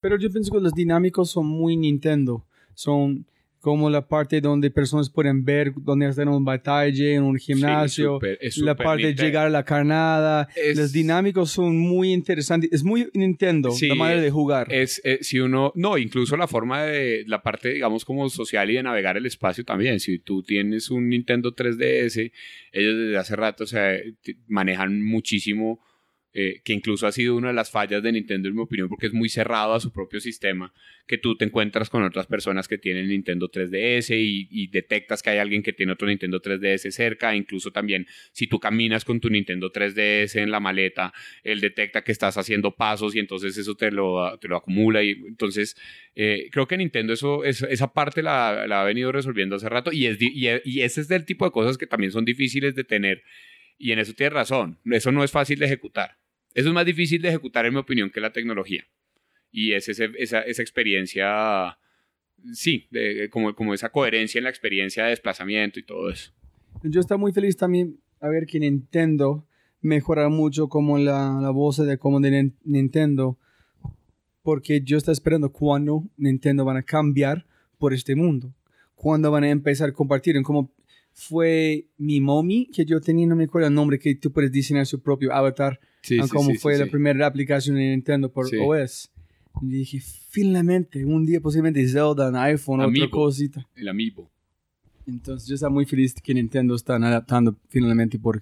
Pero 0.00 0.18
yo 0.18 0.30
pienso 0.30 0.52
que 0.52 0.60
los 0.60 0.72
dinámicos 0.72 1.30
son 1.30 1.46
muy 1.46 1.76
Nintendo. 1.76 2.44
Son 2.74 3.26
como 3.62 3.88
la 3.88 4.08
parte 4.08 4.40
donde 4.40 4.72
personas 4.72 5.08
pueden 5.08 5.44
ver 5.44 5.72
dónde 5.76 6.06
hacer 6.06 6.26
un 6.26 6.44
batalla 6.44 7.14
en 7.14 7.22
un 7.22 7.38
gimnasio, 7.38 8.18
la 8.56 8.74
parte 8.74 9.06
de 9.06 9.14
llegar 9.14 9.46
a 9.46 9.50
la 9.50 9.64
carnada, 9.64 10.48
los 10.74 10.92
dinámicos 10.92 11.52
son 11.52 11.78
muy 11.78 12.12
interesantes, 12.12 12.72
es 12.72 12.82
muy 12.82 13.08
Nintendo 13.14 13.70
la 13.80 13.94
manera 13.94 14.20
de 14.20 14.30
jugar. 14.32 14.66
Es 14.72 15.00
eh, 15.04 15.18
si 15.20 15.38
uno, 15.38 15.70
no, 15.76 15.96
incluso 15.96 16.36
la 16.36 16.48
forma 16.48 16.82
de 16.82 17.22
la 17.28 17.40
parte 17.40 17.72
digamos 17.72 18.04
como 18.04 18.28
social 18.30 18.68
y 18.68 18.74
de 18.74 18.82
navegar 18.82 19.16
el 19.16 19.26
espacio 19.26 19.64
también, 19.64 20.00
si 20.00 20.18
tú 20.18 20.42
tienes 20.42 20.90
un 20.90 21.08
Nintendo 21.08 21.54
3DS, 21.54 22.32
ellos 22.72 22.98
desde 22.98 23.16
hace 23.16 23.36
rato 23.36 23.62
o 23.62 23.68
sea, 23.68 23.96
manejan 24.48 25.00
muchísimo 25.02 25.78
eh, 26.34 26.62
que 26.64 26.72
incluso 26.72 27.06
ha 27.06 27.12
sido 27.12 27.36
una 27.36 27.48
de 27.48 27.54
las 27.54 27.70
fallas 27.70 28.02
de 28.02 28.10
Nintendo 28.10 28.48
en 28.48 28.54
mi 28.54 28.62
opinión 28.62 28.88
porque 28.88 29.06
es 29.06 29.12
muy 29.12 29.28
cerrado 29.28 29.74
a 29.74 29.80
su 29.80 29.92
propio 29.92 30.18
sistema, 30.18 30.72
que 31.06 31.18
tú 31.18 31.36
te 31.36 31.44
encuentras 31.44 31.90
con 31.90 32.02
otras 32.04 32.26
personas 32.26 32.68
que 32.68 32.78
tienen 32.78 33.08
Nintendo 33.08 33.50
3DS 33.50 34.16
y, 34.16 34.66
detectas 34.68 35.22
que 35.22 35.28
hay 35.28 35.38
alguien 35.38 35.62
que 35.62 35.74
tiene 35.74 35.92
otro 35.92 36.08
Nintendo 36.08 36.40
3DS 36.40 36.90
cerca, 36.90 37.36
incluso 37.36 37.70
también 37.70 38.06
si 38.32 38.46
tú 38.46 38.58
caminas 38.58 39.04
con 39.04 39.20
tu 39.20 39.28
Nintendo 39.28 39.70
3DS 39.70 40.40
en 40.40 40.50
la 40.50 40.60
maleta, 40.60 41.12
él 41.42 41.60
detecta 41.60 42.02
que 42.02 42.12
estás 42.12 42.38
haciendo 42.38 42.76
pasos 42.76 43.14
y 43.14 43.18
entonces 43.18 43.58
eso 43.58 43.74
te 43.74 43.90
lo, 43.90 44.38
te 44.38 44.48
lo 44.48 44.56
acumula 44.56 45.02
y 45.02 45.10
entonces 45.10 45.76
eh, 46.14 46.48
creo 46.50 46.66
que 46.66 46.78
Nintendo 46.78 47.12
eso, 47.12 47.44
esa 47.44 47.92
parte 47.92 48.22
la, 48.22 48.62
ha 48.62 48.84
venido 48.84 49.12
resolviendo 49.12 49.56
hace 49.56 49.68
rato 49.68 49.92
y, 49.92 50.06
es, 50.06 50.16
y, 50.18 50.48
y 50.64 50.80
ese 50.80 51.02
es 51.02 51.08
del 51.08 51.26
tipo 51.26 51.44
de 51.44 51.50
cosas 51.50 51.76
que 51.76 51.86
también 51.86 52.10
son 52.10 52.24
difíciles 52.24 52.74
de 52.74 52.84
tener 52.84 53.22
y 53.76 53.92
en 53.92 53.98
eso 53.98 54.14
tienes 54.14 54.32
razón, 54.32 54.78
eso 54.90 55.12
no 55.12 55.24
es 55.24 55.30
fácil 55.30 55.58
de 55.58 55.66
ejecutar. 55.66 56.21
Eso 56.54 56.68
es 56.68 56.74
más 56.74 56.86
difícil 56.86 57.22
de 57.22 57.28
ejecutar, 57.28 57.66
en 57.66 57.74
mi 57.74 57.80
opinión, 57.80 58.10
que 58.10 58.20
la 58.20 58.32
tecnología. 58.32 58.84
Y 59.50 59.72
es 59.72 59.88
esa, 59.88 60.04
esa, 60.16 60.40
experiencia, 60.62 61.78
sí, 62.52 62.88
de, 62.90 63.28
como, 63.30 63.54
como 63.54 63.74
esa 63.74 63.90
coherencia 63.90 64.38
en 64.38 64.44
la 64.44 64.50
experiencia 64.50 65.04
de 65.04 65.10
desplazamiento 65.10 65.78
y 65.78 65.84
todo 65.84 66.10
eso. 66.10 66.32
Yo 66.82 67.00
estoy 67.00 67.18
muy 67.18 67.32
feliz 67.32 67.56
también 67.56 68.00
a 68.20 68.28
ver 68.28 68.46
que 68.46 68.58
Nintendo 68.58 69.46
mejora 69.80 70.28
mucho 70.28 70.68
como 70.68 70.96
la, 70.98 71.38
la 71.40 71.50
voz 71.50 71.76
de 71.76 71.98
como 71.98 72.20
de 72.20 72.52
Nintendo, 72.64 73.38
porque 74.42 74.80
yo 74.82 74.96
estoy 74.96 75.12
esperando 75.12 75.52
cuándo 75.52 76.04
Nintendo 76.16 76.64
van 76.64 76.76
a 76.76 76.82
cambiar 76.82 77.46
por 77.78 77.92
este 77.92 78.14
mundo, 78.14 78.54
cuándo 79.02 79.32
van 79.32 79.42
a 79.42 79.50
empezar 79.50 79.88
a 79.88 79.92
compartir, 79.92 80.40
como 80.42 80.72
fue 81.12 81.88
mi 81.98 82.20
mommy 82.20 82.70
que 82.72 82.84
yo 82.84 83.00
tenía, 83.00 83.26
no 83.26 83.34
me 83.34 83.44
acuerdo 83.44 83.66
el 83.66 83.74
nombre, 83.74 83.98
que 83.98 84.14
tú 84.14 84.32
puedes 84.32 84.52
diseñar 84.52 84.86
su 84.86 85.02
propio 85.02 85.32
avatar 85.32 85.80
Sí, 86.02 86.18
como 86.30 86.54
fue 86.54 86.78
la 86.78 86.86
primera 86.86 87.26
aplicación 87.26 87.76
de 87.76 87.90
Nintendo 87.90 88.30
por 88.30 88.46
OS. 88.46 89.10
Y 89.60 89.66
dije, 89.66 90.00
finalmente, 90.00 91.04
un 91.04 91.26
día 91.26 91.40
posiblemente 91.40 91.86
Zelda 91.86 92.28
en 92.28 92.36
iPhone, 92.36 92.80
otra 92.80 93.10
cosita. 93.10 93.68
El 93.76 93.88
Amiibo. 93.88 94.30
Entonces 95.06 95.48
yo 95.48 95.56
estoy 95.56 95.70
muy 95.70 95.84
feliz 95.84 96.14
que 96.14 96.32
Nintendo 96.32 96.74
está 96.74 96.96
adaptando 96.96 97.56
finalmente 97.68 98.18
por 98.18 98.40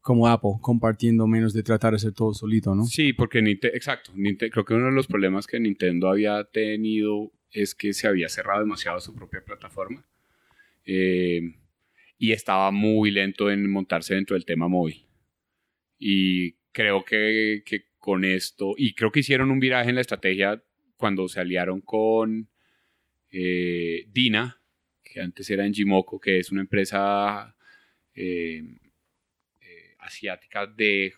como 0.00 0.28
Apple, 0.28 0.52
compartiendo 0.60 1.26
menos 1.26 1.52
de 1.52 1.64
tratar 1.64 1.92
de 1.92 1.96
hacer 1.96 2.12
todo 2.12 2.32
solito, 2.32 2.76
¿no? 2.76 2.84
Sí, 2.86 3.12
porque 3.12 3.42
Nintendo, 3.42 3.76
exacto, 3.76 4.12
creo 4.14 4.64
que 4.64 4.74
uno 4.74 4.86
de 4.86 4.92
los 4.92 5.08
problemas 5.08 5.48
que 5.48 5.58
Nintendo 5.58 6.08
había 6.08 6.44
tenido 6.44 7.32
es 7.50 7.74
que 7.74 7.92
se 7.92 8.06
había 8.06 8.28
cerrado 8.28 8.60
demasiado 8.60 9.00
su 9.00 9.14
propia 9.14 9.44
plataforma 9.44 10.04
eh, 10.84 11.54
y 12.18 12.32
estaba 12.32 12.70
muy 12.70 13.10
lento 13.10 13.50
en 13.50 13.70
montarse 13.70 14.14
dentro 14.14 14.34
del 14.34 14.44
tema 14.44 14.68
móvil. 14.68 15.04
Y 15.98 16.52
creo 16.72 17.04
que, 17.04 17.62
con 17.98 18.24
esto, 18.24 18.74
y 18.76 18.94
creo 18.94 19.10
que 19.10 19.20
hicieron 19.20 19.50
un 19.50 19.60
viraje 19.60 19.88
en 19.88 19.96
la 19.96 20.00
estrategia 20.00 20.62
cuando 20.96 21.28
se 21.28 21.40
aliaron 21.40 21.80
con 21.80 22.48
eh, 23.32 24.06
Dina, 24.12 24.60
que 25.02 25.20
antes 25.20 25.50
era 25.50 25.66
en 25.66 25.74
Jimoco, 25.74 26.20
que 26.20 26.38
es 26.38 26.50
una 26.52 26.60
empresa 26.60 27.56
eh, 28.14 28.62
asiática 30.06 30.66
de, 30.66 31.12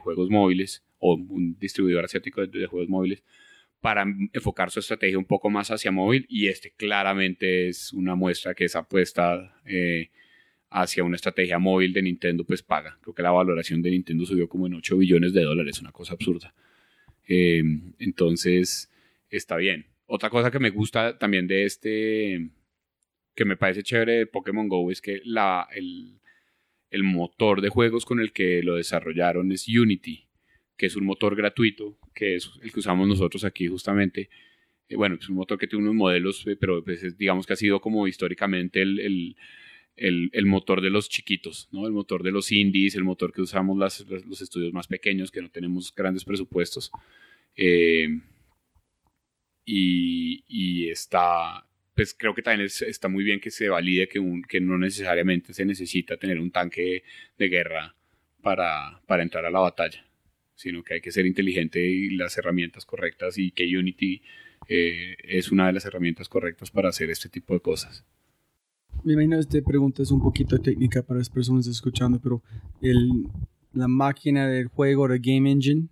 juegos 0.00 0.30
móviles, 0.30 0.84
o 0.98 1.14
un 1.14 1.58
distribuidor 1.58 2.04
asiático 2.04 2.46
de, 2.46 2.66
juegos 2.66 2.88
móviles, 2.88 3.22
para 3.86 4.04
enfocar 4.32 4.72
su 4.72 4.80
estrategia 4.80 5.16
un 5.16 5.26
poco 5.26 5.48
más 5.48 5.70
hacia 5.70 5.92
móvil, 5.92 6.26
y 6.28 6.48
este 6.48 6.72
claramente 6.72 7.68
es 7.68 7.92
una 7.92 8.16
muestra 8.16 8.52
que 8.52 8.64
esa 8.64 8.80
apuesta 8.80 9.54
hacia 10.70 11.04
una 11.04 11.14
estrategia 11.14 11.60
móvil 11.60 11.92
de 11.92 12.02
Nintendo, 12.02 12.42
pues 12.42 12.64
paga. 12.64 12.98
Creo 13.00 13.14
que 13.14 13.22
la 13.22 13.30
valoración 13.30 13.82
de 13.82 13.92
Nintendo 13.92 14.26
subió 14.26 14.48
como 14.48 14.66
en 14.66 14.74
8 14.74 14.96
billones 14.96 15.32
de 15.34 15.44
dólares, 15.44 15.80
una 15.80 15.92
cosa 15.92 16.14
absurda. 16.14 16.52
Eh, 17.28 17.62
entonces, 18.00 18.90
está 19.30 19.54
bien. 19.54 19.86
Otra 20.06 20.30
cosa 20.30 20.50
que 20.50 20.58
me 20.58 20.70
gusta 20.70 21.16
también 21.16 21.46
de 21.46 21.64
este, 21.64 22.50
que 23.36 23.44
me 23.44 23.56
parece 23.56 23.84
chévere 23.84 24.14
de 24.14 24.26
Pokémon 24.26 24.68
Go, 24.68 24.90
es 24.90 25.00
que 25.00 25.20
la, 25.24 25.68
el, 25.72 26.18
el 26.90 27.04
motor 27.04 27.60
de 27.60 27.68
juegos 27.68 28.04
con 28.04 28.18
el 28.18 28.32
que 28.32 28.64
lo 28.64 28.74
desarrollaron 28.74 29.52
es 29.52 29.68
Unity, 29.68 30.25
que 30.76 30.86
es 30.86 30.96
un 30.96 31.04
motor 31.04 31.36
gratuito, 31.36 31.98
que 32.14 32.36
es 32.36 32.50
el 32.62 32.72
que 32.72 32.80
usamos 32.80 33.08
nosotros 33.08 33.44
aquí 33.44 33.66
justamente. 33.68 34.28
Eh, 34.88 34.96
bueno, 34.96 35.16
es 35.20 35.28
un 35.28 35.36
motor 35.36 35.58
que 35.58 35.66
tiene 35.66 35.84
unos 35.84 35.94
modelos, 35.94 36.46
eh, 36.46 36.56
pero 36.56 36.84
pues 36.84 37.16
digamos 37.18 37.46
que 37.46 37.54
ha 37.54 37.56
sido 37.56 37.80
como 37.80 38.06
históricamente 38.06 38.82
el 38.82 39.36
el, 39.96 40.30
el, 40.32 40.46
motor 40.46 40.80
de 40.80 40.90
los 40.90 41.08
chiquitos, 41.08 41.68
¿no? 41.72 41.86
El 41.86 41.92
motor 41.92 42.22
de 42.22 42.30
los 42.30 42.52
indies, 42.52 42.94
el 42.94 43.04
motor 43.04 43.32
que 43.32 43.40
usamos 43.40 43.78
las, 43.78 44.00
los 44.00 44.42
estudios 44.42 44.72
más 44.72 44.86
pequeños, 44.86 45.30
que 45.30 45.42
no 45.42 45.50
tenemos 45.50 45.94
grandes 45.94 46.24
presupuestos. 46.24 46.90
Eh, 47.56 48.08
y, 49.64 50.44
y, 50.46 50.90
está, 50.90 51.66
pues 51.94 52.14
creo 52.14 52.34
que 52.34 52.42
también 52.42 52.68
está 52.86 53.08
muy 53.08 53.24
bien 53.24 53.40
que 53.40 53.50
se 53.50 53.68
valide 53.68 54.06
que, 54.06 54.18
un, 54.18 54.42
que 54.42 54.60
no 54.60 54.78
necesariamente 54.78 55.54
se 55.54 55.64
necesita 55.64 56.16
tener 56.16 56.38
un 56.38 56.50
tanque 56.50 57.02
de 57.38 57.48
guerra 57.48 57.96
para, 58.42 59.00
para 59.06 59.22
entrar 59.22 59.46
a 59.46 59.50
la 59.50 59.60
batalla, 59.60 60.06
sino 60.56 60.82
que 60.82 60.94
hay 60.94 61.00
que 61.00 61.12
ser 61.12 61.26
inteligente 61.26 61.84
y 61.84 62.10
las 62.16 62.36
herramientas 62.36 62.84
correctas 62.84 63.38
y 63.38 63.52
que 63.52 63.64
Unity 63.64 64.22
eh, 64.68 65.16
es 65.22 65.52
una 65.52 65.68
de 65.68 65.74
las 65.74 65.84
herramientas 65.84 66.28
correctas 66.28 66.70
para 66.70 66.88
hacer 66.88 67.10
este 67.10 67.28
tipo 67.28 67.54
de 67.54 67.60
cosas 67.60 68.04
me 69.04 69.12
imagino 69.12 69.38
esta 69.38 69.60
pregunta 69.62 70.02
es 70.02 70.10
un 70.10 70.20
poquito 70.20 70.58
técnica 70.58 71.02
para 71.02 71.18
las 71.18 71.30
personas 71.30 71.66
escuchando, 71.66 72.20
pero 72.20 72.42
el, 72.80 73.28
la 73.72 73.88
máquina 73.88 74.48
del 74.48 74.68
juego, 74.68 75.08
de 75.08 75.18
Game 75.18 75.50
Engine, 75.50 75.88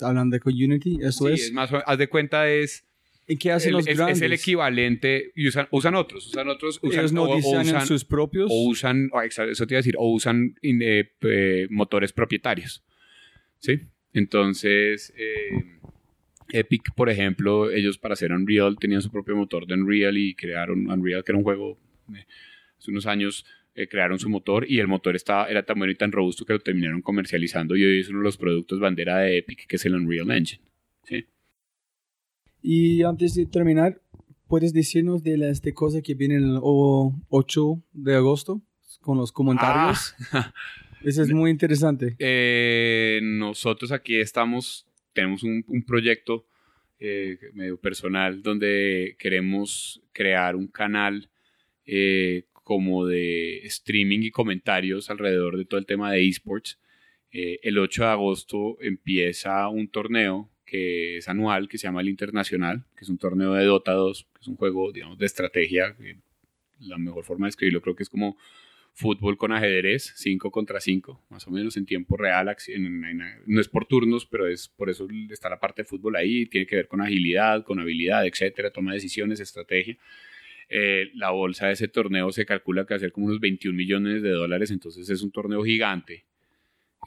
hablando 0.00 0.36
de 0.36 0.42
Unity, 0.44 0.98
eso 1.02 1.26
sí, 1.26 1.32
es. 1.32 1.42
es 1.46 1.52
más, 1.52 1.70
haz 1.72 1.98
de 1.98 2.08
cuenta 2.08 2.48
es... 2.48 2.84
¿Y 3.26 3.36
qué 3.36 3.52
hacen 3.52 3.72
los 3.72 3.86
es, 3.86 3.96
grandes? 3.96 4.18
Es 4.18 4.22
el 4.22 4.32
equivalente, 4.32 5.30
y 5.36 5.46
usan, 5.46 5.68
usan 5.70 5.94
otros, 5.94 6.26
usan 6.26 6.48
otros. 6.48 6.80
Usan, 6.82 6.98
Ellos 6.98 7.12
no 7.12 7.32
diseñan 7.32 7.86
sus 7.86 8.04
propios. 8.04 8.50
O 8.52 8.68
usan, 8.68 9.08
eso 9.24 9.66
te 9.68 9.74
iba 9.74 9.78
a 9.78 9.82
decir, 9.82 9.94
o 9.96 10.12
usan 10.12 10.56
eh, 10.62 11.68
motores 11.70 12.12
propietarios. 12.12 12.82
¿Sí? 13.60 13.82
Entonces, 14.12 15.12
eh, 15.16 15.78
Epic, 16.52 16.94
por 16.94 17.08
ejemplo, 17.10 17.70
ellos 17.70 17.98
para 17.98 18.14
hacer 18.14 18.32
Unreal 18.32 18.76
tenían 18.78 19.02
su 19.02 19.10
propio 19.10 19.36
motor 19.36 19.66
de 19.66 19.74
Unreal 19.74 20.16
y 20.18 20.34
crearon 20.34 20.90
Unreal, 20.90 21.24
que 21.24 21.32
era 21.32 21.38
un 21.38 21.44
juego 21.44 21.78
hace 22.78 22.90
unos 22.90 23.06
años 23.06 23.44
eh, 23.74 23.88
crearon 23.88 24.18
su 24.18 24.28
motor 24.28 24.68
y 24.68 24.80
el 24.80 24.88
motor 24.88 25.14
estaba, 25.14 25.46
era 25.46 25.64
tan 25.64 25.78
bueno 25.78 25.92
y 25.92 25.96
tan 25.96 26.10
robusto 26.10 26.44
que 26.44 26.52
lo 26.52 26.58
terminaron 26.58 27.02
comercializando 27.02 27.76
y 27.76 27.84
hoy 27.84 28.00
es 28.00 28.08
uno 28.08 28.18
de 28.18 28.24
los 28.24 28.36
productos 28.36 28.80
bandera 28.80 29.18
de 29.18 29.38
Epic, 29.38 29.66
que 29.68 29.76
es 29.76 29.86
el 29.86 29.94
Unreal 29.94 30.30
Engine. 30.32 30.62
¿sí? 31.04 31.24
Y 32.62 33.02
antes 33.04 33.34
de 33.34 33.46
terminar, 33.46 34.00
¿puedes 34.48 34.72
decirnos 34.72 35.22
de 35.22 35.38
las 35.38 35.62
de 35.62 35.72
cosas 35.72 36.02
que 36.02 36.14
vienen 36.14 36.42
el 36.42 36.58
8 36.60 37.82
de 37.92 38.14
agosto 38.16 38.60
con 39.00 39.18
los 39.18 39.30
comentarios? 39.30 40.14
Ah. 40.32 40.52
Eso 41.02 41.22
es 41.22 41.32
muy 41.32 41.50
interesante. 41.50 42.16
Eh, 42.18 43.20
nosotros 43.22 43.92
aquí 43.92 44.16
estamos, 44.16 44.86
tenemos 45.12 45.42
un, 45.42 45.64
un 45.66 45.82
proyecto 45.82 46.46
eh, 47.02 47.38
medio 47.54 47.78
personal 47.78 48.42
donde 48.42 49.16
queremos 49.18 50.02
crear 50.12 50.54
un 50.54 50.66
canal 50.66 51.30
eh, 51.86 52.44
como 52.62 53.06
de 53.06 53.60
streaming 53.64 54.18
y 54.20 54.30
comentarios 54.30 55.08
alrededor 55.08 55.56
de 55.56 55.64
todo 55.64 55.80
el 55.80 55.86
tema 55.86 56.12
de 56.12 56.28
esports. 56.28 56.78
Eh, 57.32 57.58
el 57.62 57.78
8 57.78 58.02
de 58.02 58.08
agosto 58.10 58.76
empieza 58.82 59.66
un 59.68 59.88
torneo 59.88 60.50
que 60.66 61.16
es 61.16 61.28
anual, 61.30 61.70
que 61.70 61.78
se 61.78 61.86
llama 61.86 62.02
el 62.02 62.10
Internacional, 62.10 62.84
que 62.94 63.04
es 63.04 63.08
un 63.08 63.16
torneo 63.16 63.54
de 63.54 63.64
Dota 63.64 63.92
2, 63.92 64.26
que 64.34 64.40
es 64.42 64.48
un 64.48 64.56
juego, 64.56 64.92
digamos, 64.92 65.16
de 65.16 65.24
estrategia. 65.24 65.96
La 66.80 66.98
mejor 66.98 67.24
forma 67.24 67.46
de 67.46 67.50
escribirlo 67.50 67.80
creo 67.80 67.96
que 67.96 68.02
es 68.02 68.10
como 68.10 68.36
fútbol 68.92 69.36
con 69.36 69.52
ajedrez, 69.52 70.12
5 70.16 70.50
contra 70.50 70.80
5, 70.80 71.24
más 71.30 71.46
o 71.46 71.50
menos 71.50 71.76
en 71.76 71.86
tiempo 71.86 72.16
real. 72.16 72.54
no 73.46 73.60
es 73.60 73.68
por 73.68 73.86
turnos, 73.86 74.26
pero 74.26 74.46
es 74.46 74.68
por 74.68 74.90
eso 74.90 75.08
está 75.30 75.48
la 75.48 75.60
parte 75.60 75.82
de 75.82 75.88
fútbol 75.88 76.16
ahí. 76.16 76.46
Tiene 76.46 76.66
que 76.66 76.76
ver 76.76 76.88
con 76.88 77.00
agilidad, 77.00 77.64
con 77.64 77.80
habilidad, 77.80 78.26
etcétera, 78.26 78.70
toma 78.70 78.92
de 78.92 78.96
decisiones, 78.96 79.40
estrategia. 79.40 79.96
Eh, 80.68 81.10
la 81.14 81.30
bolsa 81.30 81.66
de 81.66 81.72
ese 81.72 81.88
torneo 81.88 82.30
se 82.30 82.46
calcula 82.46 82.86
que 82.86 82.94
va 82.94 82.96
a 82.96 83.00
ser 83.00 83.12
como 83.12 83.26
unos 83.26 83.40
21 83.40 83.76
millones 83.76 84.22
de 84.22 84.30
dólares, 84.30 84.70
entonces 84.70 85.08
es 85.08 85.22
un 85.22 85.32
torneo 85.32 85.64
gigante. 85.64 86.24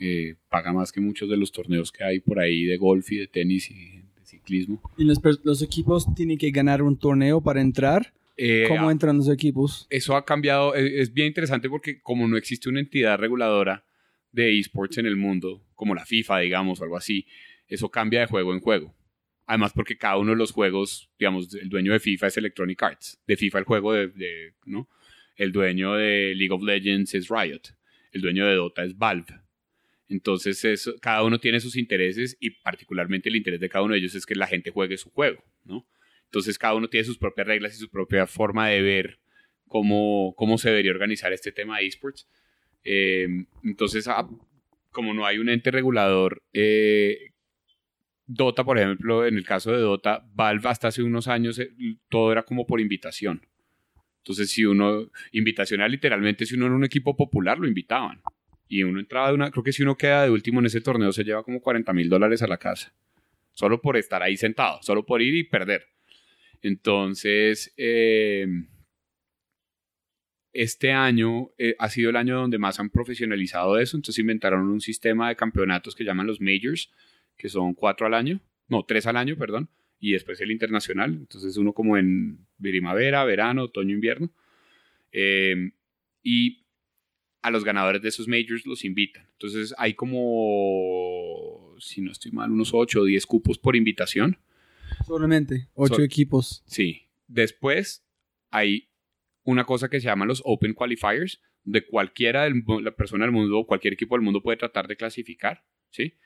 Eh, 0.02 0.36
paga 0.50 0.74
más 0.74 0.92
que 0.92 1.00
muchos 1.00 1.30
de 1.30 1.38
los 1.38 1.52
torneos 1.52 1.92
que 1.92 2.04
hay 2.04 2.20
por 2.20 2.40
ahí 2.40 2.66
de 2.66 2.78
golf 2.78 3.12
y 3.12 3.18
de 3.18 3.28
tenis 3.28 3.70
y 3.70 4.02
de 4.16 4.26
ciclismo. 4.26 4.82
¿Y 4.98 5.06
los, 5.06 5.20
los 5.44 5.62
equipos 5.62 6.08
tienen 6.16 6.38
que 6.38 6.52
ganar 6.52 6.82
un 6.82 6.98
torneo 6.98 7.42
para 7.42 7.62
entrar? 7.62 8.14
Eh, 8.36 8.66
¿Cómo 8.68 8.90
entran 8.90 9.18
los 9.18 9.30
equipos? 9.30 9.86
Eso 9.90 10.16
ha 10.16 10.26
cambiado, 10.26 10.76
e, 10.76 11.02
es, 11.02 11.14
bien 11.14 11.28
interesante 11.28 11.70
porque 11.70 12.02
como 12.02 12.28
no 12.28 12.38
existe 12.38 12.70
una 12.70 12.80
entidad 12.80 13.20
reguladora 13.20 13.86
de 14.32 14.60
esports 14.60 14.98
en 14.98 15.06
el 15.06 15.16
mundo, 15.16 15.64
como 15.76 15.94
la 15.94 16.06
FIFA, 16.06 16.40
digamos, 16.40 16.80
o 16.80 16.84
algo 16.84 16.98
así, 16.98 17.28
eso 17.68 17.90
cambia 17.90 18.22
de 18.22 18.26
juego 18.28 18.54
en 18.54 18.60
juego. 18.60 18.96
Además 19.46 19.74
porque 19.74 19.98
cada 19.98 20.18
uno 20.18 20.32
de 20.32 20.38
los 20.38 20.52
juegos, 20.52 21.12
digamos, 21.20 21.54
el 21.54 21.70
dueño 21.70 21.92
de 21.92 22.00
FIFA 22.00 22.28
es 22.28 22.38
Electronic 22.38 22.82
Arts, 22.82 23.22
de 23.28 23.38
FIFA 23.38 23.60
el 23.60 23.66
juego 23.66 23.94
de, 23.94 24.54
¿no? 24.66 24.90
El 25.36 25.52
dueño 25.52 25.94
de 25.94 26.34
League 26.36 26.54
of 26.54 26.64
Legends 26.64 27.14
es 27.14 27.28
Riot, 27.30 27.62
el 28.12 28.22
dueño 28.22 28.48
de 28.48 28.56
Dota 28.56 28.84
es 28.84 28.98
Valve. 28.98 29.42
Entonces, 30.08 30.64
eso, 30.66 30.94
cada 31.02 31.24
uno 31.24 31.40
tiene 31.40 31.60
sus 31.60 31.76
intereses 31.76 32.38
y 32.40 32.52
particularmente 32.52 33.30
el 33.30 33.36
interés 33.36 33.60
de 33.60 33.70
cada 33.70 33.84
uno 33.84 33.94
de 33.94 34.00
ellos 34.00 34.16
es 34.16 34.26
que 34.26 34.36
la 34.36 34.48
gente 34.48 34.72
juegue 34.72 34.98
su 34.98 35.10
juego, 35.10 35.44
¿no? 35.66 35.86
Entonces 36.34 36.58
cada 36.58 36.74
uno 36.74 36.90
tiene 36.90 37.04
sus 37.04 37.20
propias 37.20 37.46
reglas 37.46 37.76
y 37.76 37.78
su 37.78 37.92
propia 37.92 38.26
forma 38.26 38.68
de 38.68 38.82
ver 38.82 39.20
cómo, 39.68 40.34
cómo 40.36 40.58
se 40.58 40.70
debería 40.70 40.92
organizar 40.92 41.32
este 41.32 41.52
tema 41.52 41.78
de 41.78 41.86
esports. 41.86 42.28
Eh, 42.84 43.28
entonces, 43.64 44.08
ah, 44.08 44.28
como 44.90 45.14
no 45.14 45.28
hay 45.28 45.38
un 45.38 45.48
ente 45.50 45.70
regulador, 45.70 46.42
eh, 46.52 47.34
Dota, 48.26 48.64
por 48.64 48.80
ejemplo, 48.80 49.28
en 49.28 49.38
el 49.38 49.46
caso 49.46 49.74
de 49.74 49.78
Dota, 49.78 50.26
Valve 50.34 50.70
hasta 50.70 50.88
hace 50.88 51.04
unos 51.04 51.28
años 51.28 51.60
eh, 51.60 51.70
todo 52.10 52.32
era 52.32 52.42
como 52.42 52.66
por 52.66 52.82
invitación. 52.82 53.46
Entonces, 54.24 54.50
si 54.50 54.66
uno, 54.66 55.12
invitacional 55.34 55.92
literalmente, 55.92 56.48
si 56.48 56.56
uno 56.56 56.66
era 56.66 56.74
un 56.74 56.84
equipo 56.84 57.16
popular, 57.16 57.60
lo 57.60 57.68
invitaban. 57.68 58.24
Y 58.68 58.82
uno 58.82 59.00
entraba 59.00 59.28
de 59.28 59.36
una, 59.36 59.52
creo 59.52 59.64
que 59.64 59.72
si 59.72 59.84
uno 59.84 59.98
queda 59.98 60.24
de 60.24 60.32
último 60.32 60.62
en 60.62 60.66
ese 60.66 60.82
torneo, 60.82 61.12
se 61.12 61.24
lleva 61.24 61.44
como 61.44 61.62
40 61.62 61.94
mil 61.94 62.10
dólares 62.10 62.42
a 62.42 62.48
la 62.48 62.58
casa. 62.58 62.92
Solo 63.52 63.80
por 63.82 63.98
estar 63.98 64.24
ahí 64.24 64.36
sentado, 64.36 64.82
solo 64.82 65.06
por 65.06 65.22
ir 65.22 65.36
y 65.36 65.44
perder. 65.44 65.94
Entonces, 66.64 67.74
eh, 67.78 68.48
este 70.54 70.92
año 70.92 71.52
eh, 71.58 71.76
ha 71.78 71.90
sido 71.90 72.10
el 72.10 72.16
año 72.16 72.38
donde 72.38 72.58
más 72.58 72.80
han 72.80 72.90
profesionalizado 72.90 73.78
eso. 73.78 73.98
Entonces 73.98 74.20
inventaron 74.20 74.68
un 74.70 74.82
sistema 74.82 75.30
de 75.30 75.36
campeonatos 75.36 75.94
que 75.94 76.06
llaman 76.06 76.28
los 76.28 76.40
majors, 76.40 76.92
que 77.38 77.50
son 77.50 77.74
cuatro 77.74 78.08
al 78.08 78.14
año, 78.14 78.40
no, 78.70 78.86
tres 78.86 79.06
al 79.08 79.18
año, 79.18 79.36
perdón, 79.38 79.70
y 80.00 80.14
después 80.14 80.40
el 80.42 80.52
internacional. 80.52 81.14
Entonces 81.14 81.58
uno 81.58 81.74
como 81.74 81.98
en 81.98 82.46
primavera, 82.62 83.26
verano, 83.26 83.64
otoño, 83.64 83.94
invierno. 83.94 84.32
Eh, 85.12 85.72
y 86.24 86.64
a 87.42 87.52
los 87.52 87.66
ganadores 87.66 88.02
de 88.02 88.10
esos 88.10 88.28
majors 88.28 88.66
los 88.66 88.86
invitan. 88.86 89.28
Entonces 89.34 89.76
hay 89.78 89.96
como, 89.96 91.76
si 91.80 92.00
no 92.02 92.12
estoy 92.12 92.32
mal, 92.32 92.52
unos 92.52 92.74
ocho 92.74 93.02
o 93.02 93.06
diez 93.06 93.26
cupos 93.26 93.58
por 93.58 93.76
invitación. 93.76 94.38
Solamente, 95.06 95.70
ocho 95.74 96.02
equipos. 96.02 96.64
Sí. 96.66 97.10
Después 97.28 98.06
hay 98.52 98.90
una 99.44 99.66
cosa 99.66 99.90
que 99.90 100.00
se 100.00 100.06
llama 100.06 100.26
los 100.26 100.42
Open 100.46 100.74
Qualifiers, 100.74 101.42
de 101.64 101.86
cualquiera 101.86 102.44
de 102.44 102.64
la 102.82 102.96
persona 102.96 103.26
del 103.26 103.32
mundo, 103.32 103.66
cualquier 103.66 103.94
equipo 103.94 104.16
del 104.16 104.24
mundo 104.24 104.42
puede 104.42 104.58
tratar 104.58 104.88
de 104.88 104.98
clasificar, 104.98 105.66
¿sí? 105.90 106.18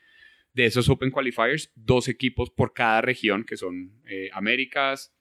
De 0.52 0.64
esos 0.64 0.88
Open 0.88 1.10
Qualifiers, 1.10 1.70
dos 1.74 2.08
equipos 2.08 2.50
por 2.50 2.72
cada 2.72 3.00
región, 3.00 3.44
que 3.44 3.56
son 3.56 4.02
eh, 4.06 4.30
Américas, 4.32 5.14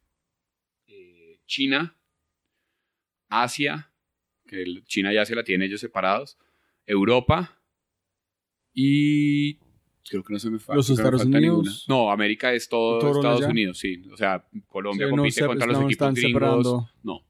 eh, 0.88 1.40
China, 1.46 1.98
Asia, 3.30 3.92
que 4.48 4.66
China 4.86 5.14
ya 5.14 5.26
se 5.26 5.36
la 5.36 5.44
tiene 5.44 5.66
ellos 5.66 5.82
separados, 5.82 6.38
Europa 6.86 7.62
y 8.74 9.60
Creo 10.10 10.24
que 10.24 10.34
no 10.34 10.40
se 10.40 10.50
me 10.50 10.60
falta. 10.60 10.76
¿Los 10.76 10.90
Estados 10.90 11.26
Unidos? 11.26 11.86
No, 11.88 12.12
América 12.12 12.54
es 12.54 12.70
todo, 12.70 13.16
Estados 13.16 13.46
Unidos, 13.46 13.78
sí. 13.78 14.04
O 14.12 14.18
sea, 14.18 14.46
Colombia 14.68 15.10
compite 15.10 15.46
contra 15.46 15.68
los 15.68 15.84
equipos 15.84 16.14
gringos. 16.14 16.86
No. 17.04 17.26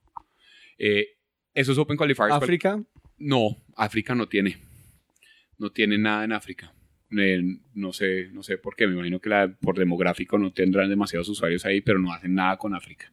Eh, 0.78 1.18
esos 1.54 1.78
Open 1.78 1.98
Qualifiers. 1.98 2.34
¿África? 2.34 2.84
No, 3.18 3.58
África 3.76 4.14
no 4.14 4.28
tiene. 4.28 4.58
No 5.58 5.72
tiene 5.72 5.98
nada 5.98 6.24
en 6.24 6.34
África. 6.34 6.72
Eh, 7.18 7.42
no 7.74 7.94
sé, 7.94 8.30
no 8.32 8.44
sé 8.44 8.58
por 8.60 8.76
qué. 8.76 8.86
Me 8.86 8.94
imagino 8.94 9.20
que 9.20 9.30
la, 9.30 9.52
por 9.60 9.78
demográfico 9.78 10.38
no 10.38 10.54
tendrán 10.54 10.90
demasiados 10.90 11.28
usuarios 11.30 11.66
ahí, 11.66 11.82
pero 11.82 11.98
no 11.98 12.14
hacen 12.14 12.36
nada 12.36 12.58
con 12.58 12.76
África. 12.76 13.12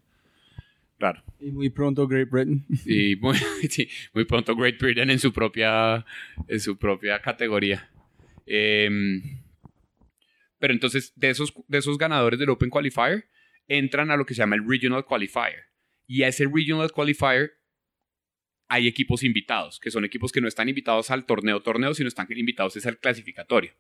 Raro. 0.99 1.23
Y 1.41 1.51
muy 1.53 1.71
pronto 1.71 2.07
Great 2.07 2.29
Britain. 2.29 2.67
Y 2.87 3.17
muy, 3.17 3.37
sí, 3.71 3.89
muy 4.13 4.27
pronto 4.27 4.55
Great 4.55 4.79
Britain 4.79 5.11
en 5.11 5.19
su 5.19 5.33
propia, 5.33 6.05
en 6.47 6.61
su 6.61 6.77
propia 6.77 7.19
categoría. 7.21 7.91
Eh, 8.47 9.21
pero 10.65 10.73
entonces, 10.73 11.13
de 11.15 11.29
esos, 11.29 11.53
de 11.69 11.77
esos 11.77 11.99
ganadores 11.99 12.39
del 12.39 12.49
Open 12.49 12.71
Qualifier, 12.71 13.29
entran 13.69 14.11
a 14.11 14.17
lo 14.17 14.25
que 14.25 14.33
se 14.33 14.39
llama 14.39 14.57
el 14.57 14.67
Regional 14.67 15.05
Qualifier. 15.05 15.65
Y 16.07 16.23
a 16.23 16.29
ese 16.29 16.47
Regional 16.51 16.91
Qualifier 16.91 17.53
hay 18.67 18.89
equipos 18.89 19.23
invitados, 19.25 19.79
que 19.79 19.91
son 19.91 20.07
equipos 20.07 20.33
que 20.33 20.41
no 20.41 20.49
están 20.49 20.71
invitados 20.71 21.11
al 21.11 21.27
torneo 21.27 21.61
torneo, 21.61 21.93
sino 21.93 22.09
están 22.09 22.27
invitados 22.31 22.79
es 22.79 22.87
al 22.87 22.97
clasificatorio. 22.97 23.73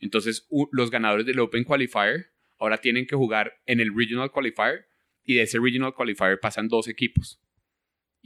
Entonces, 0.00 0.48
los 0.72 0.90
ganadores 0.90 1.26
del 1.26 1.38
Open 1.38 1.64
Qualifier 1.64 2.28
ahora 2.58 2.78
tienen 2.78 3.06
que 3.06 3.14
jugar 3.14 3.52
en 3.66 3.80
el 3.80 3.94
Regional 3.94 4.30
Qualifier 4.30 4.88
y 5.22 5.34
de 5.34 5.42
ese 5.42 5.58
Regional 5.58 5.92
Qualifier 5.92 6.40
pasan 6.40 6.68
dos 6.68 6.88
equipos 6.88 7.42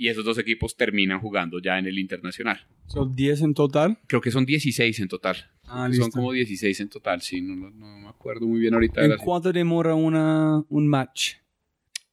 y 0.00 0.08
esos 0.08 0.24
dos 0.24 0.38
equipos 0.38 0.76
terminan 0.76 1.20
jugando 1.20 1.60
ya 1.60 1.78
en 1.78 1.86
el 1.86 1.98
internacional. 1.98 2.66
¿Son 2.86 3.14
10 3.14 3.42
en 3.42 3.52
total? 3.54 3.98
Creo 4.06 4.22
que 4.22 4.30
son 4.30 4.46
16 4.46 4.98
en 5.00 5.08
total. 5.08 5.50
Ah, 5.72 5.88
son 5.92 6.10
como 6.10 6.32
16 6.32 6.80
en 6.80 6.88
total, 6.88 7.22
sí, 7.22 7.40
no, 7.40 7.70
me 7.70 8.08
acuerdo 8.08 8.46
muy 8.46 8.58
bien 8.58 8.74
ahorita. 8.74 9.04
¿En 9.04 9.16
cuánto 9.18 9.52
demora 9.52 9.94
una, 9.94 10.64
un 10.68 10.88
match? 10.88 11.34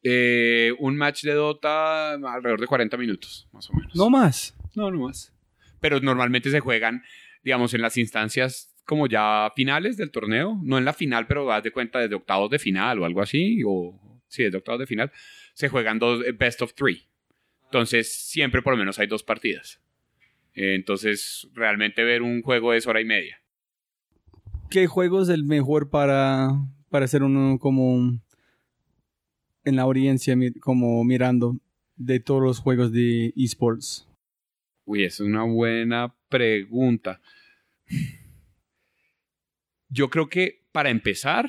Eh, 0.02 0.72
un 0.78 0.96
match 0.96 1.24
de 1.24 1.32
Dota 1.32 2.12
alrededor 2.12 2.60
de 2.60 2.66
40 2.68 2.96
minutos, 2.96 3.48
más 3.52 3.68
o 3.68 3.72
menos. 3.72 3.96
¿No 3.96 4.08
más? 4.08 4.56
No, 4.76 4.90
no 4.92 5.00
más. 5.00 5.34
Pero 5.80 5.98
normalmente 5.98 6.50
se 6.50 6.60
juegan, 6.60 7.02
digamos, 7.42 7.74
en 7.74 7.82
las 7.82 7.96
instancias 7.96 8.76
como 8.84 9.08
ya 9.08 9.52
finales 9.56 9.96
del 9.96 10.12
torneo, 10.12 10.58
no 10.62 10.78
en 10.78 10.84
la 10.84 10.92
final, 10.92 11.26
pero 11.26 11.44
das 11.44 11.62
de 11.64 11.72
cuenta 11.72 11.98
desde 11.98 12.14
octavos 12.14 12.50
de 12.50 12.60
final 12.60 13.00
o 13.00 13.04
algo 13.04 13.20
así, 13.20 13.60
o 13.66 14.22
sí, 14.28 14.44
desde 14.44 14.58
octavos 14.58 14.78
de 14.78 14.86
final, 14.86 15.10
se 15.52 15.68
juegan 15.68 15.98
dos 15.98 16.24
eh, 16.24 16.32
best 16.32 16.62
of 16.62 16.74
three. 16.74 17.08
Entonces, 17.64 18.10
siempre 18.12 18.62
por 18.62 18.72
lo 18.72 18.78
menos 18.78 18.98
hay 19.00 19.08
dos 19.08 19.24
partidas. 19.24 19.80
Entonces, 20.54 21.48
realmente 21.54 22.02
ver 22.02 22.22
un 22.22 22.40
juego 22.40 22.72
es 22.72 22.86
hora 22.86 23.00
y 23.00 23.04
media. 23.04 23.42
¿Qué 24.70 24.86
juego 24.86 25.22
es 25.22 25.30
el 25.30 25.44
mejor 25.44 25.88
para, 25.88 26.50
para 26.90 27.06
hacer 27.06 27.22
uno 27.22 27.58
como 27.58 28.20
en 29.64 29.76
la 29.76 29.82
audiencia, 29.82 30.36
como 30.60 31.02
mirando 31.04 31.58
de 31.96 32.20
todos 32.20 32.42
los 32.42 32.58
juegos 32.58 32.92
de 32.92 33.32
esports? 33.34 34.06
Uy, 34.84 35.04
es 35.04 35.20
una 35.20 35.44
buena 35.44 36.14
pregunta. 36.28 37.22
Yo 39.88 40.10
creo 40.10 40.28
que 40.28 40.66
para 40.70 40.90
empezar, 40.90 41.48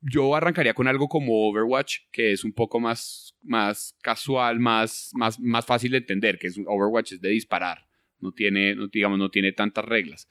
yo 0.00 0.36
arrancaría 0.36 0.72
con 0.72 0.86
algo 0.86 1.08
como 1.08 1.48
Overwatch, 1.48 1.98
que 2.12 2.30
es 2.30 2.44
un 2.44 2.52
poco 2.52 2.78
más, 2.78 3.34
más 3.42 3.96
casual, 4.02 4.60
más, 4.60 5.10
más, 5.14 5.40
más 5.40 5.66
fácil 5.66 5.90
de 5.90 5.98
entender, 5.98 6.38
que 6.38 6.46
es 6.46 6.60
Overwatch 6.64 7.14
es 7.14 7.20
de 7.20 7.30
disparar, 7.30 7.88
no 8.20 8.30
tiene, 8.30 8.76
no, 8.76 8.86
digamos, 8.86 9.18
no 9.18 9.30
tiene 9.30 9.50
tantas 9.50 9.84
reglas. 9.84 10.28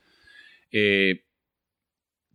Eh, 0.71 1.25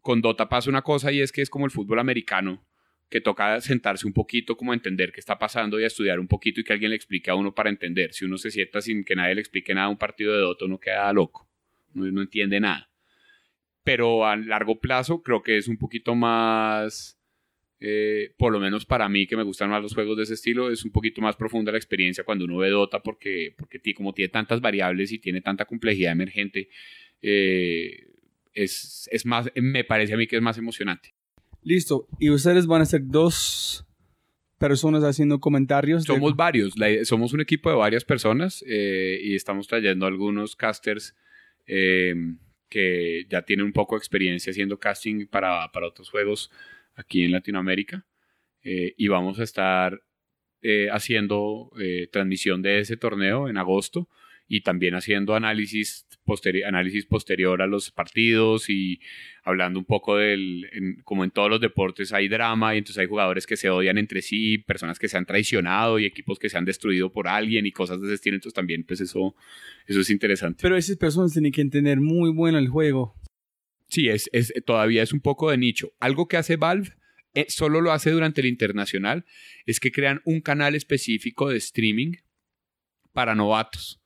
con 0.01 0.21
Dota 0.23 0.49
pasa 0.49 0.71
una 0.71 0.83
cosa 0.83 1.13
y 1.13 1.21
es 1.21 1.33
que 1.33 1.43
es 1.43 1.51
como 1.51 1.67
el 1.67 1.71
fútbol 1.71 1.99
americano, 1.99 2.65
que 3.09 3.21
toca 3.21 3.61
sentarse 3.61 4.07
un 4.07 4.13
poquito, 4.13 4.57
como 4.57 4.73
entender 4.73 5.13
qué 5.13 5.21
está 5.21 5.39
pasando 5.39 5.81
y 5.81 5.85
estudiar 5.85 6.21
un 6.21 6.29
poquito 6.29 6.61
y 6.61 6.65
que 6.65 6.73
alguien 6.73 6.91
le 6.91 6.97
explique 6.97 7.31
a 7.31 7.35
uno 7.35 7.55
para 7.55 7.71
entender. 7.71 8.13
Si 8.15 8.25
uno 8.25 8.39
se 8.39 8.51
sienta 8.51 8.81
sin 8.81 9.05
que 9.05 9.17
nadie 9.17 9.35
le 9.35 9.41
explique 9.41 9.75
nada 9.75 9.87
a 9.87 9.91
un 9.91 9.99
partido 9.99 10.33
de 10.33 10.39
Dota, 10.39 10.65
uno 10.65 10.79
queda 10.79 11.13
loco, 11.13 11.49
no, 11.93 12.11
no 12.11 12.23
entiende 12.23 12.61
nada. 12.61 12.91
Pero 13.83 14.27
a 14.27 14.37
largo 14.37 14.79
plazo 14.81 15.23
creo 15.23 15.43
que 15.43 15.57
es 15.57 15.69
un 15.69 15.77
poquito 15.77 16.15
más 16.15 17.21
eh, 17.83 18.35
por 18.37 18.53
lo 18.53 18.61
menos 18.61 18.85
para 18.85 19.09
mí 19.09 19.27
que 19.27 19.39
me 19.39 19.43
gustan 19.43 19.71
más 19.71 19.83
los 19.83 19.95
juegos 19.95 20.15
de 20.19 20.25
ese 20.25 20.35
estilo, 20.35 20.71
es 20.71 20.85
un 20.85 20.93
poquito 20.93 21.23
más 21.23 21.35
profunda 21.37 21.73
la 21.73 21.79
experiencia 21.79 22.25
cuando 22.25 22.45
uno 22.45 22.59
ve 22.59 22.69
Dota 22.69 23.03
porque, 23.03 23.55
porque 23.57 23.81
como 23.95 24.13
tiene 24.13 24.29
tantas 24.29 24.61
variables 24.61 25.13
y 25.13 25.19
tiene 25.19 25.41
tanta 25.41 25.65
complejidad 25.65 26.13
emergente, 26.13 26.69
eh, 27.23 28.10
es, 28.53 29.09
es, 29.13 29.27
más, 29.27 29.51
me 29.55 29.85
parece 29.85 30.15
a 30.15 30.17
mí 30.17 30.27
que 30.27 30.37
es 30.37 30.43
más 30.43 30.59
emocionante. 30.59 31.15
Listo. 31.63 32.07
Y 32.19 32.31
ustedes 32.31 32.67
van 32.67 32.83
a 32.83 32.87
ser 32.87 33.03
dos 33.05 33.87
personas 34.59 35.05
haciendo 35.05 35.41
comentarios. 35.41 36.05
Somos 36.05 36.37
varios, 36.37 36.75
somos 37.05 37.33
un 37.33 37.41
equipo 37.41 37.71
de 37.71 37.77
varias 37.77 38.05
personas 38.05 38.65
eh, 38.67 39.19
y 39.23 39.35
estamos 39.35 39.67
trayendo 39.67 40.07
algunos 40.07 40.57
casters 40.57 41.15
que 42.71 43.27
ya 43.29 43.43
tienen 43.43 43.67
un 43.67 43.73
poco 43.73 43.95
de 43.95 43.99
experiencia 43.99 44.51
haciendo 44.51 44.79
casting 44.79 45.27
para, 45.27 45.71
para 45.73 45.87
otros 45.87 46.11
juegos 46.11 46.51
aquí 46.95 47.23
en 47.23 47.33
Latinoamérica 47.33 48.07
eh, 48.63 48.95
y 48.97 49.09
vamos 49.09 49.39
a 49.41 49.43
estar 49.43 50.03
eh, 50.63 50.89
haciendo 50.91 51.71
eh, 51.81 52.09
transmisión 52.13 52.63
de 52.63 52.81
ese 52.81 52.97
torneo 52.97 53.49
en 53.49 53.57
agosto 53.57 54.09
y 54.47 54.61
también 54.61 54.95
haciendo 54.95 55.35
análisis, 55.35 56.07
análisis 56.67 57.07
posterior 57.07 57.63
a 57.63 57.67
los 57.67 57.91
partidos 57.91 58.69
y 58.69 59.01
hablando 59.43 59.79
un 59.79 59.85
poco 59.85 60.17
del, 60.17 60.69
como 61.05 61.25
en 61.25 61.31
todos 61.31 61.51
los 61.51 61.61
deportes 61.61 62.13
hay 62.13 62.29
drama 62.29 62.75
y 62.75 62.79
entonces 62.79 62.99
hay 62.99 63.07
jugadores 63.07 63.47
que 63.47 63.57
se 63.57 63.71
odian 63.71 63.99
entre 63.99 64.23
sí, 64.23 64.59
personas 64.59 64.99
que 64.99 65.09
se 65.09 65.17
han 65.17 65.27
traicionado 65.27 65.99
y 65.99 66.05
equipos 66.05 66.39
que 66.39 66.49
se 66.49 66.59
han 66.59 66.65
destruido 66.65 67.13
por 67.13 67.29
alguien 67.29 67.67
y 67.67 67.73
cosas 67.73 68.01
de 68.01 68.07
ese 68.07 68.15
estilo, 68.15 68.37
entonces 68.37 68.55
también 68.55 68.85
pues 68.85 69.01
eso, 69.01 69.35
eso 69.87 70.01
es 70.01 70.11
interesante. 70.11 70.59
Pero 70.63 70.77
esas 70.77 70.97
personas 70.97 71.33
tienen 71.33 71.53
que 71.53 71.61
entender 71.61 72.01
muy 72.01 72.31
bueno 72.31 72.59
el 72.59 72.69
juego. 72.69 73.15
Sí, 73.89 74.09
es, 74.09 74.31
es, 74.33 74.53
todavía 74.65 75.03
es 75.03 75.13
un 75.13 75.21
poco 75.21 75.51
de 75.51 75.59
nicho. 75.59 75.93
Algo 75.99 76.29
que 76.29 76.37
hace 76.37 76.57
Valve, 76.57 76.91
eh, 77.35 77.47
solo 77.49 77.81
lo 77.81 77.93
hace 77.93 78.11
durante 78.11 78.41
el 78.41 78.47
internacional, 78.47 79.25
es 79.67 79.81
que 79.81 79.93
crean 79.93 80.21
un 80.25 80.41
canal 80.41 80.75
específico 80.75 81.49
de 81.49 81.59
streaming 81.59 82.13
para 83.13 83.35
novatos. 83.35 84.00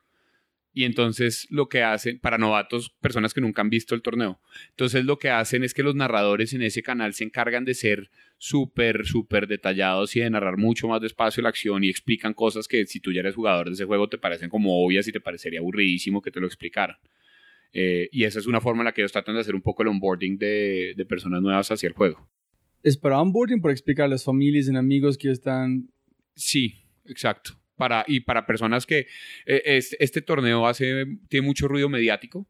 Y 0.76 0.84
entonces 0.84 1.46
lo 1.50 1.68
que 1.68 1.84
hacen, 1.84 2.18
para 2.18 2.36
novatos, 2.36 2.90
personas 3.00 3.32
que 3.32 3.40
nunca 3.40 3.62
han 3.62 3.70
visto 3.70 3.94
el 3.94 4.02
torneo. 4.02 4.40
Entonces 4.70 5.04
lo 5.04 5.20
que 5.20 5.30
hacen 5.30 5.62
es 5.62 5.72
que 5.72 5.84
los 5.84 5.94
narradores 5.94 6.52
en 6.52 6.62
ese 6.62 6.82
canal 6.82 7.14
se 7.14 7.22
encargan 7.22 7.64
de 7.64 7.74
ser 7.74 8.10
súper, 8.38 9.06
súper 9.06 9.46
detallados 9.46 10.16
y 10.16 10.20
de 10.20 10.28
narrar 10.28 10.56
mucho 10.56 10.88
más 10.88 11.00
despacio 11.00 11.44
la 11.44 11.50
acción 11.50 11.84
y 11.84 11.88
explican 11.88 12.34
cosas 12.34 12.66
que 12.66 12.84
si 12.86 12.98
tú 12.98 13.12
ya 13.12 13.20
eres 13.20 13.36
jugador 13.36 13.68
de 13.68 13.74
ese 13.74 13.84
juego 13.84 14.08
te 14.08 14.18
parecen 14.18 14.50
como 14.50 14.84
obvias 14.84 15.06
y 15.06 15.12
te 15.12 15.20
parecería 15.20 15.60
aburridísimo 15.60 16.20
que 16.20 16.32
te 16.32 16.40
lo 16.40 16.46
explicaran. 16.48 16.96
Eh, 17.72 18.08
y 18.10 18.24
esa 18.24 18.40
es 18.40 18.46
una 18.46 18.60
forma 18.60 18.82
en 18.82 18.86
la 18.86 18.92
que 18.92 19.00
ellos 19.00 19.12
tratan 19.12 19.36
de 19.36 19.42
hacer 19.42 19.54
un 19.54 19.62
poco 19.62 19.82
el 19.84 19.88
onboarding 19.88 20.38
de, 20.38 20.94
de 20.96 21.04
personas 21.06 21.40
nuevas 21.40 21.70
hacia 21.70 21.86
el 21.86 21.92
juego. 21.92 22.28
¿Es 22.82 22.96
para 22.96 23.20
onboarding 23.20 23.60
para 23.60 23.72
explicar 23.72 24.06
a 24.06 24.08
las 24.08 24.24
familias 24.24 24.68
y 24.68 24.76
amigos 24.76 25.16
que 25.16 25.30
están...? 25.30 25.88
Sí, 26.34 26.74
exacto. 27.06 27.52
Para, 27.76 28.04
y 28.06 28.20
para 28.20 28.46
personas 28.46 28.86
que 28.86 29.06
eh, 29.46 29.80
este, 29.98 30.22
torneo 30.22 30.66
hace, 30.66 31.06
tiene 31.28 31.46
mucho 31.46 31.66
ruido 31.66 31.88
mediático 31.88 32.46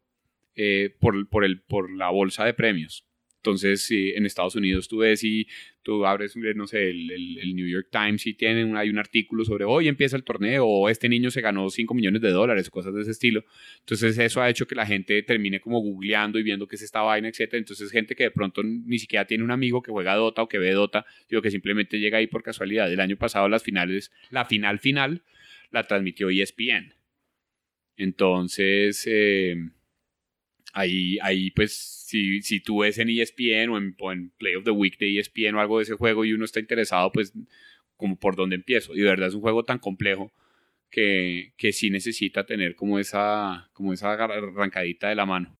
eh, 0.55 0.95
por, 0.99 1.27
por, 1.29 1.43
el, 1.43 1.61
por 1.61 1.91
la 1.91 2.09
bolsa 2.09 2.45
de 2.45 2.53
premios. 2.53 3.05
Entonces, 3.45 3.87
en 3.91 4.25
Estados 4.25 4.55
Unidos 4.55 4.87
tú 4.87 4.97
ves 4.97 5.23
y 5.23 5.47
tú 5.83 6.03
abres, 6.03 6.35
no 6.35 6.65
sé, 6.65 6.89
el, 6.89 7.55
New 7.55 7.67
York 7.67 7.89
Times 7.91 8.25
y 8.25 8.33
tienen, 8.33 8.75
hay 8.75 8.89
un 8.89 8.97
artículo 8.97 9.45
sobre 9.45 9.65
hoy 9.65 9.87
empieza 9.87 10.17
el 10.17 10.23
torneo 10.23 10.65
o 10.65 10.89
este 10.89 11.07
niño 11.07 11.29
se 11.29 11.41
ganó 11.41 11.69
5 11.69 11.93
millones 11.93 12.23
de 12.23 12.31
dólares, 12.31 12.71
cosas 12.71 12.95
de 12.95 13.03
ese 13.03 13.11
estilo. 13.11 13.45
Entonces, 13.81 14.17
eso 14.17 14.41
ha 14.41 14.49
hecho 14.49 14.65
que 14.65 14.73
la 14.73 14.87
gente 14.87 15.21
termine 15.21 15.59
como 15.59 15.79
googleando 15.79 16.39
y 16.39 16.43
viendo 16.43 16.67
qué 16.67 16.75
es 16.75 16.81
esta 16.81 17.01
vaina, 17.01 17.27
etc. 17.29 17.53
Entonces, 17.53 17.91
gente 17.91 18.15
que 18.15 18.23
de 18.23 18.31
pronto 18.31 18.63
ni 18.63 18.97
siquiera 18.97 19.27
tiene 19.27 19.43
un 19.43 19.51
amigo 19.51 19.83
que 19.83 19.91
juega 19.91 20.15
Dota 20.15 20.41
o 20.41 20.49
que 20.49 20.57
ve 20.57 20.71
Dota, 20.71 21.05
sino 21.29 21.43
que 21.43 21.51
simplemente 21.51 21.99
llega 21.99 22.17
ahí 22.17 22.25
por 22.25 22.41
casualidad. 22.41 22.91
El 22.91 22.99
año 22.99 23.15
pasado, 23.15 23.47
las 23.47 23.61
finales, 23.61 24.11
la 24.31 24.45
final 24.45 24.79
final 24.79 25.21
la 25.69 25.83
transmitió 25.83 26.31
ESPN. 26.31 26.95
Entonces, 27.95 29.03
eh, 29.05 29.55
ahí, 30.75 31.17
ahí 31.21 31.49
pues 31.51 31.73
si, 31.73 32.41
si 32.41 32.59
tú 32.59 32.79
ves 32.79 32.99
en 32.99 33.09
ESPN 33.09 33.69
o 33.69 34.11
en, 34.11 34.29
Play 34.37 34.55
of 34.55 34.65
the 34.65 34.71
Week 34.71 34.99
de 34.99 35.17
ESPN 35.17 35.55
o 35.55 35.61
algo 35.61 35.77
de 35.77 35.83
ese 35.83 35.95
juego 35.95 36.25
y 36.25 36.33
uno 36.33 36.45
está 36.45 36.59
interesado, 36.59 37.11
pues 37.11 37.33
como 37.97 38.17
por 38.17 38.35
dónde 38.35 38.57
empiezo. 38.57 38.93
Y 38.93 38.99
de 38.99 39.09
verdad 39.09 39.29
es 39.29 39.33
un 39.33 39.41
juego 39.41 39.63
tan 39.63 39.79
complejo 39.79 40.31
que, 40.91 41.53
que 41.57 41.71
sí 41.71 41.89
necesita 41.89 42.45
tener 42.45 42.75
como 42.75 42.99
esa, 42.99 43.69
como 43.73 43.93
esa 43.93 44.13
arrancadita 44.13 45.09
de 45.09 45.15
la 45.15 45.25
mano. 45.25 45.57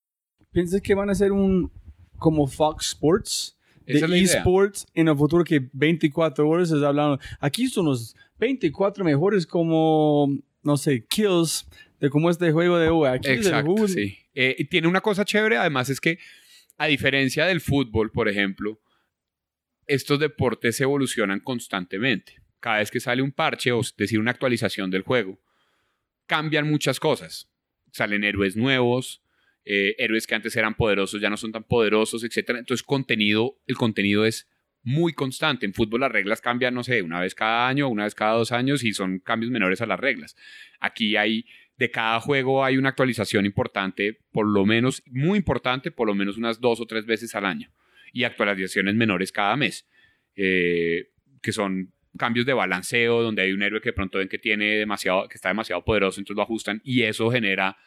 ¿Piensas 0.52 0.82
que 0.82 0.94
van 0.94 1.10
a 1.10 1.16
ser 1.16 1.32
un 1.32 1.72
como 2.20 2.46
Fox 2.46 2.88
Sports? 2.88 3.54
De 3.86 4.00
esports 4.20 4.88
en 4.96 5.08
el 5.10 5.16
futuro 5.16 5.44
que 5.44 5.70
24 5.72 6.50
horas 6.50 6.72
es 6.72 6.82
hablando. 6.82 7.20
Aquí 7.40 7.68
son 7.68 7.86
los 7.86 8.16
24 8.40 9.06
mejores 9.06 9.46
como, 9.46 10.28
no 10.64 10.76
sé, 10.76 11.06
kills 11.06 11.68
de 12.06 12.10
cómo 12.12 12.30
este 12.30 12.52
juego 12.52 12.78
de 12.78 12.92
U. 12.92 13.06
Aquí 13.06 13.30
Exacto, 13.30 13.88
sí. 13.88 14.18
Eh, 14.34 14.66
tiene 14.70 14.88
una 14.88 15.02
cosa 15.02 15.26
chévere, 15.26 15.58
además 15.58 15.90
es 15.90 16.00
que, 16.00 16.20
a 16.78 16.88
diferencia 16.88 17.46
del 17.46 17.62
fútbol, 17.62 18.12
por 18.12 18.30
ejemplo, 18.30 18.80
estos 19.88 20.20
deportes 20.20 20.80
evolucionan 20.80 21.40
constantemente. 21.40 22.42
Cada 22.60 22.78
vez 22.78 22.92
que 22.92 23.00
sale 23.00 23.22
un 23.22 23.32
parche, 23.32 23.72
o 23.72 23.82
decir, 23.98 24.20
una 24.20 24.32
actualización 24.32 24.92
del 24.92 25.02
juego, 25.02 25.40
cambian 26.28 26.70
muchas 26.70 27.00
cosas. 27.00 27.50
Salen 27.92 28.24
héroes 28.24 28.56
nuevos, 28.56 29.24
eh, 29.64 29.96
héroes 29.98 30.28
que 30.28 30.36
antes 30.36 30.56
eran 30.56 30.76
poderosos 30.76 31.20
ya 31.22 31.30
no 31.30 31.38
son 31.38 31.52
tan 31.52 31.64
poderosos, 31.64 32.24
etc. 32.24 32.50
Entonces, 32.50 32.84
contenido, 32.84 33.58
el 33.66 33.78
contenido 33.78 34.26
es 34.26 34.48
muy 34.84 35.14
constante. 35.14 35.66
En 35.66 35.74
fútbol 35.74 36.02
las 36.02 36.12
reglas 36.12 36.42
cambian, 36.42 36.74
no 36.74 36.84
sé, 36.84 37.02
una 37.02 37.20
vez 37.20 37.34
cada 37.36 37.68
año, 37.68 37.90
una 37.90 38.04
vez 38.04 38.16
cada 38.16 38.34
dos 38.34 38.52
años 38.52 38.84
y 38.84 38.94
son 38.94 39.20
cambios 39.20 39.52
menores 39.52 39.82
a 39.82 39.88
las 39.88 40.00
reglas. 40.00 40.36
Aquí 40.80 41.16
hay 41.16 41.46
de 41.78 41.92
cada 41.92 42.20
juego 42.20 42.64
hay 42.64 42.78
una 42.78 42.90
actualización 42.90 43.46
importante, 43.46 44.20
por 44.32 44.48
lo 44.48 44.66
menos, 44.66 45.04
muy 45.08 45.38
importante, 45.38 45.92
por 45.92 46.08
lo 46.08 46.16
menos 46.16 46.38
unas 46.38 46.62
dos 46.62 46.80
o 46.80 46.86
tres 46.86 47.06
veces 47.06 47.36
al 47.36 47.46
año. 47.46 47.70
Y 48.14 48.24
actualizaciones 48.24 48.96
menores 48.96 49.32
cada 49.32 49.56
mes, 49.58 49.88
eh, 50.36 51.10
que 51.42 51.52
son 51.52 51.92
cambios 52.18 52.46
de 52.46 52.54
balanceo, 52.54 53.22
donde 53.22 53.42
hay 53.42 53.52
un 53.52 53.62
héroe 53.62 53.82
que 53.82 53.92
pronto 53.92 54.20
ven 54.20 54.30
que 54.30 54.38
tiene 54.38 54.78
demasiado, 54.78 55.28
que 55.28 55.36
está 55.36 55.50
demasiado 55.50 55.84
poderoso, 55.84 56.22
entonces 56.22 56.38
lo 56.38 56.44
ajustan 56.44 56.82
y 56.86 57.04
eso 57.04 57.30
genera, 57.30 57.78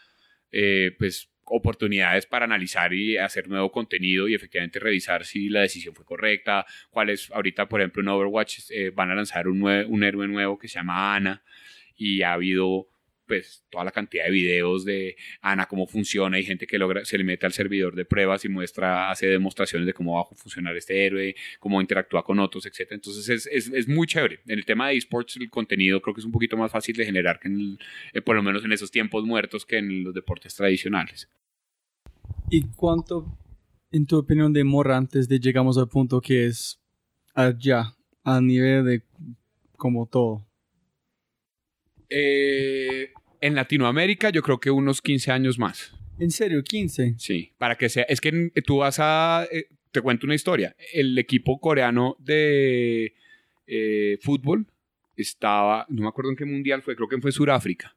eh, 0.53 0.95
pues, 0.99 1.31
oportunidades 1.51 2.27
para 2.27 2.45
analizar 2.45 2.93
y 2.93 3.17
hacer 3.17 3.49
nuevo 3.49 3.73
contenido 3.73 4.29
y 4.29 4.35
efectivamente 4.35 4.79
revisar 4.79 5.25
si 5.25 5.49
la 5.49 5.63
decisión 5.63 5.95
fue 5.95 6.05
correcta, 6.05 6.67
cuáles, 6.91 7.31
ahorita 7.31 7.71
por 7.71 7.81
ejemplo 7.81 8.03
en 8.03 8.09
Overwatch 8.09 8.71
eh, 8.71 8.91
van 8.91 9.11
a 9.11 9.15
lanzar 9.15 9.49
un, 9.49 9.63
un 9.63 10.05
héroe 10.05 10.29
nuevo 10.29 10.59
que 10.59 10.69
se 10.69 10.75
llama 10.75 11.17
Ana 11.17 11.43
y 11.97 12.21
ha 12.21 12.35
habido 12.35 12.89
pues 13.29 13.65
toda 13.71 13.85
la 13.85 13.93
cantidad 13.93 14.25
de 14.25 14.31
videos 14.31 14.85
de 14.85 15.17
Ana, 15.43 15.67
cómo 15.67 15.87
funciona, 15.87 16.39
hay 16.39 16.45
gente 16.45 16.67
que 16.67 16.79
logra, 16.79 17.05
se 17.05 17.19
le 17.19 17.25
mete 17.25 17.47
al 17.47 17.53
servidor 17.53 17.95
de 17.95 18.05
pruebas 18.05 18.45
y 18.45 18.49
muestra, 18.49 19.11
hace 19.11 19.27
demostraciones 19.27 19.87
de 19.87 19.93
cómo 19.93 20.15
va 20.15 20.23
a 20.23 20.35
funcionar 20.35 20.77
este 20.77 21.07
héroe, 21.07 21.37
cómo 21.61 21.81
interactúa 21.81 22.25
con 22.25 22.41
otros, 22.41 22.67
etc. 22.67 22.93
Entonces 22.93 23.29
es, 23.29 23.47
es, 23.47 23.73
es 23.73 23.87
muy 23.87 24.07
chévere. 24.07 24.41
En 24.47 24.59
el 24.59 24.65
tema 24.65 24.89
de 24.89 24.97
esports, 24.97 25.37
el 25.37 25.51
contenido 25.51 26.01
creo 26.01 26.15
que 26.15 26.21
es 26.21 26.25
un 26.25 26.33
poquito 26.33 26.57
más 26.57 26.73
fácil 26.73 26.97
de 26.97 27.05
generar 27.05 27.39
que 27.39 27.49
en 27.49 27.79
eh, 28.13 28.23
por 28.23 28.35
lo 28.35 28.43
menos 28.43 28.65
en 28.65 28.73
esos 28.73 28.91
tiempos 28.91 29.25
muertos 29.25 29.67
que 29.67 29.79
en 29.79 30.05
los 30.05 30.15
deportes 30.15 30.55
tradicionales. 30.55 31.29
¿Y 32.51 32.63
cuánto, 32.77 33.39
en 33.93 34.07
tu 34.07 34.17
opinión, 34.17 34.53
demora 34.53 34.97
antes 34.97 35.29
de 35.29 35.39
llegamos 35.39 35.77
al 35.77 35.89
punto 35.89 36.21
que 36.21 36.47
es 36.47 36.81
allá, 37.35 37.95
a 38.25 38.41
nivel 38.41 38.85
de 38.85 39.03
como 39.77 40.07
todo? 40.07 40.48
Eh, 42.11 43.13
en 43.41 43.55
Latinoamérica 43.55 44.31
yo 44.31 44.43
creo 44.43 44.59
que 44.59 44.71
unos 44.71 45.03
15 45.03 45.31
años 45.31 45.59
más. 45.59 45.95
¿En 46.19 46.31
serio? 46.31 46.63
¿15? 46.63 47.17
Sí, 47.19 47.53
para 47.59 47.77
que 47.77 47.89
sea... 47.89 48.05
Es 48.05 48.21
que 48.21 48.51
tú 48.65 48.79
vas 48.79 48.99
a... 48.99 49.47
Eh, 49.51 49.69
te 49.93 50.01
cuento 50.01 50.27
una 50.27 50.35
historia. 50.35 50.75
El 50.93 51.17
equipo 51.19 51.61
coreano 51.61 52.17
de 52.19 53.15
eh, 53.67 54.19
fútbol 54.21 54.67
estaba... 55.17 55.87
No 55.89 56.03
me 56.03 56.09
acuerdo 56.09 56.31
en 56.31 56.37
qué 56.37 56.45
mundial 56.45 56.83
fue, 56.83 56.97
creo 56.97 57.09
que 57.09 57.21
fue 57.21 57.33
Sudáfrica. 57.33 57.97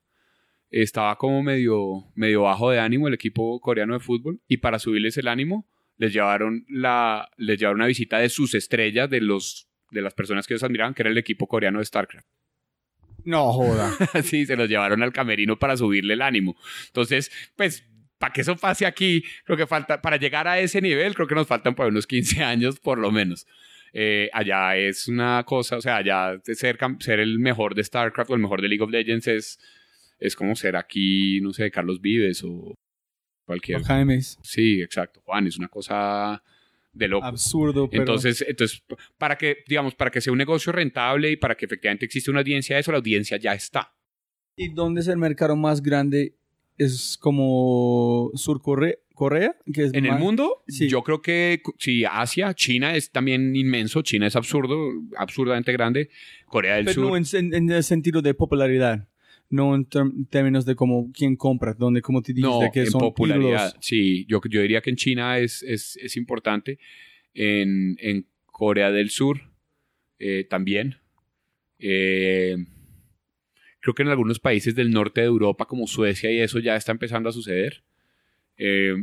Estaba 0.70 1.18
como 1.18 1.42
medio, 1.42 2.06
medio 2.16 2.44
bajo 2.44 2.70
de 2.72 2.80
ánimo 2.80 3.08
el 3.08 3.14
equipo 3.16 3.60
coreano 3.60 3.94
de 3.94 4.00
fútbol 4.00 4.40
y 4.48 4.58
para 4.58 4.80
subirles 4.80 5.18
el 5.18 5.28
ánimo 5.28 5.68
les 5.98 6.14
llevaron, 6.14 6.66
la, 6.70 7.30
les 7.38 7.60
llevaron 7.60 7.82
una 7.82 7.88
visita 7.88 8.18
de 8.18 8.30
sus 8.30 8.56
estrellas, 8.56 9.10
de, 9.10 9.22
los, 9.22 9.68
de 9.92 10.02
las 10.02 10.14
personas 10.14 10.48
que 10.48 10.54
ellos 10.54 10.64
admiraban, 10.64 10.94
que 10.94 11.04
era 11.04 11.12
el 11.12 11.18
equipo 11.18 11.48
coreano 11.48 11.80
de 11.80 11.86
StarCraft. 11.86 12.28
No 13.26 13.52
joda. 13.52 13.92
sí, 14.24 14.46
se 14.46 14.56
los 14.56 14.70
llevaron 14.70 15.04
al 15.04 15.14
camerino 15.14 15.58
para 15.58 15.78
subirle 15.78 16.14
el 16.14 16.22
ánimo. 16.22 16.56
Entonces, 16.88 17.32
pues, 17.56 17.86
para 18.18 18.34
que 18.34 18.42
eso 18.42 18.56
pase 18.56 18.86
aquí, 18.86 19.24
creo 19.46 19.58
que 19.58 19.68
falta, 19.68 20.02
para 20.02 20.18
llegar 20.18 20.48
a 20.48 20.60
ese 20.60 20.82
nivel, 20.82 21.16
creo 21.16 21.28
que 21.28 21.36
nos 21.36 21.48
faltan 21.48 21.76
por 21.76 21.88
unos 21.88 22.08
15 22.08 22.44
años 22.44 22.80
por 22.80 22.98
lo 22.98 23.12
menos. 23.12 23.48
Eh, 23.94 24.30
allá 24.32 24.78
es 24.78 25.08
una 25.08 25.44
cosa, 25.44 25.78
o 25.78 25.82
sea, 25.82 25.98
allá 25.98 26.40
ser, 26.44 26.78
ser 27.00 27.20
el 27.20 27.40
mejor 27.40 27.76
de 27.76 27.84
StarCraft 27.84 28.32
o 28.32 28.36
el 28.36 28.42
mejor 28.42 28.62
de 28.62 28.70
League 28.70 28.84
of 28.84 28.90
Legends 28.90 29.28
es, 29.28 29.60
es 30.18 30.36
como 30.36 30.56
ser 30.56 30.78
aquí, 30.78 31.42
no 31.42 31.52
sé, 31.52 31.70
Carlos 31.72 32.00
Vives 32.00 32.44
o 32.46 32.74
cualquier. 33.46 33.82
O 33.82 33.84
James. 33.84 34.40
Sí, 34.44 34.82
exacto. 34.82 35.22
Juan, 35.26 35.48
es 35.48 35.58
una 35.58 35.68
cosa 35.68 36.42
de 36.94 37.08
loco. 37.08 37.26
Absurdo, 37.26 37.90
pero... 37.90 38.04
Entonces, 38.04 38.44
entonces, 38.48 38.84
para 39.18 39.38
que, 39.38 39.58
digamos, 39.68 39.96
para 39.96 40.12
que 40.12 40.22
sea 40.22 40.32
un 40.32 40.38
negocio 40.38 40.72
rentable 40.72 41.32
y 41.32 41.36
para 41.38 41.56
que 41.56 41.66
efectivamente 41.66 42.06
exista 42.06 42.32
una 42.32 42.42
audiencia 42.42 42.76
de 42.76 42.82
eso, 42.82 42.92
la 42.92 42.98
audiencia 42.98 43.38
ya 43.38 43.54
está. 43.54 43.94
¿Y 44.56 44.70
dónde 44.74 45.02
es 45.02 45.08
el 45.08 45.18
mercado 45.18 45.56
más 45.56 45.82
grande? 45.82 46.36
Es 46.78 47.18
como 47.20 48.32
Sur 48.36 48.62
Corea, 48.62 48.96
Corea 49.14 49.56
que 49.72 49.84
es 49.86 49.94
En 49.94 50.06
el 50.06 50.18
mundo, 50.18 50.64
Sí. 50.68 50.90
yo 50.90 51.04
creo 51.04 51.22
que 51.22 51.62
sí, 51.78 52.04
Asia, 52.06 52.54
China 52.54 52.96
es 52.96 53.12
también 53.12 53.56
inmenso, 53.56 54.02
China 54.02 54.28
es 54.28 54.36
absurdo, 54.36 54.92
absurdamente 55.18 55.72
grande, 55.72 56.10
Corea 56.48 56.76
del 56.76 56.86
Pero 56.86 57.10
Sur. 57.10 57.20
no 57.22 57.58
en 57.58 57.70
el 57.70 57.84
sentido 57.84 58.22
de 58.22 58.34
popularidad. 58.34 59.08
No 59.52 59.76
en 59.76 59.86
términos 60.30 60.66
de 60.66 60.76
como 60.76 61.12
quién 61.12 61.36
compra, 61.36 61.74
donde 61.74 62.02
como 62.02 62.22
te 62.22 62.34
dijiste 62.34 62.50
No, 62.50 62.72
que 62.72 62.82
en 62.82 62.92
son 62.92 63.02
popularidad. 63.02 63.76
Sí, 63.80 64.26
yo, 64.28 64.42
yo 64.50 64.62
diría 64.62 64.82
que 64.82 64.90
en 64.90 64.96
China 64.96 65.38
es, 65.38 65.62
es, 65.64 65.98
es 65.98 66.18
importante. 66.18 66.80
En, 67.34 67.98
en 68.00 68.26
Corea 68.46 68.92
del 68.92 69.10
Sur 69.10 69.42
eh, 70.20 70.46
también. 70.50 70.98
Eh, 71.80 72.56
creo 73.80 73.94
que 73.94 74.04
en 74.04 74.10
algunos 74.10 74.40
países 74.40 74.76
del 74.76 74.92
norte 74.92 75.22
de 75.22 75.28
Europa, 75.28 75.66
como 75.66 75.88
Suecia 75.88 76.32
y 76.32 76.40
eso, 76.40 76.60
ya 76.60 76.76
está 76.76 76.92
empezando 76.92 77.30
a 77.30 77.34
suceder. 77.34 77.84
Eh, 78.58 78.96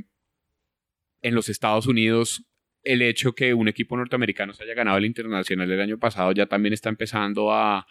en 1.23 1.35
los 1.35 1.49
Estados 1.49 1.87
Unidos, 1.87 2.45
el 2.85 3.03
hecho 3.03 3.35
que 3.35 3.53
un 3.53 3.69
equipo 3.69 3.97
norteamericano 3.97 4.55
se 4.55 4.63
haya 4.63 4.75
ganado 4.75 4.99
el 4.99 5.05
internacional 5.05 5.71
el 5.71 5.81
año 5.81 5.99
pasado 5.99 6.33
ya 6.33 6.47
también 6.47 6.73
está 6.73 6.89
empezando 6.89 7.53
a 7.53 7.87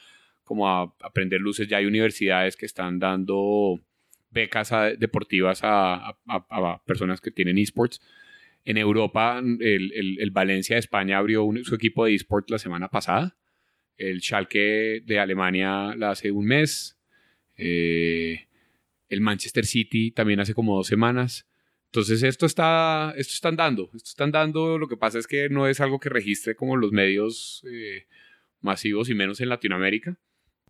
como 0.48 0.68
a, 0.68 0.82
a 1.02 1.14
prender 1.14 1.40
luces. 1.42 1.68
Ya 1.68 1.78
hay 1.78 1.86
universidades 1.86 2.58
que 2.58 2.66
están 2.66 2.98
dando 2.98 3.80
becas 4.32 4.72
a- 4.72 4.90
deportivas 4.96 5.60
a, 5.64 5.94
a- 6.10 6.18
a- 6.28 6.82
personas 6.86 7.22
que 7.22 7.30
tienen 7.30 7.60
esports. 7.60 8.02
En 8.66 8.78
Europa, 8.78 9.40
el, 9.40 9.92
el- 9.94 10.18
el 10.20 10.32
Valencia 10.32 10.76
de 10.76 10.80
España 10.80 11.20
abrió 11.20 11.44
un- 11.44 11.64
su 11.64 11.76
equipo 11.76 12.06
de 12.06 12.16
esports 12.16 12.50
la 12.50 12.58
semana 12.58 12.88
pasada. 12.90 13.38
El 13.98 14.22
Schalke 14.22 15.02
de 15.06 15.20
Alemania 15.20 15.94
la 15.96 16.12
hace 16.12 16.32
un 16.32 16.46
mes. 16.46 17.00
Eh, 17.58 18.48
el 19.10 19.22
Manchester 19.22 19.66
City 19.66 20.12
también 20.12 20.40
hace 20.40 20.54
como 20.54 20.76
dos 20.76 20.88
semanas. 20.88 21.48
Entonces 21.86 22.22
esto 22.22 22.46
está, 22.46 23.14
esto 23.18 23.34
está 23.34 23.48
andando, 23.48 23.90
esto 23.96 24.10
está 24.10 24.26
andando. 24.26 24.78
Lo 24.78 24.88
que 24.88 24.98
pasa 24.98 25.18
es 25.20 25.26
que 25.28 25.50
no 25.50 25.68
es 25.68 25.80
algo 25.80 26.00
que 26.00 26.10
registre 26.10 26.56
como 26.56 26.76
los 26.76 26.92
medios 26.92 27.64
eh, 27.72 28.06
masivos 28.62 29.10
y 29.10 29.16
menos 29.16 29.40
en 29.40 29.48
Latinoamérica, 29.50 30.20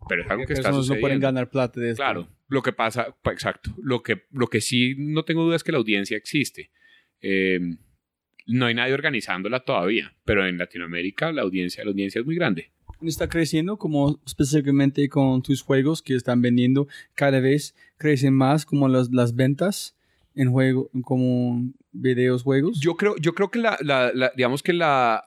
pero 0.08 0.22
es 0.22 0.30
algo 0.30 0.44
que 0.46 0.52
está 0.52 0.68
personas 0.68 0.86
no 0.88 0.94
pueden 0.94 1.16
sucediendo. 1.16 1.26
ganar 1.26 1.50
plata 1.50 1.80
de 1.80 1.90
esto. 1.90 2.02
Claro, 2.02 2.28
lo 2.48 2.62
que 2.62 2.72
pasa, 2.72 3.16
pa- 3.22 3.32
exacto. 3.32 3.74
Lo 3.82 4.02
que, 4.02 4.22
lo 4.32 4.46
que 4.48 4.60
sí 4.60 4.94
no 4.98 5.24
tengo 5.24 5.44
duda 5.44 5.56
es 5.56 5.64
que 5.64 5.72
la 5.72 5.78
audiencia 5.78 6.16
existe. 6.16 6.70
Eh, 7.20 7.60
no 8.46 8.66
hay 8.66 8.74
nadie 8.74 8.94
organizándola 8.94 9.60
todavía, 9.60 10.14
pero 10.24 10.46
en 10.46 10.56
Latinoamérica 10.58 11.32
la 11.32 11.42
audiencia, 11.42 11.84
la 11.84 11.90
audiencia 11.90 12.20
es 12.20 12.24
muy 12.26 12.34
grande. 12.36 12.70
Está 13.02 13.28
creciendo 13.28 13.76
como 13.76 14.20
específicamente 14.26 15.08
con 15.08 15.42
tus 15.42 15.62
juegos 15.62 16.02
que 16.02 16.14
están 16.14 16.40
vendiendo 16.42 16.88
cada 17.14 17.38
vez 17.40 17.74
crecen 17.96 18.34
más 18.34 18.64
como 18.66 18.88
las, 18.88 19.10
las 19.12 19.36
ventas 19.36 19.96
en 20.34 20.50
juego 20.50 20.90
como 21.02 21.72
videos 21.92 22.42
juegos. 22.42 22.80
Yo 22.80 22.96
creo, 22.96 23.14
yo 23.18 23.34
creo 23.34 23.50
que 23.50 23.58
la, 23.58 23.76
la- 23.82 24.12
la- 24.14 24.32
digamos 24.34 24.62
que 24.62 24.72
la, 24.72 25.24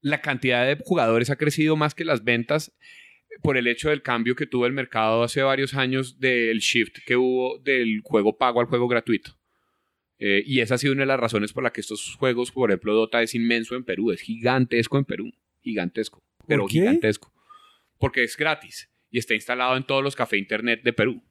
la 0.00 0.20
cantidad 0.20 0.66
de 0.66 0.76
jugadores 0.84 1.30
ha 1.30 1.36
crecido 1.36 1.76
más 1.76 1.94
que 1.94 2.04
las 2.04 2.22
ventas 2.24 2.72
por 3.42 3.56
el 3.56 3.66
hecho 3.66 3.90
del 3.90 4.02
cambio 4.02 4.34
que 4.34 4.46
tuvo 4.46 4.66
el 4.66 4.72
mercado 4.72 5.22
hace 5.22 5.42
varios 5.42 5.74
años 5.74 6.18
del 6.18 6.58
shift 6.58 6.98
que 7.06 7.16
hubo 7.16 7.58
del 7.58 8.00
juego 8.02 8.36
pago 8.36 8.60
al 8.60 8.66
juego 8.66 8.88
gratuito. 8.88 9.38
Eh, 10.18 10.42
y 10.46 10.60
esa 10.60 10.76
ha 10.76 10.78
sido 10.78 10.92
una 10.92 11.02
de 11.02 11.06
las 11.06 11.20
razones 11.20 11.52
por 11.52 11.64
la 11.64 11.72
que 11.72 11.80
estos 11.80 12.14
juegos, 12.16 12.52
por 12.52 12.70
ejemplo, 12.70 12.94
Dota 12.94 13.22
es 13.22 13.34
inmenso 13.34 13.74
en 13.74 13.84
Perú, 13.84 14.12
es 14.12 14.20
gigantesco 14.20 14.96
en 14.98 15.04
Perú, 15.04 15.32
gigantesco, 15.60 16.22
pero 16.46 16.66
qué? 16.66 16.74
gigantesco. 16.74 17.32
Porque 17.98 18.22
es 18.22 18.36
gratis 18.36 18.90
y 19.10 19.18
está 19.18 19.34
instalado 19.34 19.76
en 19.76 19.84
todos 19.84 20.02
los 20.02 20.16
cafés 20.16 20.38
internet 20.38 20.82
de 20.82 20.92
Perú. 20.92 21.22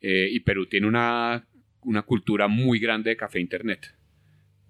Eh, 0.00 0.28
y 0.30 0.40
Perú 0.40 0.66
tiene 0.66 0.86
una, 0.86 1.48
una 1.82 2.02
cultura 2.02 2.48
muy 2.48 2.78
grande 2.78 3.10
de 3.10 3.16
café 3.16 3.40
internet. 3.40 3.94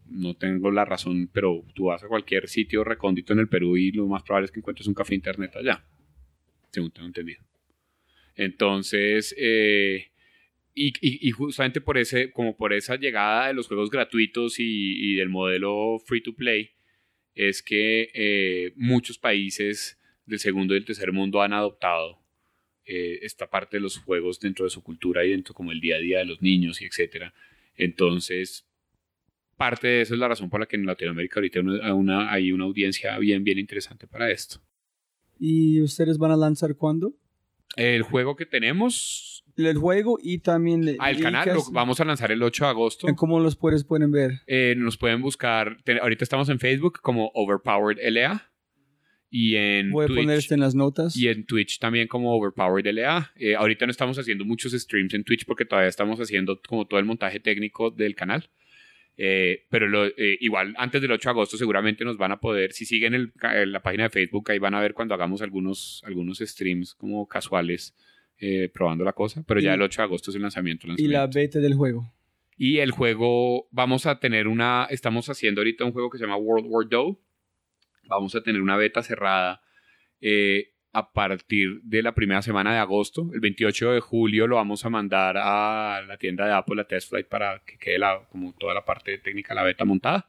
No 0.06 0.36
tengo 0.36 0.70
la 0.70 0.84
razón, 0.84 1.28
pero 1.32 1.64
tú 1.74 1.86
vas 1.86 2.02
a 2.02 2.08
cualquier 2.08 2.48
sitio 2.48 2.82
recóndito 2.82 3.34
en 3.34 3.40
el 3.40 3.48
Perú 3.48 3.76
y 3.76 3.92
lo 3.92 4.06
más 4.06 4.22
probable 4.22 4.46
es 4.46 4.52
que 4.52 4.60
encuentres 4.60 4.86
un 4.88 4.94
café 4.94 5.14
internet 5.14 5.54
allá. 5.56 5.84
Según 6.70 6.90
tengo 6.90 7.06
entendido. 7.06 7.42
Entonces, 8.36 9.34
eh, 9.38 10.08
y, 10.74 10.88
y- 11.00 11.28
y 11.28 11.30
justamente 11.32 11.80
por 11.80 11.98
ese, 11.98 12.30
como 12.30 12.56
por 12.56 12.72
esa 12.72 12.96
llegada 12.96 13.48
de 13.48 13.54
los 13.54 13.66
juegos 13.66 13.90
gratuitos 13.90 14.60
y, 14.60 14.64
y 14.64 15.14
del 15.16 15.28
modelo 15.28 15.98
free 16.06 16.22
to 16.22 16.34
play, 16.34 16.70
es 17.34 17.62
que 17.62 18.10
eh, 18.14 18.72
muchos 18.76 19.18
países 19.18 19.98
del 20.26 20.38
segundo 20.38 20.74
y 20.74 20.78
del 20.78 20.84
tercer 20.84 21.12
mundo 21.12 21.40
han 21.42 21.52
adoptado 21.52 22.20
eh, 22.84 23.18
esta 23.22 23.48
parte 23.50 23.76
de 23.78 23.80
los 23.80 23.98
juegos 23.98 24.38
dentro 24.40 24.64
de 24.64 24.70
su 24.70 24.82
cultura 24.82 25.24
y 25.24 25.30
dentro 25.30 25.54
como 25.54 25.72
el 25.72 25.80
día 25.80 25.96
a 25.96 26.00
día 26.00 26.18
de 26.18 26.26
los 26.26 26.40
niños 26.42 26.80
y 26.80 26.84
etcétera. 26.86 27.34
Entonces, 27.76 28.66
parte 29.56 29.88
de 29.88 30.00
eso 30.02 30.14
es 30.14 30.20
la 30.20 30.28
razón 30.28 30.48
por 30.50 30.60
la 30.60 30.66
que 30.66 30.76
en 30.76 30.86
Latinoamérica 30.86 31.40
ahorita 31.40 31.60
una- 31.60 31.94
una- 31.94 32.32
hay 32.32 32.52
una 32.52 32.64
audiencia 32.64 33.18
bien, 33.18 33.42
bien 33.44 33.58
interesante 33.58 34.06
para 34.06 34.30
esto. 34.30 34.60
¿Y 35.38 35.80
ustedes 35.82 36.18
van 36.18 36.30
a 36.32 36.36
lanzar 36.36 36.74
cuándo? 36.76 37.14
El 37.76 38.02
juego 38.02 38.34
que 38.34 38.46
tenemos, 38.46 39.44
El 39.56 39.76
juego 39.76 40.18
y 40.22 40.38
también... 40.38 40.96
ah, 40.98 41.10
el 41.10 41.20
canal, 41.20 41.48
lo 41.54 41.62
vamos 41.72 42.00
a 42.00 42.04
lanzar 42.04 42.32
el 42.32 42.42
8 42.42 42.64
de 42.64 42.70
agosto. 42.70 43.06
¿Cómo 43.16 43.38
los 43.40 43.56
puedes 43.56 43.84
pueden 43.84 44.10
ver? 44.10 44.40
Eh, 44.46 44.74
nos 44.76 44.96
pueden 44.96 45.20
buscar, 45.22 45.76
te- 45.84 45.98
ahorita 46.00 46.24
estamos 46.24 46.48
en 46.48 46.58
Facebook 46.58 47.00
como 47.02 47.30
Overpowered 47.34 47.98
LA 48.10 48.50
y 49.30 49.56
en 49.56 49.90
Voy 49.90 50.04
a 50.04 50.06
Twitch. 50.08 50.18
poner 50.20 50.38
esto 50.38 50.54
en 50.54 50.60
las 50.60 50.74
notas. 50.74 51.14
Y 51.16 51.28
en 51.28 51.44
Twitch 51.44 51.78
también 51.78 52.08
como 52.08 52.34
Overpowered 52.36 52.86
LA. 52.92 53.32
Eh, 53.36 53.54
ahorita 53.54 53.84
no 53.86 53.90
estamos 53.92 54.18
haciendo 54.18 54.44
muchos 54.44 54.72
streams 54.72 55.12
en 55.14 55.22
Twitch 55.22 55.44
porque 55.44 55.64
todavía 55.66 55.88
estamos 55.90 56.18
haciendo 56.18 56.58
como 56.66 56.86
todo 56.86 56.98
el 56.98 57.06
montaje 57.06 57.38
técnico 57.38 57.90
del 57.90 58.14
canal. 58.14 58.48
Eh, 59.20 59.64
pero 59.68 59.88
lo- 59.88 60.06
eh, 60.06 60.38
igual 60.40 60.74
antes 60.78 61.02
del 61.02 61.10
8 61.10 61.28
de 61.28 61.32
agosto 61.32 61.56
seguramente 61.56 62.04
nos 62.04 62.16
van 62.16 62.30
a 62.30 62.38
poder, 62.38 62.72
si 62.72 62.86
siguen 62.86 63.14
el 63.14 63.32
la 63.66 63.82
página 63.82 64.04
de 64.04 64.10
Facebook, 64.10 64.48
ahí 64.52 64.60
van 64.60 64.74
a 64.74 64.80
ver 64.80 64.94
cuando 64.94 65.12
hagamos 65.14 65.42
algunos, 65.42 66.02
algunos 66.06 66.38
streams 66.38 66.94
como 66.94 67.26
casuales 67.26 67.96
eh, 68.40 68.68
probando 68.72 69.02
la 69.04 69.12
cosa. 69.12 69.42
Pero 69.46 69.58
ya 69.58 69.74
el 69.74 69.82
8 69.82 70.02
de 70.02 70.04
agosto 70.04 70.30
es 70.30 70.36
el 70.36 70.42
lanzamiento. 70.42 70.86
y 70.86 70.90
la 71.08 71.22
lanzamiento. 71.24 71.38
beta 71.38 71.58
del 71.58 71.74
juego. 71.74 72.12
Y 72.56 72.78
el 72.78 72.92
juego, 72.92 73.66
vamos 73.72 74.06
a 74.06 74.20
tener 74.20 74.46
una, 74.46 74.86
estamos 74.90 75.28
haciendo 75.28 75.60
ahorita 75.60 75.84
un 75.84 75.92
juego 75.92 76.10
que 76.10 76.18
se 76.18 76.24
llama 76.24 76.36
World 76.36 76.66
War 76.68 76.86
II. 76.90 77.16
Vamos 78.08 78.34
a 78.36 78.42
tener 78.42 78.62
una 78.62 78.76
beta 78.76 79.02
cerrada 79.02 79.60
eh, 80.20 80.70
a 80.92 81.12
partir 81.12 81.80
de 81.82 82.02
la 82.02 82.14
primera 82.14 82.42
semana 82.42 82.72
de 82.72 82.78
agosto. 82.78 83.30
El 83.32 83.40
28 83.40 83.92
de 83.92 84.00
julio 84.00 84.46
lo 84.46 84.56
vamos 84.56 84.84
a 84.84 84.90
mandar 84.90 85.36
a 85.36 86.02
la 86.06 86.16
tienda 86.16 86.46
de 86.46 86.52
Apple, 86.52 86.80
a 86.80 86.84
Test 86.84 87.10
Flight, 87.10 87.28
para 87.28 87.62
que 87.64 87.76
quede 87.78 87.98
la, 87.98 88.26
como 88.30 88.54
toda 88.54 88.74
la 88.74 88.84
parte 88.84 89.18
técnica 89.18 89.54
la 89.54 89.62
beta 89.62 89.84
montada. 89.84 90.28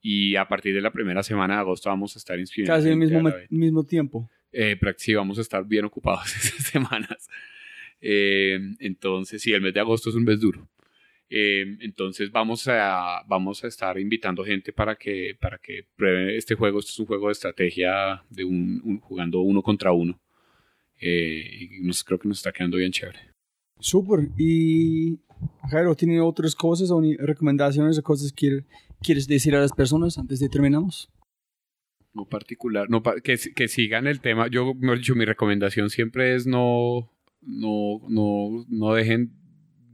Y 0.00 0.36
a 0.36 0.46
partir 0.46 0.74
de 0.74 0.80
la 0.80 0.92
primera 0.92 1.22
semana 1.22 1.54
de 1.54 1.60
agosto 1.60 1.90
vamos 1.90 2.14
a 2.14 2.18
estar 2.18 2.38
inscribiendo. 2.38 2.76
Casi 2.76 2.88
gente 2.88 3.06
mismo, 3.06 3.30
mismo 3.50 3.84
tiempo. 3.84 4.30
Eh, 4.52 4.78
sí, 4.96 5.14
vamos 5.14 5.38
a 5.38 5.40
estar 5.40 5.64
bien 5.64 5.84
ocupados 5.84 6.34
esas 6.36 6.64
semanas. 6.66 7.28
Eh, 8.00 8.58
entonces, 8.78 9.42
sí, 9.42 9.52
el 9.52 9.60
mes 9.60 9.74
de 9.74 9.80
agosto 9.80 10.10
es 10.10 10.14
un 10.14 10.24
mes 10.24 10.40
duro. 10.40 10.68
Eh, 11.30 11.76
entonces 11.80 12.30
vamos 12.30 12.66
a, 12.68 13.22
vamos 13.28 13.62
a 13.62 13.68
estar 13.68 13.98
invitando 13.98 14.44
gente 14.44 14.72
para 14.72 14.94
que, 14.96 15.36
para 15.38 15.58
que 15.58 15.84
pruebe 15.96 16.36
este 16.36 16.54
juego. 16.54 16.78
Este 16.78 16.90
es 16.92 16.98
un 16.98 17.06
juego 17.06 17.26
de 17.26 17.32
estrategia 17.32 18.22
de 18.30 18.44
un, 18.44 18.80
un- 18.84 19.00
jugando 19.00 19.40
uno 19.40 19.62
contra 19.62 19.92
uno. 19.92 20.18
Eh, 21.00 21.68
y 21.80 21.80
nos, 21.86 22.02
creo 22.02 22.18
que 22.18 22.28
nos 22.28 22.38
está 22.38 22.50
quedando 22.52 22.76
bien 22.78 22.90
chévere. 22.92 23.18
Súper. 23.78 24.28
Y 24.36 25.18
Jairo, 25.70 25.94
¿tiene 25.94 26.20
otras 26.20 26.54
cosas 26.54 26.90
o 26.90 27.00
recomendaciones 27.18 27.98
o 27.98 28.02
cosas 28.02 28.32
que 28.32 28.64
quieres 29.02 29.28
decir 29.28 29.54
a 29.54 29.60
las 29.60 29.72
personas 29.72 30.18
antes 30.18 30.40
de 30.40 30.48
terminamos? 30.48 31.08
No 32.14 32.24
particular, 32.24 32.88
no, 32.90 33.02
que, 33.22 33.36
que 33.54 33.68
sigan 33.68 34.06
el 34.08 34.20
tema. 34.20 34.48
Yo, 34.48 34.74
mejor 34.74 34.98
dicho, 34.98 35.14
mi 35.14 35.24
recomendación 35.24 35.90
siempre 35.90 36.34
es 36.34 36.46
no, 36.46 37.08
no, 37.42 38.00
no, 38.08 38.64
no 38.68 38.94
dejen 38.94 39.30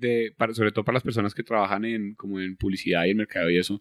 de, 0.05 0.35
para, 0.37 0.55
sobre 0.55 0.73
todo 0.73 0.85
para 0.85 0.97
las 0.97 1.03
personas 1.03 1.35
que 1.35 1.43
trabajan 1.43 1.85
en, 1.85 2.15
como 2.15 2.41
en 2.41 2.57
publicidad 2.57 3.05
y 3.07 3.11
en 3.11 3.17
mercado 3.17 3.51
y 3.51 3.59
eso, 3.59 3.81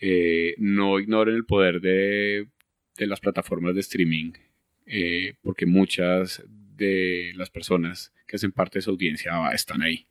eh, 0.00 0.54
no 0.58 0.98
ignoren 0.98 1.36
el 1.36 1.44
poder 1.44 1.80
de, 1.80 2.48
de 2.96 3.06
las 3.06 3.20
plataformas 3.20 3.74
de 3.74 3.80
streaming, 3.80 4.32
eh, 4.86 5.34
porque 5.42 5.66
muchas 5.66 6.42
de 6.76 7.32
las 7.36 7.50
personas 7.50 8.12
que 8.26 8.36
hacen 8.36 8.52
parte 8.52 8.78
de 8.78 8.82
su 8.82 8.90
audiencia 8.90 9.32
están 9.52 9.82
ahí, 9.82 10.06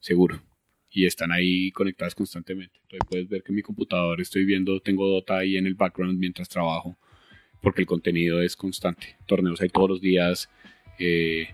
seguro. 0.00 0.42
Y 0.88 1.04
están 1.04 1.30
ahí 1.30 1.72
conectadas 1.72 2.14
constantemente. 2.14 2.78
Entonces 2.82 3.06
puedes 3.10 3.28
ver 3.28 3.42
que 3.42 3.52
en 3.52 3.56
mi 3.56 3.62
computador 3.62 4.20
estoy 4.20 4.44
viendo, 4.46 4.80
tengo 4.80 5.06
Dota 5.06 5.38
ahí 5.38 5.56
en 5.58 5.66
el 5.66 5.74
background 5.74 6.18
mientras 6.18 6.48
trabajo, 6.48 6.96
porque 7.60 7.82
el 7.82 7.86
contenido 7.86 8.40
es 8.40 8.56
constante. 8.56 9.16
Torneos 9.26 9.60
hay 9.60 9.68
todos 9.68 9.90
los 9.90 10.00
días, 10.00 10.48
eh, 10.98 11.48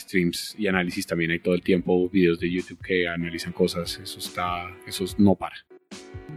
streams 0.00 0.54
y 0.58 0.66
análisis 0.66 1.06
también 1.06 1.30
hay 1.30 1.38
todo 1.38 1.54
el 1.54 1.62
tiempo, 1.62 2.08
videos 2.08 2.40
de 2.40 2.50
YouTube 2.50 2.80
que 2.82 3.08
analizan 3.08 3.52
cosas, 3.52 3.98
eso 4.02 4.18
está, 4.18 4.68
eso 4.86 5.04
no 5.18 5.34
para. 5.34 5.56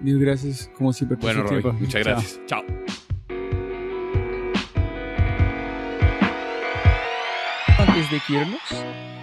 Mil 0.01 0.19
gracias, 0.19 0.69
como 0.75 0.91
siempre, 0.93 1.17
por 1.17 1.25
Bueno, 1.25 1.41
su 1.41 1.47
Roy, 1.53 1.61
tiempo. 1.61 1.79
muchas 1.79 2.03
gracias. 2.03 2.41
Chao. 2.47 2.63
Antes 7.77 8.09
de 8.11 8.19
que 8.25 8.33
irnos, 8.33 8.61